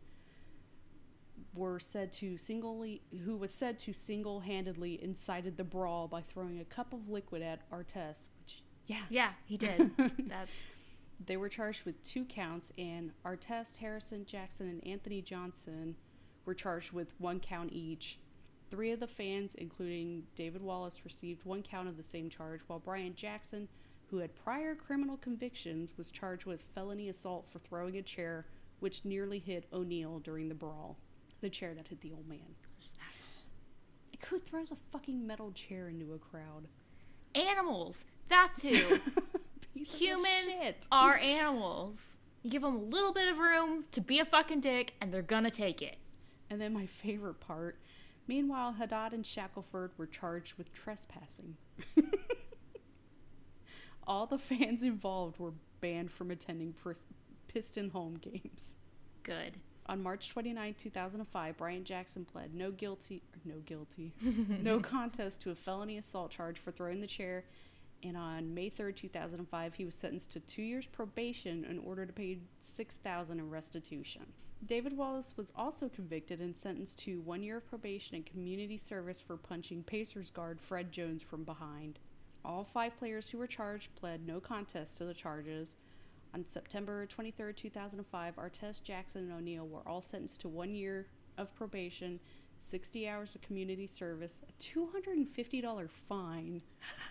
were 1.54 1.80
said 1.80 2.12
to 2.14 2.38
singly, 2.38 3.02
who 3.26 3.36
was 3.36 3.54
said 3.54 3.78
to 3.80 3.94
single-handedly 3.94 5.02
incited 5.04 5.58
the 5.58 5.64
brawl 5.64 6.08
by 6.08 6.22
throwing 6.22 6.60
a 6.60 6.66
cup 6.66 6.94
of 6.94 7.10
liquid 7.10 7.42
at 7.42 7.70
Artest, 7.72 8.28
which, 8.40 8.64
yeah, 8.86 9.04
Yeah, 9.10 9.32
he 9.46 9.58
did. 9.58 9.92
that 9.98 10.48
they 11.26 11.38
were 11.38 11.50
charged 11.50 11.84
with 11.84 12.02
two 12.04 12.26
counts, 12.26 12.72
and 12.78 13.12
Artest, 13.26 13.78
Harrison, 13.78 14.26
Jackson, 14.26 14.68
and 14.68 14.86
Anthony 14.88 15.22
Johnson 15.22 15.96
were 16.46 16.54
charged 16.54 16.92
with 16.92 17.14
one 17.18 17.40
count 17.40 17.72
each. 17.74 18.20
Three 18.72 18.92
of 18.92 19.00
the 19.00 19.08
fans, 19.08 19.56
including 19.56 20.24
David 20.36 20.62
Wallace, 20.62 21.04
received 21.04 21.46
one 21.46 21.64
count 21.64 21.88
of 21.88 21.98
the 21.98 22.04
same 22.04 22.30
charge, 22.30 22.62
while 22.68 22.80
Brian 22.80 23.16
Jackson, 23.16 23.68
who 24.10 24.18
had 24.18 24.36
prior 24.36 24.76
criminal 24.76 25.18
convictions, 25.18 25.92
was 25.98 26.12
charged 26.12 26.46
with 26.46 26.62
felony 26.74 27.10
assault 27.10 27.48
for 27.52 27.60
throwing 27.60 27.98
a 27.98 28.02
chair, 28.02 28.46
which 28.80 29.06
nearly 29.06 29.40
hit 29.40 29.66
O'Neal 29.74 30.20
during 30.20 30.48
the 30.50 30.56
brawl. 30.56 30.98
The 31.42 31.50
chair 31.50 31.74
that 31.74 31.88
hit 31.88 32.02
the 32.02 32.12
old 32.12 32.28
man. 32.28 32.56
Like, 34.12 34.26
who 34.26 34.40
throws 34.40 34.72
a 34.72 34.78
fucking 34.92 35.26
metal 35.26 35.52
chair 35.52 35.90
into 35.90 36.14
a 36.14 36.18
crowd? 36.18 36.68
animals. 37.36 38.06
That's 38.28 38.62
who. 38.64 39.00
Humans 39.86 40.88
are 40.92 41.18
animals. 41.18 42.02
You 42.44 42.52
give 42.52 42.62
them 42.62 42.76
a 42.76 42.84
little 42.84 43.14
bit 43.14 43.28
of 43.28 43.38
room 43.38 43.86
to 43.92 44.02
be 44.02 44.20
a 44.20 44.26
fucking 44.26 44.62
dick, 44.62 44.94
and 45.02 45.14
they're 45.14 45.22
gonna 45.22 45.52
take 45.52 45.82
it. 45.82 45.98
And 46.50 46.60
then 46.60 46.74
my 46.74 46.86
favorite 46.86 47.40
part. 47.40 47.78
Meanwhile, 48.28 48.74
Haddad 48.74 49.14
and 49.14 49.26
Shackleford 49.26 49.90
were 49.98 50.06
charged 50.06 50.54
with 50.58 50.72
trespassing. 50.72 51.58
All 54.08 54.26
the 54.26 54.38
fans 54.38 54.84
involved 54.84 55.40
were 55.40 55.54
banned 55.82 56.12
from 56.12 56.32
attending 56.32 56.74
Piston 57.48 57.90
home 57.90 58.20
games. 58.22 58.76
Good. 59.24 59.58
On 59.88 60.04
March 60.04 60.30
29, 60.30 60.76
2005, 60.78 61.58
Brian 61.58 61.84
Jackson 61.84 62.24
pled 62.24 62.54
no 62.54 62.70
guilty, 62.70 63.24
no 63.44 63.56
guilty, 63.66 64.14
no 64.62 64.80
contest 64.80 65.42
to 65.42 65.52
a 65.52 65.56
felony 65.56 65.98
assault 65.98 66.30
charge 66.30 66.60
for 66.60 66.72
throwing 66.72 67.02
the 67.02 67.08
chair. 67.08 67.44
And 68.04 68.16
on 68.16 68.54
May 68.54 68.70
3rd, 68.70 68.96
2005, 68.96 69.74
he 69.74 69.86
was 69.86 69.96
sentenced 69.96 70.32
to 70.32 70.40
two 70.42 70.62
years 70.62 70.86
probation 70.86 71.66
in 71.66 71.80
order 71.80 72.06
to 72.06 72.14
pay 72.14 72.40
6000 72.60 73.40
in 73.40 73.50
restitution. 73.50 74.26
David 74.66 74.96
Wallace 74.96 75.34
was 75.38 75.54
also 75.56 75.88
convicted 75.88 76.42
and 76.42 76.56
sentenced 76.56 77.00
to 77.00 77.22
one 77.22 77.44
year 77.44 77.58
of 77.58 77.70
probation 77.70 78.16
and 78.16 78.26
community 78.26 78.78
service 78.78 79.22
for 79.22 79.38
punching 79.38 79.84
Pacers 79.84 80.32
guard 80.32 80.60
Fred 80.60 80.92
Jones 80.92 81.22
from 81.22 81.44
behind. 81.44 82.00
All 82.44 82.64
five 82.64 82.98
players 82.98 83.30
who 83.30 83.38
were 83.38 83.48
charged 83.48 83.96
pled 83.96 84.26
no 84.26 84.40
contest 84.40 84.98
to 84.98 85.06
the 85.06 85.14
charges. 85.14 85.76
On 86.34 86.46
September 86.46 87.06
23, 87.06 87.54
2005, 87.54 88.36
Artest, 88.36 88.84
Jackson, 88.84 89.24
and 89.24 89.34
O'Neal 89.34 89.68
were 89.68 89.88
all 89.88 90.02
sentenced 90.02 90.42
to 90.42 90.50
one 90.50 90.76
year 90.76 91.08
of 91.38 91.54
probation, 91.56 92.20
60 92.60 93.08
hours 93.08 93.36
of 93.36 93.42
community 93.42 93.88
service, 93.88 94.40
a 94.48 94.52
$250 94.62 95.90
fine, 95.90 96.62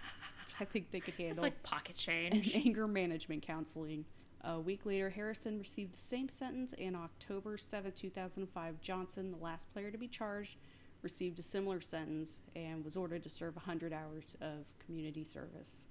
I 0.61 0.64
think 0.64 0.90
they 0.90 1.01
could 1.01 1.14
handle. 1.14 1.37
It's 1.37 1.42
like 1.42 1.62
pocket 1.62 2.03
and 2.09 2.42
change. 2.42 2.55
anger 2.66 2.87
management 2.87 3.43
counseling. 3.43 4.05
A 4.43 4.61
week 4.61 4.87
later, 4.87 5.11
Harrison 5.11 5.59
received 5.59 5.95
the 5.95 6.01
same 6.01 6.28
sentence, 6.28 6.74
and 6.78 6.95
October 6.95 7.59
7, 7.59 7.93
2005, 7.93 8.80
Johnson, 8.80 9.30
the 9.33 9.37
last 9.45 9.72
player 9.72 9.91
to 9.91 9.99
be 9.99 10.07
charged, 10.07 10.57
received 11.03 11.39
a 11.39 11.43
similar 11.43 11.80
sentence 11.80 12.41
and 12.55 12.85
was 12.85 12.97
ordered 12.97 13.22
to 13.24 13.28
serve 13.28 13.57
100 13.57 13.93
hours 13.93 14.37
of 14.41 14.64
community 14.85 15.24
service. 15.24 15.87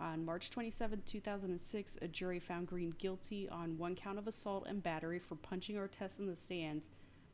On 0.00 0.24
March 0.24 0.50
27, 0.50 1.02
2006, 1.04 1.98
a 2.00 2.08
jury 2.08 2.38
found 2.38 2.66
Green 2.66 2.94
guilty 2.98 3.48
on 3.50 3.76
one 3.76 3.94
count 3.94 4.18
of 4.18 4.26
assault 4.26 4.64
and 4.66 4.82
battery 4.82 5.18
for 5.18 5.34
punching 5.36 5.76
Artest 5.76 6.20
in 6.20 6.26
the 6.26 6.34
stands, 6.34 6.88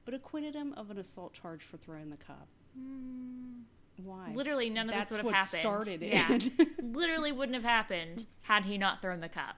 but 0.05 0.15
acquitted 0.15 0.55
him 0.55 0.73
of 0.77 0.91
an 0.91 0.99
assault 0.99 1.33
charge 1.33 1.63
for 1.63 1.77
throwing 1.77 2.11
the 2.11 2.17
cup. 2.17 2.49
Mm, 2.77 3.63
Why? 4.03 4.33
Literally, 4.35 4.71
none 4.71 4.89
of 4.89 4.95
That's 4.95 5.09
this 5.11 5.23
would 5.23 5.35
have 5.35 5.45
happened. 5.45 5.63
started 5.63 6.03
it. 6.03 6.13
Yeah, 6.13 6.65
literally 6.83 7.33
wouldn't 7.33 7.55
have 7.55 7.65
happened 7.65 8.27
had 8.43 8.65
he 8.65 8.79
not 8.79 9.01
thrown 9.03 9.21
the 9.21 9.29
cup. 9.29 9.57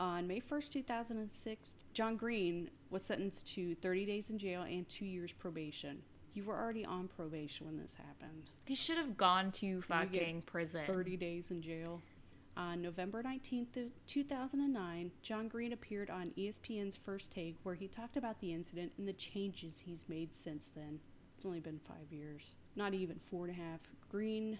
On 0.00 0.26
May 0.26 0.40
1st, 0.40 0.72
2006, 0.72 1.76
John 1.92 2.16
Green 2.16 2.70
was 2.88 3.04
sentenced 3.04 3.46
to 3.54 3.74
30 3.76 4.06
days 4.06 4.30
in 4.30 4.38
jail 4.38 4.62
and 4.62 4.88
two 4.88 5.04
years 5.04 5.32
probation. 5.32 5.98
You 6.32 6.44
were 6.44 6.56
already 6.56 6.84
on 6.84 7.08
probation 7.08 7.66
when 7.66 7.76
this 7.76 7.94
happened. 7.94 8.50
He 8.64 8.74
should 8.74 8.96
have 8.96 9.16
gone 9.16 9.52
to 9.52 9.82
fucking 9.82 10.42
prison. 10.46 10.84
30 10.86 11.16
days 11.16 11.50
in 11.50 11.60
jail. 11.60 12.00
On 12.56 12.80
November 12.80 13.22
19th, 13.22 13.90
2009, 14.06 15.10
John 15.22 15.48
Green 15.48 15.72
appeared 15.72 16.10
on 16.10 16.32
ESPN's 16.36 16.96
First 16.96 17.30
Take 17.32 17.56
where 17.62 17.74
he 17.74 17.86
talked 17.88 18.16
about 18.16 18.40
the 18.40 18.52
incident 18.52 18.92
and 18.98 19.06
the 19.06 19.12
changes 19.12 19.78
he's 19.78 20.04
made 20.08 20.34
since 20.34 20.70
then. 20.74 20.98
It's 21.36 21.46
only 21.46 21.60
been 21.60 21.80
five 21.86 22.10
years, 22.10 22.50
not 22.76 22.94
even 22.94 23.18
four 23.30 23.46
and 23.46 23.54
a 23.56 23.60
half. 23.60 23.80
Green 24.10 24.58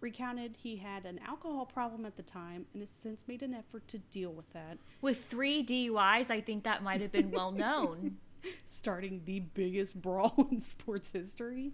recounted 0.00 0.54
he 0.58 0.76
had 0.76 1.04
an 1.06 1.18
alcohol 1.26 1.64
problem 1.64 2.04
at 2.04 2.16
the 2.16 2.22
time 2.22 2.66
and 2.72 2.82
has 2.82 2.90
since 2.90 3.26
made 3.26 3.42
an 3.42 3.54
effort 3.54 3.86
to 3.88 3.98
deal 3.98 4.30
with 4.32 4.52
that, 4.52 4.78
With 5.00 5.24
three 5.24 5.64
DUIs, 5.64 6.30
I 6.30 6.40
think 6.40 6.64
that 6.64 6.82
might 6.82 7.00
have 7.00 7.12
been 7.12 7.30
well 7.30 7.50
known. 7.52 8.18
starting 8.66 9.22
the 9.24 9.40
biggest 9.40 10.00
brawl 10.02 10.48
in 10.50 10.60
sports 10.60 11.10
history. 11.12 11.72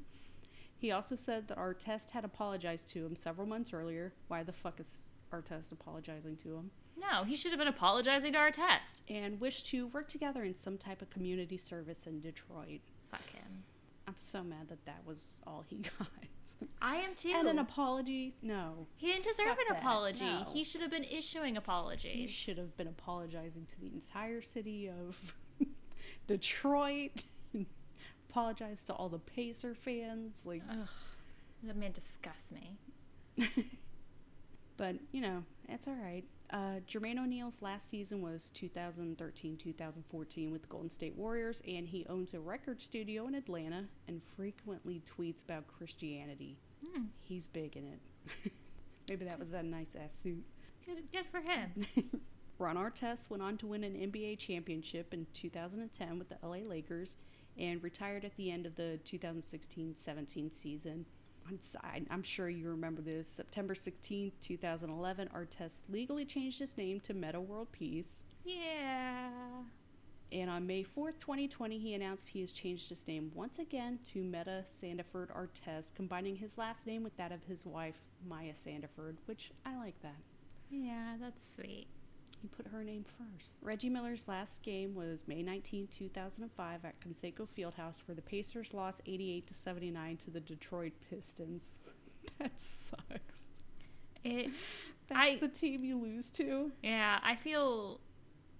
He 0.79 0.91
also 0.91 1.17
said 1.17 1.49
that 1.49 1.59
Artest 1.59 2.11
had 2.11 2.25
apologized 2.25 2.89
to 2.91 3.05
him 3.05 3.15
several 3.15 3.47
months 3.47 3.73
earlier. 3.73 4.13
Why 4.29 4.43
the 4.43 4.53
fuck 4.53 4.81
is 4.81 5.01
Artest 5.33 5.73
apologizing 5.73 6.37
to 6.39 6.57
him? 6.57 6.71
no, 6.97 7.25
he 7.25 7.35
should 7.37 7.51
have 7.51 7.59
been 7.59 7.69
apologizing 7.69 8.33
to 8.33 8.39
Artest. 8.39 9.01
and 9.09 9.41
wished 9.41 9.67
to 9.67 9.87
work 9.89 10.07
together 10.09 10.45
in 10.45 10.55
some 10.55 10.77
type 10.79 11.03
of 11.03 11.11
community 11.11 11.57
service 11.59 12.07
in 12.07 12.21
Detroit. 12.21 12.81
I'm 14.13 14.19
so 14.19 14.43
mad 14.43 14.69
that 14.69 14.85
that 14.85 15.01
was 15.07 15.27
all 15.47 15.65
he 15.67 15.77
got. 15.99 16.07
I 16.83 16.97
am 16.97 17.15
too. 17.15 17.33
and 17.35 17.49
an 17.49 17.59
apology? 17.59 18.35
No. 18.43 18.87
he 18.97 19.07
didn't 19.07 19.25
deserve 19.25 19.47
an 19.49 19.57
that. 19.71 19.79
apology. 19.79 20.25
No. 20.25 20.45
He 20.53 20.65
should 20.65 20.83
have 20.83 20.91
been 20.91 21.05
issuing 21.05 21.57
apologies. 21.57 22.13
He 22.13 22.27
should 22.27 22.59
have 22.59 22.77
been 22.77 22.89
apologizing 22.89 23.65
to 23.71 23.81
the 23.81 23.87
entire 23.87 24.43
city 24.43 24.91
of 24.91 25.35
Detroit. 26.27 27.25
Apologize 28.31 28.85
to 28.85 28.93
all 28.93 29.09
the 29.09 29.19
Pacer 29.19 29.75
fans. 29.75 30.45
Like, 30.45 30.63
Ugh, 30.71 30.89
that 31.65 31.77
man 31.77 31.93
disgusts 31.93 32.51
me. 32.53 33.49
but 34.77 34.97
you 35.13 35.21
know, 35.23 35.43
it's 35.69 35.87
all 35.89 35.95
right. 35.95 36.25
Uh, 36.53 36.81
Jermaine 36.87 37.19
O'Neal's 37.19 37.63
last 37.63 37.89
season 37.89 38.21
was 38.21 38.53
2013-2014 38.55 40.53
with 40.53 40.61
the 40.63 40.69
Golden 40.69 40.91
State 40.91 41.17
Warriors, 41.17 41.63
and 41.67 41.89
he 41.89 42.05
owns 42.11 42.35
a 42.35 42.41
record 42.41 42.83
studio 42.83 43.27
in 43.27 43.35
Atlanta 43.35 43.87
and 44.07 44.21
frequently 44.37 45.01
tweets 45.19 45.43
about 45.43 45.67
Christianity. 45.67 46.59
Hmm, 46.87 47.05
He's 47.21 47.47
big 47.47 47.77
in 47.77 47.85
it. 47.87 48.53
Maybe 49.09 49.25
that 49.25 49.39
was 49.39 49.51
that 49.53 49.65
nice 49.65 49.97
ass 49.99 50.13
suit. 50.15 50.45
good, 50.85 50.99
good 51.11 51.25
for 51.31 51.41
him. 51.41 51.71
Ron 52.59 52.77
Artest 52.77 53.31
went 53.31 53.43
on 53.43 53.57
to 53.57 53.67
win 53.67 53.83
an 53.83 53.95
NBA 53.95 54.39
championship 54.39 55.15
in 55.15 55.27
2010 55.33 56.19
with 56.19 56.29
the 56.29 56.37
LA 56.47 56.59
Lakers 56.69 57.17
and 57.59 57.83
retired 57.83 58.27
at 58.27 58.37
the 58.37 58.51
end 58.51 58.67
of 58.67 58.75
the 58.77 59.01
2016-17 59.05 60.53
season. 60.53 61.07
I'm 62.11 62.22
sure 62.22 62.49
you 62.49 62.68
remember 62.68 63.03
this. 63.03 63.28
September 63.28 63.74
16, 63.74 64.32
2011, 64.40 65.28
Artest 65.34 65.82
legally 65.88 66.24
changed 66.24 66.59
his 66.59 66.76
name 66.76 67.01
to 67.01 67.14
Metta 67.14 67.40
World 67.40 67.68
Peace. 67.72 68.22
Yeah. 68.45 69.30
And 70.32 70.49
on 70.49 70.66
May 70.66 70.82
4th, 70.82 71.18
2020, 71.18 71.78
he 71.78 71.95
announced 71.95 72.28
he 72.28 72.40
has 72.40 72.53
changed 72.53 72.88
his 72.88 73.07
name 73.07 73.30
once 73.34 73.59
again 73.59 73.99
to 74.12 74.22
Metta 74.24 74.64
Sandiford 74.66 75.28
Artest, 75.36 75.95
combining 75.95 76.36
his 76.36 76.57
last 76.57 76.86
name 76.86 77.03
with 77.03 77.16
that 77.18 77.32
of 77.32 77.45
his 77.45 77.66
wife, 77.66 78.01
Maya 78.26 78.55
Sandiford, 78.55 79.16
which 79.26 79.51
I 79.66 79.76
like 79.76 80.01
that. 80.03 80.16
Yeah, 80.70 81.16
that's 81.20 81.55
sweet. 81.55 81.86
He 82.43 82.49
put 82.49 82.66
her 82.66 82.82
name 82.82 83.05
first. 83.18 83.53
Reggie 83.62 83.88
Miller's 83.88 84.26
last 84.26 84.62
game 84.64 84.95
was 84.97 85.22
May 85.28 85.43
19, 85.43 85.86
2005 85.97 86.84
at 86.84 87.01
Conseco 87.01 87.47
Fieldhouse 87.57 88.01
where 88.07 88.16
the 88.16 88.22
Pacers 88.22 88.74
lost 88.74 89.01
88 89.07 89.47
to 89.47 89.55
79 89.55 90.16
to 90.18 90.30
the 90.30 90.40
Detroit 90.40 90.93
Pistons. 91.09 91.70
that 92.40 92.61
sucks. 92.61 93.49
It 94.24 94.51
That's 95.09 95.20
I- 95.32 95.36
the 95.36 95.49
team 95.49 95.84
you 95.84 95.99
lose 95.99 96.30
to. 96.32 96.72
yeah, 96.82 97.20
I 97.22 97.36
feel 97.36 98.01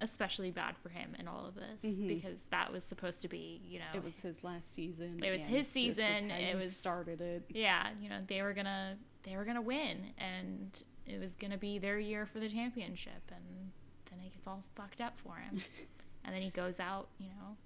especially 0.01 0.51
bad 0.51 0.77
for 0.77 0.89
him 0.89 1.15
in 1.19 1.29
all 1.29 1.47
of 1.47 1.55
this 1.55 1.85
Mhm. 1.85 2.09
because 2.09 2.45
that 2.51 2.73
was 2.73 2.83
supposed 2.83 3.23
to 3.23 3.29
be, 3.29 3.61
you 3.65 3.79
know, 3.79 3.85
It 3.95 4.03
was 4.03 4.19
his 4.21 4.43
last 4.43 4.73
season. 4.75 5.23
It 5.23 5.31
was 5.31 5.41
his 5.43 5.59
was 5.59 5.69
season, 5.69 6.31
how 6.31 6.37
it 6.39 6.51
you 6.51 6.57
was- 6.57 6.77
started 6.77 7.21
it. 7.21 7.45
yeah, 7.49 7.91
you 8.01 8.09
know, 8.09 8.19
they 8.27 8.43
were 8.43 8.53
gonna 8.55 8.97
they 9.25 9.37
were 9.37 9.45
gonna 9.45 9.63
win 9.63 10.13
and 10.19 10.83
it 11.07 11.21
was 11.21 11.35
gonna 11.35 11.59
be 11.59 11.79
their 11.79 11.99
year 11.99 12.27
for 12.27 12.39
the 12.41 12.49
championship 12.49 13.23
and 13.31 13.71
then 14.11 14.21
it 14.25 14.33
gets 14.33 14.47
all 14.47 14.63
fucked 14.75 15.01
up 15.01 15.19
for 15.19 15.37
him. 15.37 15.61
and 16.25 16.35
then 16.35 16.43
he 16.43 16.51
goes 16.51 16.79
out, 16.81 17.09
you 17.19 17.29
know, 17.29 17.57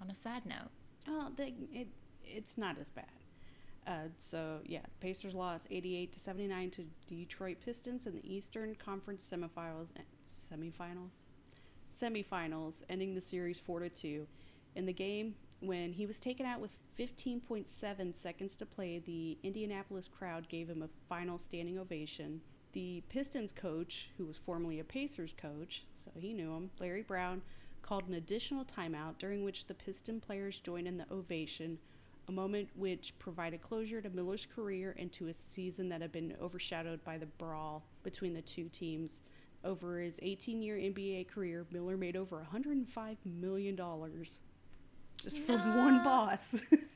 on 0.00 0.10
a 0.10 0.14
sad 0.14 0.46
note. 0.46 0.70
Oh, 1.08 1.28
they, 1.36 1.54
it 1.72 1.88
it's 2.24 2.56
not 2.58 2.78
as 2.78 2.88
bad. 2.88 3.06
Uh, 3.86 4.08
so 4.18 4.58
yeah, 4.64 4.82
Pacers 5.00 5.34
lost 5.34 5.66
88 5.70 6.12
to 6.12 6.20
79 6.20 6.70
to 6.72 6.84
Detroit 7.06 7.58
Pistons 7.64 8.06
in 8.06 8.14
the 8.14 8.32
Eastern 8.34 8.74
Conference 8.74 9.28
semifinals. 9.28 9.92
eh, 9.96 10.02
Semifinals, 10.26 11.22
semifinals, 11.88 12.82
ending 12.88 13.14
the 13.14 13.20
series 13.20 13.58
four 13.58 13.80
to 13.80 13.88
two. 13.88 14.26
In 14.76 14.86
the 14.86 14.92
game, 14.92 15.34
when 15.60 15.92
he 15.92 16.06
was 16.06 16.20
taken 16.20 16.46
out 16.46 16.60
with 16.60 16.70
15.7 16.98 18.14
seconds 18.14 18.56
to 18.58 18.66
play, 18.66 18.98
the 18.98 19.38
Indianapolis 19.42 20.08
crowd 20.08 20.48
gave 20.48 20.68
him 20.68 20.82
a 20.82 20.88
final 21.08 21.38
standing 21.38 21.78
ovation. 21.78 22.40
The 22.72 23.02
Pistons 23.08 23.52
coach, 23.52 24.08
who 24.16 24.26
was 24.26 24.38
formerly 24.38 24.78
a 24.78 24.84
Pacers 24.84 25.34
coach, 25.36 25.84
so 25.94 26.10
he 26.18 26.32
knew 26.32 26.52
him, 26.52 26.70
Larry 26.78 27.02
Brown, 27.02 27.42
called 27.82 28.06
an 28.06 28.14
additional 28.14 28.64
timeout 28.64 29.18
during 29.18 29.42
which 29.42 29.66
the 29.66 29.74
Piston 29.74 30.20
players 30.20 30.60
joined 30.60 30.86
in 30.86 30.96
the 30.96 31.06
ovation, 31.10 31.78
a 32.28 32.32
moment 32.32 32.68
which 32.76 33.12
provided 33.18 33.60
closure 33.60 34.00
to 34.00 34.10
Miller's 34.10 34.46
career 34.46 34.94
and 34.98 35.10
to 35.12 35.28
a 35.28 35.34
season 35.34 35.88
that 35.88 36.00
had 36.00 36.12
been 36.12 36.36
overshadowed 36.40 37.02
by 37.02 37.18
the 37.18 37.26
brawl 37.26 37.82
between 38.04 38.34
the 38.34 38.42
two 38.42 38.68
teams. 38.68 39.20
Over 39.64 40.00
his 40.00 40.20
18 40.22 40.62
year 40.62 40.76
NBA 40.76 41.28
career, 41.28 41.66
Miller 41.72 41.96
made 41.96 42.16
over 42.16 42.46
$105 42.54 43.16
million 43.24 43.76
just 45.20 45.40
from 45.40 45.76
one 45.76 46.04
boss. 46.04 46.62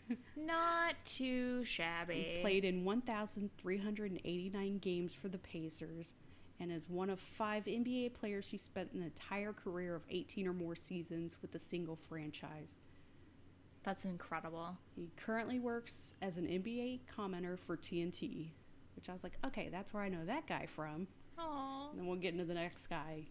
Not 0.47 0.95
too 1.05 1.65
shabby. 1.65 2.35
He 2.35 2.41
played 2.41 2.65
in 2.65 2.85
1,389 2.85 4.79
games 4.79 5.15
for 5.15 5.29
the 5.29 5.39
Pacers 5.39 6.15
and 6.61 6.71
is 6.71 6.89
one 6.89 7.11
of 7.11 7.19
five 7.19 7.65
NBA 7.65 8.15
players 8.15 8.49
who 8.49 8.59
spent 8.59 8.93
an 8.93 9.03
entire 9.03 9.53
career 9.53 9.95
of 9.95 10.03
18 10.11 10.47
or 10.47 10.53
more 10.53 10.77
seasons 10.77 11.37
with 11.43 11.55
a 11.55 11.59
single 11.59 11.97
franchise. 11.97 12.79
That's 13.83 14.05
incredible. 14.05 14.77
He 14.97 15.11
currently 15.17 15.59
works 15.59 16.15
as 16.23 16.39
an 16.39 16.47
NBA 16.47 17.01
commenter 17.15 17.59
for 17.59 17.77
TNT, 17.77 18.49
which 18.97 19.09
I 19.09 19.13
was 19.13 19.23
like, 19.23 19.37
okay, 19.45 19.69
that's 19.71 19.93
where 19.93 20.03
I 20.03 20.09
know 20.09 20.25
that 20.25 20.47
guy 20.47 20.67
from. 20.67 21.07
Oh. 21.39 21.89
And 21.91 21.99
then 21.99 22.07
we'll 22.07 22.17
get 22.17 22.33
into 22.33 22.45
the 22.45 22.55
next 22.55 22.87
guy. 22.87 23.27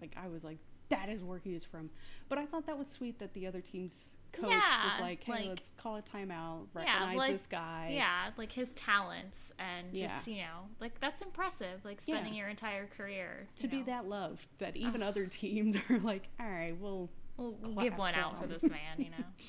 Like, 0.00 0.16
I 0.16 0.28
was 0.28 0.44
like, 0.44 0.58
that 0.88 1.08
is 1.08 1.22
where 1.22 1.38
he 1.38 1.54
is 1.54 1.64
from. 1.64 1.90
But 2.28 2.38
I 2.38 2.46
thought 2.46 2.66
that 2.66 2.78
was 2.78 2.88
sweet 2.88 3.18
that 3.18 3.34
the 3.34 3.46
other 3.46 3.60
team's 3.60 4.12
coach 4.32 4.44
was 4.50 4.52
Yeah, 4.52 4.96
like, 5.00 5.24
hey, 5.24 5.32
like- 5.32 5.48
let's 5.48 5.72
call 5.76 5.96
a 5.96 6.02
timeout, 6.02 6.66
Yeah, 6.74 6.80
recognize 6.80 7.16
like- 7.16 7.32
this 7.32 7.46
guy. 7.46 7.90
Yeah, 7.94 8.30
like 8.36 8.52
his 8.52 8.70
talents 8.70 9.52
and 9.58 9.92
just, 9.94 10.26
Yeah. 10.26 10.34
you 10.34 10.42
know, 10.42 10.68
like 10.80 11.00
that's 11.00 11.22
impressive. 11.22 11.84
Like 11.84 11.98
Yeah. 12.06 12.14
spending 12.16 12.34
your 12.34 12.48
entire 12.48 12.86
career 12.86 13.48
To 13.58 13.62
you 13.64 13.68
be 13.70 13.82
that 13.84 14.06
loved, 14.06 14.46
that 14.58 14.76
even 14.76 15.02
other 15.02 15.26
teams 15.40 15.76
are 15.88 15.98
like, 15.98 16.28
all 16.40 16.46
right, 16.48 16.76
well, 16.78 17.08
We'll, 17.36 17.52
we'll 17.62 17.84
give 17.84 17.96
one 17.96 18.14
for 18.14 18.20
out 18.20 18.40
for 18.40 18.48
this 18.48 18.64
man, 18.64 18.98
you 18.98 19.10
know. 19.10 19.24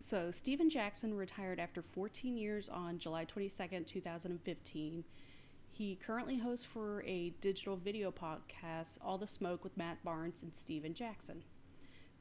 So, 0.00 0.30
Stephen 0.30 0.68
Jackson 0.68 1.14
retired 1.14 1.58
after 1.58 1.80
14 1.80 2.36
years 2.36 2.68
on 2.68 2.98
July 2.98 3.24
22nd, 3.24 3.86
2015. 3.86 5.02
He 5.72 5.96
currently 5.96 6.36
hosts 6.38 6.66
for 6.66 7.02
a 7.04 7.30
digital 7.40 7.76
video 7.76 8.10
podcast, 8.12 8.98
All 9.02 9.16
the 9.16 9.26
Smoke 9.26 9.64
with 9.64 9.76
Matt 9.78 10.04
Barnes 10.04 10.42
and 10.42 10.54
Stephen 10.54 10.92
Jackson. 10.92 11.42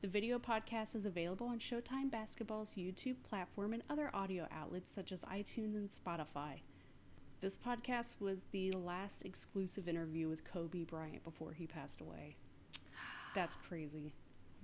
The 0.04 0.10
video 0.10 0.38
podcast 0.38 0.98
is 0.98 1.06
available 1.06 1.48
on 1.48 1.60
Showtime 1.60 2.12
Basketball's 2.12 2.74
YouTube 2.78 3.16
platform 3.24 3.72
and 3.72 3.84
other 3.90 4.12
audio 4.14 4.50
outlets 4.52 4.92
such 4.92 5.14
as 5.14 5.24
iTunes 5.24 5.76
and 5.76 5.90
Spotify. 5.90 6.60
This 7.40 7.58
podcast 7.58 8.20
was 8.20 8.44
the 8.52 8.74
last 8.74 9.22
exclusive 9.24 9.88
interview 9.88 10.28
with 10.28 10.44
Kobe 10.44 10.84
Bryant 10.84 11.24
before 11.24 11.54
he 11.54 11.68
passed 11.68 12.02
away. 12.02 12.36
That's 13.34 13.56
crazy. 13.66 14.12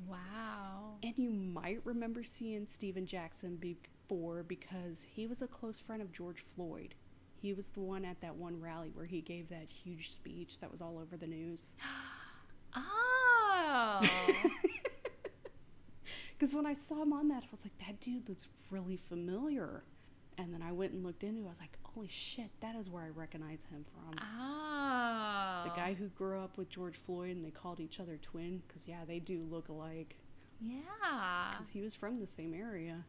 wow. 0.09 0.95
And 1.03 1.13
you 1.15 1.29
might 1.29 1.79
remember 1.85 2.21
seeing 2.21 2.67
Stephen 2.67 3.05
Jackson 3.05 3.55
before 3.55 4.43
because 4.43 5.07
he 5.09 5.25
was 5.25 5.41
a 5.41 5.47
close 5.47 5.79
friend 5.79 6.01
of 6.01 6.11
George 6.11 6.43
Floyd. 6.53 6.95
He 7.41 7.53
was 7.53 7.69
the 7.69 7.79
one 7.79 8.03
at 8.03 8.19
that 8.19 8.35
one 8.35 8.59
rally 8.59 8.91
where 8.93 9.05
he 9.05 9.21
gave 9.21 9.47
that 9.47 9.71
huge 9.71 10.11
speech 10.11 10.59
that 10.59 10.69
was 10.69 10.81
all 10.81 10.99
over 10.99 11.15
the 11.15 11.27
news. 11.27 11.71
Oh. 12.75 14.07
Because 16.39 16.55
when 16.55 16.65
I 16.65 16.73
saw 16.73 17.01
him 17.01 17.11
on 17.11 17.27
that, 17.27 17.43
I 17.43 17.47
was 17.51 17.65
like, 17.65 17.77
that 17.85 17.99
dude 17.99 18.29
looks 18.29 18.47
really 18.71 18.95
familiar. 18.95 19.83
And 20.37 20.53
then 20.53 20.61
I 20.61 20.71
went 20.71 20.93
and 20.93 21.03
looked 21.03 21.25
into 21.25 21.41
it. 21.41 21.45
I 21.45 21.49
was 21.49 21.59
like, 21.59 21.77
holy 21.83 22.07
shit, 22.07 22.49
that 22.61 22.77
is 22.77 22.89
where 22.89 23.03
I 23.03 23.09
recognize 23.09 23.65
him 23.69 23.83
from. 23.93 24.17
Oh. 24.17 25.63
The 25.65 25.75
guy 25.75 25.95
who 25.99 26.07
grew 26.07 26.39
up 26.39 26.57
with 26.57 26.69
George 26.69 26.95
Floyd 27.05 27.35
and 27.35 27.43
they 27.43 27.49
called 27.49 27.81
each 27.81 27.99
other 27.99 28.17
twin 28.21 28.61
because, 28.65 28.87
yeah, 28.87 29.03
they 29.05 29.19
do 29.19 29.45
look 29.51 29.67
alike. 29.67 30.15
Yeah. 30.61 31.51
Because 31.51 31.67
he 31.67 31.81
was 31.81 31.93
from 31.93 32.21
the 32.21 32.27
same 32.27 32.53
area. 32.53 33.03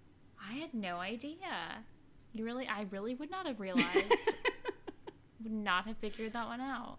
I 0.44 0.54
had 0.54 0.74
no 0.74 0.96
idea. 0.96 1.84
You 2.32 2.44
really, 2.44 2.66
I 2.66 2.86
really 2.90 3.14
would 3.14 3.30
not 3.30 3.46
have 3.46 3.60
realized. 3.60 3.86
would 5.42 5.52
not 5.52 5.86
have 5.86 5.98
figured 5.98 6.32
that 6.32 6.48
one 6.48 6.60
out. 6.60 6.98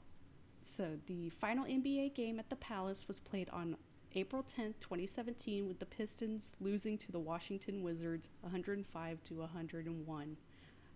So 0.61 0.97
the 1.07 1.29
final 1.29 1.65
NBA 1.65 2.15
game 2.15 2.39
at 2.39 2.49
the 2.49 2.55
Palace 2.55 3.05
was 3.09 3.19
played 3.19 3.49
on 3.49 3.75
April 4.13 4.43
10th, 4.43 4.75
2017, 4.81 5.67
with 5.67 5.79
the 5.79 5.85
Pistons 5.85 6.55
losing 6.59 6.97
to 6.97 7.11
the 7.11 7.19
Washington 7.19 7.81
Wizards 7.81 8.29
105 8.41 9.23
to 9.23 9.33
101. 9.35 10.37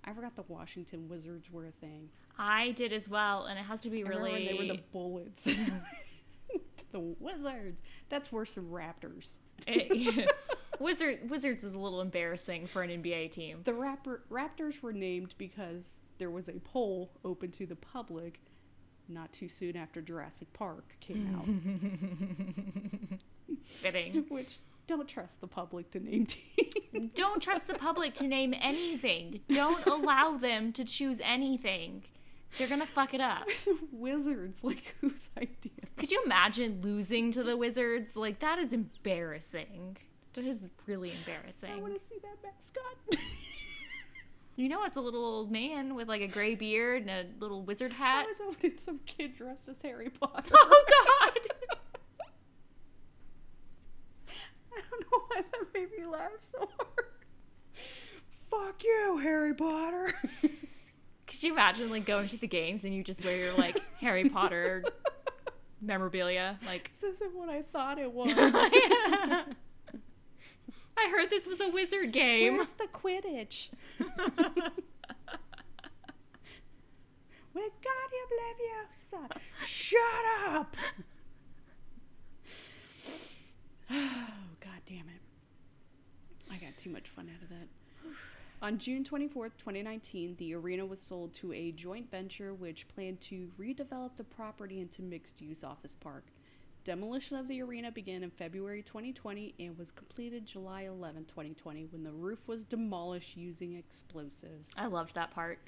I 0.03 0.13
forgot 0.13 0.35
the 0.35 0.43
Washington 0.47 1.07
Wizards 1.07 1.49
were 1.51 1.65
a 1.65 1.71
thing. 1.71 2.09
I 2.37 2.71
did 2.71 2.91
as 2.93 3.07
well, 3.07 3.45
and 3.45 3.57
it 3.57 3.63
has 3.63 3.81
to 3.81 3.89
be 3.89 4.03
I 4.03 4.07
really. 4.07 4.47
they 4.47 4.53
were 4.53 4.73
the 4.73 4.81
Bullets. 4.91 5.43
to 6.77 6.91
the 6.91 6.99
Wizards. 6.99 7.81
That's 8.09 8.31
worse 8.31 8.55
than 8.55 8.69
Raptors. 8.69 9.37
It- 9.65 10.31
Wizard, 10.79 11.29
Wizards 11.29 11.63
is 11.63 11.73
a 11.73 11.79
little 11.79 12.01
embarrassing 12.01 12.67
for 12.67 12.83
an 12.83 12.89
NBA 13.01 13.31
team. 13.31 13.61
The 13.63 13.71
Raptor, 13.71 14.19
Raptors 14.29 14.81
were 14.81 14.91
named 14.91 15.33
because 15.37 16.01
there 16.17 16.29
was 16.29 16.49
a 16.49 16.59
poll 16.59 17.11
open 17.23 17.51
to 17.51 17.65
the 17.65 17.77
public 17.77 18.41
not 19.09 19.31
too 19.33 19.47
soon 19.49 19.75
after 19.75 20.01
Jurassic 20.01 20.51
Park 20.53 20.95
came 20.99 21.35
out. 23.19 23.19
Fitting. 23.63 24.25
Which, 24.29 24.57
don't 24.87 25.07
trust 25.07 25.41
the 25.41 25.47
public 25.47 25.91
to 25.91 25.99
name 25.99 26.25
teams. 26.25 26.73
Don't 27.15 27.41
trust 27.43 27.67
the 27.67 27.73
public 27.73 28.13
to 28.15 28.27
name 28.27 28.53
anything. 28.57 29.41
Don't 29.49 29.85
allow 29.85 30.37
them 30.37 30.71
to 30.73 30.85
choose 30.85 31.19
anything. 31.21 32.03
They're 32.57 32.69
gonna 32.69 32.85
fuck 32.85 33.13
it 33.13 33.19
up. 33.19 33.47
the 33.65 33.77
Wizards, 33.91 34.63
like, 34.63 34.95
whose 35.01 35.27
idea? 35.37 35.71
Could 35.97 36.09
you 36.11 36.21
imagine 36.23 36.79
losing 36.81 37.33
to 37.33 37.43
the 37.43 37.57
Wizards? 37.57 38.15
Like 38.15 38.39
that 38.39 38.59
is 38.59 38.71
embarrassing. 38.71 39.97
That 40.35 40.45
is 40.45 40.69
really 40.87 41.11
embarrassing. 41.11 41.71
I 41.73 41.77
want 41.81 41.99
to 41.99 42.05
see 42.05 42.15
that 42.21 42.37
mascot. 42.43 43.21
You 44.57 44.69
know, 44.69 44.85
it's 44.85 44.95
a 44.95 45.01
little 45.01 45.23
old 45.25 45.51
man 45.51 45.95
with 45.95 46.07
like 46.07 46.21
a 46.21 46.27
gray 46.27 46.55
beard 46.55 47.01
and 47.01 47.09
a 47.11 47.25
little 47.41 47.61
wizard 47.63 47.91
I 47.91 47.95
hat. 47.95 48.25
was 48.27 48.37
hoping 48.41 48.77
some 48.77 48.99
kid 49.05 49.35
dressed 49.35 49.67
as 49.67 49.81
Harry 49.81 50.09
Potter. 50.09 50.49
Oh 50.57 50.85
God! 50.87 51.39
I 54.77 54.81
don't 54.89 55.01
know 55.01 55.19
why 55.27 55.41
that 55.41 55.73
made 55.73 55.89
me 55.97 56.05
laugh 56.05 56.31
so 56.51 56.59
hard. 56.77 57.05
Fuck 58.49 58.83
you, 58.83 59.17
Harry 59.21 59.53
Potter. 59.53 60.13
Could 61.27 61.43
you 61.43 61.51
imagine 61.53 61.89
like 61.89 62.05
going 62.05 62.27
to 62.29 62.37
the 62.37 62.47
games 62.47 62.83
and 62.85 62.93
you 62.93 63.03
just 63.03 63.23
wear 63.25 63.35
your 63.37 63.53
like 63.57 63.81
Harry 63.99 64.29
Potter 64.29 64.83
memorabilia? 65.81 66.57
Like, 66.65 66.91
this 66.91 67.03
isn't 67.03 67.33
what 67.35 67.49
I 67.49 67.61
thought 67.61 67.99
it 67.99 68.11
was. 68.13 68.29
I 70.97 71.09
heard 71.09 71.29
this 71.29 71.47
was 71.47 71.59
a 71.61 71.69
wizard 71.69 72.11
game. 72.11 72.55
Where's 72.55 72.71
the 72.73 72.87
Quidditch? 72.87 73.69
Wingardium 77.55 78.29
Leviosa. 78.39 79.29
Shut 79.65 79.99
up. 80.49 80.75
oh, 83.91 84.27
god 84.59 84.81
damn 84.85 85.07
it. 85.09 85.21
I 86.51 86.57
got 86.57 86.77
too 86.77 86.89
much 86.89 87.09
fun 87.09 87.29
out 87.33 87.43
of 87.43 87.49
that. 87.49 87.67
On 88.61 88.77
June 88.77 89.03
24th, 89.03 89.57
2019, 89.57 90.35
the 90.37 90.55
arena 90.55 90.85
was 90.85 91.01
sold 91.01 91.33
to 91.33 91.51
a 91.53 91.71
joint 91.71 92.09
venture 92.09 92.53
which 92.53 92.87
planned 92.87 93.21
to 93.21 93.49
redevelop 93.59 94.15
the 94.15 94.23
property 94.23 94.79
into 94.79 95.01
mixed 95.01 95.41
use 95.41 95.63
office 95.63 95.95
park. 95.95 96.23
Demolition 96.85 97.35
of 97.35 97.47
the 97.47 97.63
arena 97.63 97.91
began 97.91 98.21
in 98.21 98.29
February 98.29 98.83
2020 98.83 99.55
and 99.59 99.75
was 99.75 99.89
completed 99.91 100.45
July 100.45 100.83
11, 100.83 101.25
2020, 101.25 101.87
when 101.89 102.03
the 102.03 102.11
roof 102.11 102.37
was 102.45 102.63
demolished 102.63 103.35
using 103.35 103.73
explosives. 103.73 104.71
I 104.77 104.85
loved 104.85 105.15
that 105.15 105.31
part. 105.31 105.59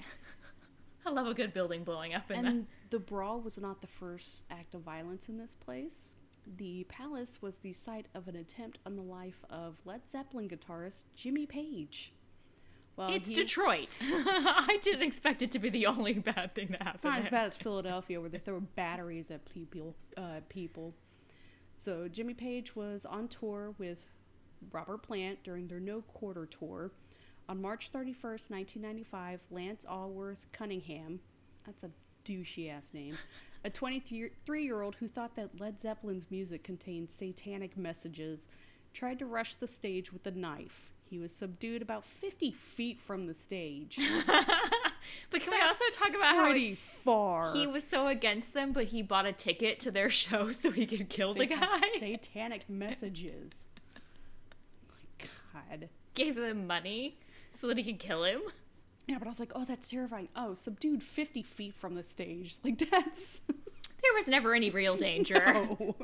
I 1.06 1.10
love 1.10 1.26
a 1.26 1.34
good 1.34 1.52
building 1.52 1.82
blowing 1.82 2.14
up 2.14 2.30
in 2.30 2.46
And 2.46 2.66
the 2.90 3.00
brawl 3.00 3.40
was 3.40 3.58
not 3.58 3.80
the 3.80 3.88
first 3.88 4.44
act 4.50 4.74
of 4.76 4.82
violence 4.82 5.28
in 5.28 5.38
this 5.38 5.56
place. 5.56 6.14
The 6.56 6.84
palace 6.88 7.42
was 7.42 7.58
the 7.58 7.72
site 7.72 8.06
of 8.14 8.28
an 8.28 8.36
attempt 8.36 8.78
on 8.86 8.94
the 8.94 9.02
life 9.02 9.44
of 9.50 9.76
Led 9.84 10.08
Zeppelin 10.08 10.48
guitarist 10.48 11.02
Jimmy 11.16 11.46
Page. 11.46 12.12
Well, 12.96 13.12
It's 13.12 13.28
he- 13.28 13.34
Detroit. 13.34 13.98
I 14.00 14.78
didn't 14.82 15.02
expect 15.02 15.42
it 15.42 15.50
to 15.52 15.58
be 15.58 15.68
the 15.68 15.86
only 15.86 16.14
bad 16.14 16.54
thing 16.54 16.68
that 16.68 16.82
happened. 16.82 16.94
It's 16.94 17.04
not 17.04 17.18
as 17.18 17.28
bad 17.28 17.46
as 17.46 17.56
Philadelphia, 17.56 18.20
where 18.20 18.30
they 18.30 18.38
throw 18.38 18.60
batteries 18.60 19.30
at 19.32 19.44
people. 19.52 19.96
Uh, 20.16 20.40
people. 20.48 20.94
So 21.78 22.08
Jimmy 22.08 22.34
Page 22.34 22.74
was 22.74 23.06
on 23.06 23.28
tour 23.28 23.72
with 23.78 23.98
Robert 24.72 24.98
Plant 24.98 25.44
during 25.44 25.68
their 25.68 25.78
No 25.78 26.02
Quarter 26.02 26.46
tour. 26.46 26.90
On 27.48 27.62
March 27.62 27.92
31st, 27.92 28.50
1995, 28.50 29.40
Lance 29.52 29.86
Allworth 29.88 30.46
Cunningham, 30.52 31.20
that's 31.64 31.84
a 31.84 31.90
douchey 32.24 32.68
ass 32.68 32.90
name, 32.92 33.16
a 33.64 33.70
23 33.70 34.64
year 34.64 34.82
old 34.82 34.96
who 34.96 35.06
thought 35.06 35.36
that 35.36 35.60
Led 35.60 35.78
Zeppelin's 35.78 36.26
music 36.32 36.64
contained 36.64 37.10
satanic 37.10 37.76
messages, 37.76 38.48
tried 38.92 39.20
to 39.20 39.26
rush 39.26 39.54
the 39.54 39.68
stage 39.68 40.12
with 40.12 40.26
a 40.26 40.32
knife. 40.32 40.90
He 41.08 41.20
was 41.20 41.32
subdued 41.32 41.80
about 41.80 42.04
50 42.04 42.50
feet 42.50 43.00
from 43.00 43.26
the 43.28 43.34
stage. 43.34 43.98
But 45.30 45.42
can 45.42 45.52
we 45.52 45.60
also 45.60 45.84
talk 45.92 46.10
about 46.10 46.34
how 46.34 46.44
Pretty 46.44 46.74
far. 47.12 47.52
he 47.54 47.66
was 47.66 47.84
so 47.84 48.06
against 48.06 48.54
them, 48.54 48.72
but 48.72 48.84
he 48.84 49.02
bought 49.02 49.26
a 49.26 49.32
ticket 49.32 49.80
to 49.80 49.90
their 49.90 50.10
show 50.22 50.52
so 50.52 50.70
he 50.70 50.86
could 50.86 51.08
kill 51.08 51.34
the 51.34 51.46
They 51.46 51.54
have 51.54 51.80
guy? 51.80 51.88
satanic 51.98 52.64
messages. 52.68 53.52
God. 55.52 55.88
Gave 56.14 56.36
them 56.36 56.66
money 56.66 57.18
so 57.50 57.68
that 57.68 57.78
he 57.78 57.84
could 57.84 57.98
kill 57.98 58.24
him. 58.24 58.40
Yeah, 59.06 59.18
but 59.18 59.26
I 59.26 59.30
was 59.30 59.40
like, 59.40 59.52
oh, 59.54 59.64
that's 59.64 59.88
terrifying. 59.88 60.28
Oh, 60.36 60.54
subdued 60.54 61.02
50 61.02 61.42
feet 61.42 61.74
from 61.74 61.94
the 61.94 62.02
stage. 62.02 62.56
Like, 62.64 62.78
that's. 62.90 63.40
There 63.46 64.12
was 64.14 64.28
never 64.28 64.54
any 64.54 64.70
real 64.70 64.96
danger. 64.96 65.40
No. 65.52 65.96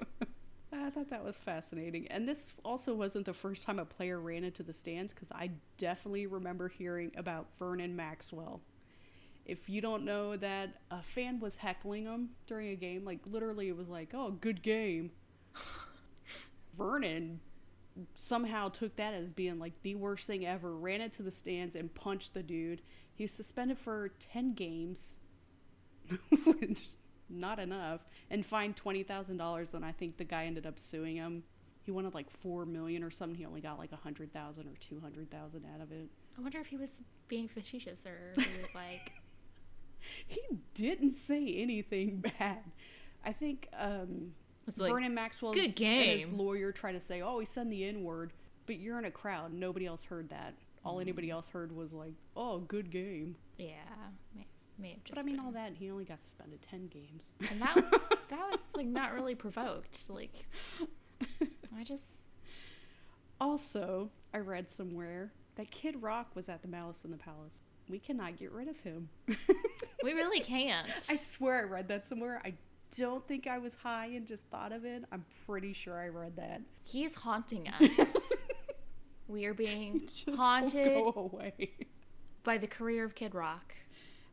I 0.72 0.90
thought 0.90 1.10
that 1.10 1.24
was 1.24 1.36
fascinating. 1.38 2.08
And 2.08 2.28
this 2.28 2.52
also 2.64 2.94
wasn't 2.94 3.26
the 3.26 3.32
first 3.32 3.62
time 3.62 3.78
a 3.78 3.84
player 3.84 4.18
ran 4.20 4.42
into 4.44 4.62
the 4.62 4.72
stands 4.72 5.12
because 5.12 5.30
I 5.32 5.50
definitely 5.78 6.26
remember 6.26 6.68
hearing 6.68 7.12
about 7.16 7.46
Vernon 7.58 7.94
Maxwell. 7.94 8.60
If 9.46 9.68
you 9.68 9.80
don't 9.80 10.04
know 10.04 10.36
that 10.36 10.80
a 10.90 11.02
fan 11.02 11.38
was 11.38 11.56
heckling 11.56 12.04
him 12.04 12.30
during 12.46 12.70
a 12.70 12.76
game, 12.76 13.04
like 13.04 13.20
literally 13.26 13.68
it 13.68 13.76
was 13.76 13.88
like, 13.88 14.10
oh, 14.14 14.32
good 14.40 14.62
game. 14.62 15.10
Vernon 16.78 17.40
somehow 18.14 18.68
took 18.68 18.96
that 18.96 19.14
as 19.14 19.32
being 19.32 19.58
like 19.58 19.72
the 19.82 19.94
worst 19.94 20.26
thing 20.26 20.46
ever, 20.46 20.74
ran 20.74 21.00
into 21.00 21.22
the 21.22 21.30
stands 21.30 21.76
and 21.76 21.94
punched 21.94 22.34
the 22.34 22.42
dude. 22.42 22.82
He 23.14 23.24
was 23.24 23.32
suspended 23.32 23.78
for 23.78 24.10
10 24.32 24.54
games, 24.54 25.18
which 26.44 26.88
not 27.28 27.58
enough, 27.58 28.00
and 28.30 28.44
fined 28.44 28.76
$20,000. 28.76 29.74
And 29.74 29.84
I 29.84 29.92
think 29.92 30.16
the 30.16 30.24
guy 30.24 30.46
ended 30.46 30.66
up 30.66 30.78
suing 30.78 31.16
him. 31.16 31.42
He 31.82 31.90
wanted 31.90 32.14
like 32.14 32.30
4 32.30 32.64
million 32.66 33.02
or 33.02 33.10
something. 33.10 33.36
He 33.36 33.44
only 33.44 33.60
got 33.60 33.78
like 33.78 33.92
100,000 33.92 34.66
or 34.66 34.72
200,000 34.80 35.64
out 35.74 35.80
of 35.82 35.92
it. 35.92 36.08
I 36.36 36.40
wonder 36.40 36.58
if 36.58 36.66
he 36.66 36.76
was 36.76 37.02
being 37.28 37.46
facetious 37.46 38.06
or 38.06 38.32
he 38.34 38.60
was 38.60 38.74
like, 38.74 39.12
He 40.26 40.40
didn't 40.74 41.14
say 41.16 41.54
anything 41.56 42.24
bad. 42.38 42.62
I 43.24 43.32
think 43.32 43.68
um, 43.78 44.32
like 44.76 44.92
Vernon 44.92 45.14
Maxwell 45.14 45.52
"Good 45.52 45.80
and 45.80 46.20
his 46.20 46.30
lawyer 46.30 46.72
tried 46.72 46.92
to 46.92 47.00
say, 47.00 47.22
"Oh, 47.22 47.38
he 47.38 47.46
said 47.46 47.70
the 47.70 47.84
N 47.84 48.02
word," 48.02 48.32
but 48.66 48.76
you're 48.78 48.98
in 48.98 49.04
a 49.04 49.10
crowd. 49.10 49.52
Nobody 49.52 49.86
else 49.86 50.04
heard 50.04 50.28
that. 50.30 50.54
All 50.84 51.00
anybody 51.00 51.30
else 51.30 51.48
heard 51.48 51.74
was 51.74 51.92
like, 51.92 52.14
"Oh, 52.36 52.58
good 52.58 52.90
game." 52.90 53.36
yeah, 53.56 53.68
may, 54.34 54.46
may 54.78 54.90
have 54.90 55.04
just 55.04 55.14
but 55.14 55.20
I 55.20 55.22
mean, 55.22 55.36
been. 55.36 55.44
all 55.44 55.52
that 55.52 55.72
he 55.74 55.90
only 55.90 56.04
got 56.04 56.20
suspended 56.20 56.60
ten 56.62 56.86
games. 56.88 57.32
And 57.50 57.62
that 57.62 57.76
was 57.92 58.02
that 58.28 58.50
was 58.50 58.60
like 58.74 58.86
not 58.86 59.14
really 59.14 59.34
provoked. 59.34 60.10
Like 60.10 60.46
I 61.78 61.84
just 61.84 62.04
also, 63.40 64.10
I 64.32 64.38
read 64.38 64.70
somewhere 64.70 65.32
that 65.56 65.70
Kid 65.70 66.02
Rock 66.02 66.34
was 66.34 66.48
at 66.48 66.62
the 66.62 66.68
Malice 66.68 67.04
in 67.04 67.10
the 67.10 67.16
Palace. 67.16 67.62
We 67.88 67.98
cannot 67.98 68.36
get 68.38 68.52
rid 68.52 68.68
of 68.68 68.78
him. 68.80 69.08
we 70.02 70.12
really 70.12 70.40
can't. 70.40 70.88
I 71.10 71.16
swear 71.16 71.60
I 71.60 71.62
read 71.64 71.88
that 71.88 72.06
somewhere. 72.06 72.40
I 72.44 72.54
don't 72.96 73.26
think 73.26 73.46
I 73.46 73.58
was 73.58 73.74
high 73.74 74.06
and 74.06 74.26
just 74.26 74.44
thought 74.44 74.72
of 74.72 74.84
it. 74.84 75.04
I'm 75.12 75.24
pretty 75.46 75.72
sure 75.72 76.00
I 76.00 76.08
read 76.08 76.36
that. 76.36 76.62
He 76.84 77.04
is 77.04 77.14
haunting 77.14 77.68
us. 77.98 78.32
we 79.28 79.44
are 79.46 79.54
being 79.54 80.08
haunted 80.36 81.04
by 82.42 82.58
the 82.58 82.66
career 82.66 83.04
of 83.04 83.14
Kid 83.14 83.34
Rock. 83.34 83.74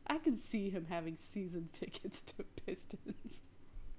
I 0.06 0.18
can 0.18 0.34
see 0.34 0.70
him 0.70 0.86
having 0.88 1.16
season 1.16 1.68
tickets 1.72 2.22
to 2.22 2.44
Pistons. 2.64 3.42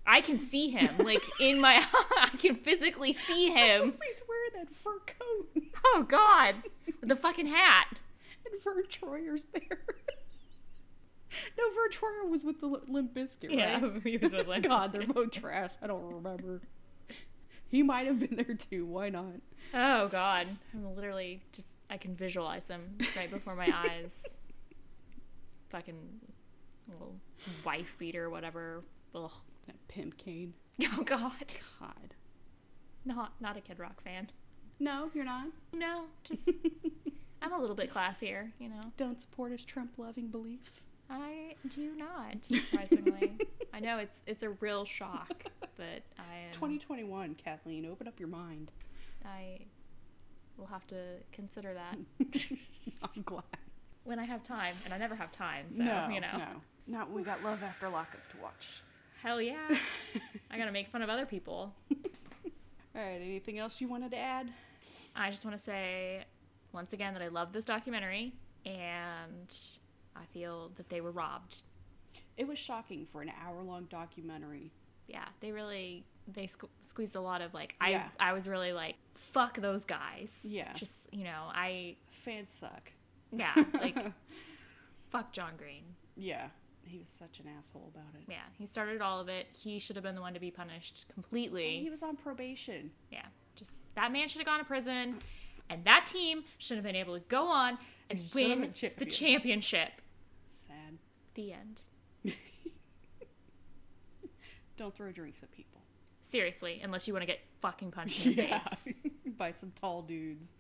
I 0.06 0.20
can 0.20 0.42
see 0.42 0.70
him 0.70 0.90
like 0.98 1.24
in 1.40 1.62
my 1.62 1.82
I 2.20 2.30
can 2.38 2.56
physically 2.56 3.14
see 3.14 3.52
him. 3.52 3.94
He's 4.04 4.22
wearing 4.28 4.66
that 4.66 4.74
fur 4.74 5.00
coat. 5.00 5.64
Oh 5.86 6.06
god. 6.08 6.56
The 7.02 7.16
fucking 7.16 7.48
hat. 7.48 8.00
And 8.52 8.62
Vern 8.64 8.84
Troyer's 8.90 9.46
there. 9.54 9.80
no, 11.58 11.64
Vern 11.74 11.92
Troyer 11.92 12.30
was 12.30 12.44
with 12.44 12.60
the 12.60 12.68
Lim- 12.68 12.84
Limp 12.88 13.14
Bizkit, 13.14 13.54
Yeah, 13.54 13.82
right? 13.82 14.02
he 14.04 14.18
was 14.18 14.32
with 14.32 14.48
Limp 14.48 14.66
God, 14.68 14.92
they're 14.92 15.08
both 15.08 15.32
trash. 15.32 15.72
I 15.82 15.88
don't 15.88 16.04
remember. 16.14 16.62
He 17.68 17.82
might 17.82 18.06
have 18.06 18.20
been 18.20 18.36
there 18.36 18.56
too. 18.56 18.86
Why 18.86 19.10
not? 19.10 19.34
Oh 19.74 20.08
God, 20.08 20.46
I'm 20.74 20.96
literally 20.96 21.42
just 21.54 21.70
I 21.90 21.98
can 21.98 22.16
visualize 22.16 22.64
them 22.66 22.98
right 23.18 23.32
before 23.32 23.56
my 23.56 23.68
eyes. 23.74 24.24
Fucking 25.70 25.98
little 26.88 27.16
wife 27.66 27.96
beater, 27.98 28.30
whatever. 28.30 28.84
Ugh. 29.16 29.32
That 29.66 29.76
pimp 29.88 30.18
cane. 30.18 30.54
Oh 30.92 31.04
God, 31.04 31.32
God. 31.80 32.14
not 33.06 33.34
not 33.42 33.58
a 33.58 33.62
Kid 33.62 33.80
Rock 33.80 34.02
fan. 34.04 34.30
No, 34.80 35.10
you're 35.16 35.24
not. 35.26 35.48
No, 35.74 36.04
just 36.24 36.50
I'm 37.44 37.52
a 37.54 37.60
little 37.60 37.76
bit 37.76 37.94
classier, 37.94 38.52
you 38.60 38.70
know. 38.70 38.82
Don't 38.98 39.20
support 39.20 39.52
his 39.52 39.66
Trump-loving 39.66 40.28
beliefs. 40.28 40.88
I 41.10 41.56
do 41.70 41.92
not, 41.96 42.38
surprisingly. 42.46 43.34
I 43.74 43.80
know 43.82 43.98
it's 43.98 44.22
it's 44.26 44.44
a 44.44 44.50
real 44.50 44.86
shock, 44.86 45.44
but 45.76 46.02
I 46.18 46.38
It's 46.40 46.50
2021, 46.50 47.36
Kathleen. 47.36 47.86
Open 47.86 48.08
up 48.08 48.20
your 48.20 48.30
mind. 48.30 48.72
I 49.26 49.60
will 50.58 50.68
have 50.68 50.88
to 50.88 50.96
consider 51.32 51.74
that 51.74 51.98
I'm 53.04 53.22
glad. 53.24 53.44
when 54.06 54.20
I 54.20 54.24
have 54.24 54.42
time, 54.44 54.76
and 54.86 54.94
I 54.94 54.98
never 54.98 55.16
have 55.16 55.32
time, 55.32 55.66
so 55.70 55.84
no, 55.84 56.08
you 56.10 56.22
know. 56.22 56.38
no, 56.38 56.46
not 56.88 57.12
we 57.12 57.24
got 57.24 57.44
Love 57.44 57.62
After 57.62 57.90
Lockup 57.90 58.28
to 58.30 58.38
watch. 58.42 58.82
Hell 59.22 59.42
yeah. 59.42 59.68
I 60.52 60.58
gotta 60.58 60.72
make 60.72 60.88
fun 60.88 61.02
of 61.02 61.10
other 61.10 61.26
people. 61.26 61.74
All 62.96 63.02
right. 63.02 63.20
Anything 63.22 63.58
else 63.58 63.82
you 63.82 63.88
wanted 63.88 64.12
to 64.12 64.18
add? 64.18 64.52
I 65.16 65.30
just 65.32 65.46
want 65.46 65.58
to 65.58 65.64
say 65.64 66.24
once 66.74 66.94
again 66.94 67.14
that 67.14 67.24
I 67.24 67.28
love 67.30 67.54
this 67.54 67.66
documentary 67.66 68.34
and 68.66 69.56
I 70.16 70.26
feel 70.34 70.72
that 70.76 70.90
they 70.90 71.02
were 71.02 71.12
robbed. 71.12 71.64
It 72.38 72.48
was 72.48 72.58
shocking 72.58 73.06
for 73.12 73.22
an 73.22 73.32
hour-long 73.46 73.86
documentary. 73.90 74.72
Yeah, 75.08 75.26
they 75.40 75.52
really 75.52 76.04
they 76.34 76.46
sque- 76.46 76.70
squeezed 76.82 77.16
a 77.16 77.22
lot 77.22 77.42
of 77.42 77.54
like 77.54 77.76
I 77.82 77.90
Yeah. 77.92 78.08
I 78.20 78.34
was 78.34 78.48
really 78.48 78.72
like 78.74 78.96
fuck 79.16 79.58
those 79.58 79.84
guys. 79.86 80.46
Yeah. 80.48 80.72
Just, 80.74 81.08
you 81.12 81.24
know, 81.26 81.50
I 81.54 81.96
Fans 82.10 82.50
suck. 82.50 82.92
yeah, 83.32 83.54
like 83.74 83.98
fuck 85.10 85.32
John 85.32 85.52
Green. 85.58 85.84
Yeah, 86.16 86.48
he 86.86 86.98
was 87.00 87.10
such 87.10 87.40
an 87.40 87.46
asshole 87.58 87.92
about 87.94 88.14
it. 88.16 88.24
Yeah, 88.30 88.38
he 88.58 88.66
started 88.66 89.02
all 89.02 89.20
of 89.20 89.28
it. 89.30 89.48
He 89.52 89.78
should 89.80 89.96
have 89.96 90.04
been 90.04 90.16
the 90.16 90.22
one 90.22 90.34
to 90.34 90.40
be 90.40 90.52
punished 90.52 91.06
completely. 91.14 91.80
He 91.80 91.90
was 91.90 92.02
on 92.04 92.16
probation. 92.16 92.90
Yeah, 93.12 93.26
just 93.56 93.84
that 93.96 94.12
man 94.12 94.28
should 94.28 94.40
have 94.40 94.48
gone 94.48 94.60
to 94.60 94.66
prison, 94.66 95.18
and 95.70 95.84
that 95.86 96.06
team 96.08 96.44
should 96.58 96.78
have 96.78 96.84
been 96.84 96.96
able 96.96 97.14
to 97.16 97.24
go 97.28 97.48
on 97.48 97.78
and 98.10 98.20
Should 98.20 98.34
win 98.34 98.74
the 98.98 99.06
championship. 99.06 99.92
Sad. 100.46 100.98
The 101.36 101.54
end. 101.54 101.82
Don't 104.78 104.96
throw 104.96 105.12
drinks 105.12 105.44
at 105.44 105.52
people. 105.52 105.82
Seriously, 106.22 106.82
unless 106.84 107.08
you 107.08 107.14
want 107.14 107.22
to 107.24 107.28
get 107.28 107.40
fucking 107.62 107.92
punched 107.92 108.26
in 108.26 108.36
the 108.36 108.44
face. 108.48 108.88
by 109.38 109.52
some 109.52 109.72
tall 109.80 110.02
dudes. 110.02 110.54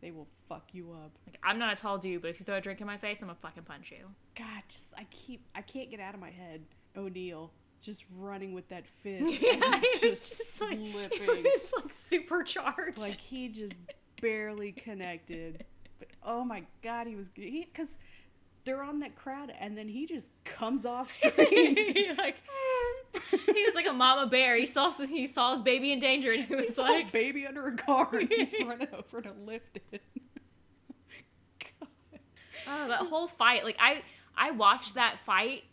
They 0.00 0.10
will 0.10 0.26
fuck 0.48 0.70
you 0.72 0.90
up. 0.92 1.12
Like, 1.26 1.38
I'm 1.44 1.58
not 1.60 1.72
a 1.72 1.76
tall 1.80 1.96
dude, 1.98 2.22
but 2.22 2.28
if 2.30 2.40
you 2.40 2.44
throw 2.44 2.56
a 2.56 2.60
drink 2.60 2.80
in 2.80 2.86
my 2.88 2.96
face, 2.98 3.18
I'm 3.20 3.28
gonna 3.28 3.38
fucking 3.40 3.62
punch 3.62 3.92
you. 3.92 4.06
God, 4.36 4.62
just 4.68 4.92
I 4.98 5.06
keep 5.10 5.44
I 5.54 5.62
can't 5.62 5.90
get 5.90 6.00
out 6.00 6.14
of 6.14 6.20
my 6.20 6.30
head. 6.30 6.62
O'Neal 6.96 7.52
just 7.80 8.04
running 8.18 8.52
with 8.52 8.68
that 8.68 8.86
fist, 8.86 9.40
Yeah, 9.42 9.80
just, 10.00 10.02
just 10.02 10.60
like- 10.60 10.78
slipping. 10.78 11.20
It 11.22 11.44
was 11.44 11.72
like 11.76 11.92
supercharged. 11.92 12.98
like 12.98 13.18
he 13.18 13.48
just 13.48 13.80
barely 14.22 14.72
connected. 14.72 15.64
But 15.98 16.08
oh 16.22 16.44
my 16.44 16.62
god, 16.82 17.06
he 17.06 17.14
was 17.14 17.28
because 17.28 17.98
they're 18.64 18.82
on 18.82 19.00
that 19.00 19.16
crowd, 19.16 19.52
and 19.60 19.76
then 19.76 19.88
he 19.88 20.06
just 20.06 20.30
comes 20.44 20.86
off 20.86 21.10
screen. 21.22 21.76
He, 21.76 22.10
like 22.18 22.36
he 23.30 23.64
was 23.66 23.74
like 23.74 23.86
a 23.86 23.92
mama 23.92 24.26
bear. 24.26 24.56
He 24.56 24.64
saw 24.64 24.90
he 24.90 25.26
saw 25.26 25.52
his 25.52 25.62
baby 25.62 25.92
in 25.92 25.98
danger, 25.98 26.32
and 26.32 26.44
he 26.44 26.54
was 26.54 26.66
He's 26.68 26.78
like 26.78 27.12
baby 27.12 27.46
under 27.46 27.66
a 27.66 27.76
car, 27.76 28.08
and 28.12 28.28
he's 28.30 28.54
running 28.64 28.88
over 28.94 29.20
to 29.20 29.32
lift 29.44 29.78
it. 29.92 30.02
God. 31.80 31.88
"Oh, 32.68 32.88
that 32.88 33.06
whole 33.06 33.26
fight!" 33.26 33.64
Like 33.64 33.76
I 33.78 34.02
I 34.36 34.52
watched 34.52 34.94
that 34.94 35.18
fight 35.26 35.64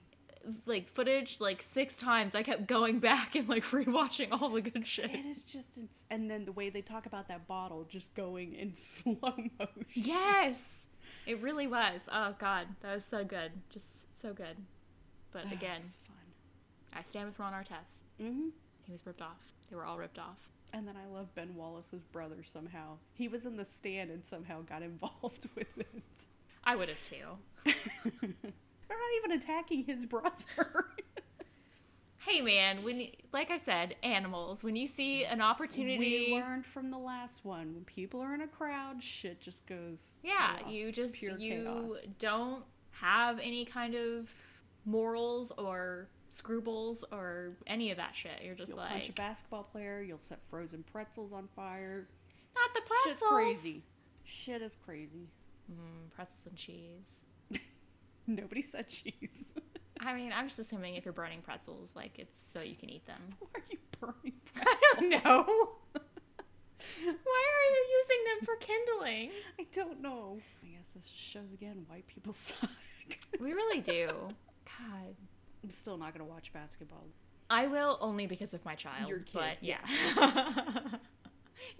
like 0.65 0.87
footage 0.87 1.39
like 1.39 1.61
six 1.61 1.95
times. 1.95 2.33
I 2.35 2.43
kept 2.43 2.67
going 2.67 2.99
back 2.99 3.35
and 3.35 3.47
like 3.49 3.63
rewatching 3.71 4.29
all 4.31 4.49
the 4.49 4.61
good 4.61 4.87
shit. 4.87 5.11
It 5.13 5.25
is 5.25 5.43
just, 5.43 5.77
ins- 5.77 6.05
and 6.09 6.29
then 6.29 6.45
the 6.45 6.51
way 6.51 6.69
they 6.69 6.81
talk 6.81 7.05
about 7.05 7.27
that 7.27 7.47
bottle 7.47 7.85
just 7.89 8.13
going 8.15 8.53
in 8.55 8.73
slow 8.75 9.15
motion. 9.21 9.85
Yes, 9.93 10.83
it 11.25 11.41
really 11.41 11.67
was. 11.67 12.01
Oh 12.11 12.35
god, 12.39 12.67
that 12.81 12.95
was 12.95 13.05
so 13.05 13.23
good, 13.23 13.51
just 13.69 14.19
so 14.19 14.33
good. 14.33 14.57
But 15.31 15.45
again, 15.51 15.81
it's 15.81 15.97
fun. 16.07 16.15
I 16.93 17.03
stand 17.03 17.27
with 17.27 17.37
Ron 17.37 17.53
Artest. 17.53 18.01
hmm 18.19 18.49
He 18.83 18.91
was 18.91 19.05
ripped 19.05 19.21
off. 19.21 19.37
They 19.69 19.75
were 19.75 19.85
all 19.85 19.97
ripped 19.97 20.17
off. 20.17 20.37
And 20.73 20.87
then 20.87 20.95
I 20.95 21.05
love 21.11 21.33
Ben 21.35 21.55
Wallace's 21.55 22.03
brother 22.03 22.43
somehow. 22.43 22.97
He 23.13 23.27
was 23.27 23.45
in 23.45 23.57
the 23.57 23.65
stand 23.65 24.11
and 24.11 24.23
somehow 24.25 24.61
got 24.61 24.81
involved 24.83 25.47
with 25.55 25.77
it. 25.77 25.87
I 26.63 26.75
would 26.75 26.89
have 26.89 27.01
too. 27.01 27.73
They're 28.89 28.97
not 28.97 29.23
even 29.23 29.39
attacking 29.39 29.85
his 29.85 30.05
brother. 30.05 30.85
Hey 32.27 32.41
man, 32.41 32.83
when 32.83 32.99
you, 32.99 33.07
like 33.31 33.49
I 33.49 33.57
said, 33.57 33.95
animals. 34.03 34.61
When 34.61 34.75
you 34.75 34.87
see 34.87 35.23
an 35.23 35.41
opportunity, 35.41 35.97
we 35.97 36.33
learned 36.35 36.65
from 36.65 36.91
the 36.91 36.97
last 36.97 37.45
one. 37.45 37.73
When 37.73 37.85
people 37.85 38.19
are 38.21 38.35
in 38.35 38.41
a 38.41 38.47
crowd, 38.47 39.01
shit 39.01 39.39
just 39.39 39.65
goes. 39.65 40.15
yeah, 40.21 40.57
chaos, 40.57 40.69
you 40.71 40.91
just 40.91 41.15
pure 41.15 41.37
you 41.39 41.63
chaos. 41.63 41.91
don't 42.19 42.65
have 42.91 43.39
any 43.39 43.63
kind 43.63 43.95
of 43.95 44.31
morals 44.85 45.53
or 45.57 46.09
scruples 46.29 47.05
or 47.11 47.53
any 47.67 47.89
of 47.89 47.97
that 47.97 48.13
shit. 48.15 48.41
You're 48.43 48.53
just 48.53 48.69
You'll 48.69 48.79
like 48.79 48.89
punch 48.89 49.09
a 49.09 49.13
basketball 49.13 49.63
player. 49.63 50.01
You'll 50.01 50.19
set 50.19 50.39
frozen 50.49 50.83
pretzels 50.91 51.31
on 51.31 51.47
fire. 51.55 52.05
not 52.53 52.69
the 52.75 52.81
pretzels. 52.81 53.19
Shit's 53.19 53.31
crazy. 53.31 53.83
Shit 54.25 54.61
is 54.61 54.75
crazy. 54.85 55.29
Mm, 55.71 56.11
pretzels 56.13 56.45
and 56.47 56.55
cheese. 56.57 57.21
Nobody 58.41 58.61
said 58.61 58.87
cheese. 58.87 59.53
I 59.99 60.13
mean, 60.13 60.31
I'm 60.33 60.45
just 60.47 60.59
assuming 60.59 60.95
if 60.95 61.03
you're 61.03 61.13
burning 61.13 61.41
pretzels, 61.41 61.93
like 61.95 62.19
it's 62.19 62.39
so 62.53 62.61
you 62.61 62.75
can 62.75 62.89
eat 62.89 63.05
them. 63.07 63.21
Why 63.39 63.49
are 63.55 63.63
you 63.69 63.77
burning 63.99 64.33
I 64.55 64.75
don't 64.99 65.09
know. 65.09 65.45
Why 67.01 67.45
are 67.49 67.67
you 67.73 67.85
using 67.97 68.23
them 68.25 68.45
for 68.45 68.55
kindling? 68.57 69.31
I 69.59 69.65
don't 69.73 70.01
know. 70.01 70.37
I 70.63 70.67
guess 70.67 70.93
this 70.93 71.07
shows 71.07 71.51
again 71.53 71.85
white 71.87 72.07
people 72.07 72.31
suck. 72.33 72.69
We 73.39 73.53
really 73.53 73.81
do. 73.81 74.07
God. 74.07 75.15
I'm 75.63 75.69
still 75.69 75.97
not 75.97 76.13
gonna 76.13 76.29
watch 76.29 76.53
basketball. 76.53 77.05
I 77.49 77.67
will 77.67 77.97
only 77.99 78.27
because 78.27 78.53
of 78.53 78.63
my 78.63 78.75
child. 78.75 79.09
Your 79.09 79.19
kid, 79.19 79.33
but 79.33 79.57
yeah. 79.61 79.79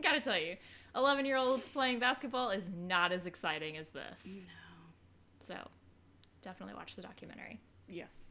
Gotta 0.04 0.20
tell 0.20 0.38
you, 0.38 0.58
11 0.95 1.26
year 1.26 1.38
olds 1.38 1.70
playing 1.70 2.00
basketball 2.00 2.50
is 2.50 2.64
not 2.76 3.12
as 3.12 3.26
exciting 3.26 3.78
as 3.78 3.88
this. 3.89 4.26
No. 4.26 5.45
So 5.45 5.56
definitely 6.42 6.76
watch 6.76 6.96
the 6.96 7.02
documentary. 7.02 7.60
Yes. 7.88 8.30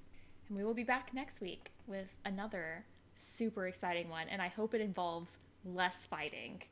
And 0.49 0.57
we 0.57 0.65
will 0.65 0.75
be 0.75 0.85
back 0.85 1.13
next 1.13 1.41
week 1.41 1.73
with 1.87 2.15
another 2.25 2.85
super 3.15 3.67
exciting 3.67 4.09
one. 4.09 4.29
And 4.29 4.41
I 4.41 4.49
hope 4.49 4.75
it 4.75 4.81
involves 4.81 5.37
less 5.65 6.07
fighting. 6.07 6.63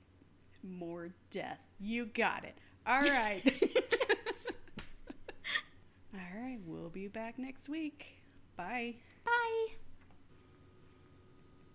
More 0.62 1.10
death. 1.30 1.60
You 1.80 2.06
got 2.06 2.44
it. 2.44 2.56
All 2.86 3.02
right. 3.02 3.42
All 6.14 6.40
right. 6.40 6.58
We'll 6.64 6.90
be 6.90 7.08
back 7.08 7.38
next 7.38 7.68
week. 7.68 8.22
Bye. 8.56 8.96
Bye. 9.24 9.76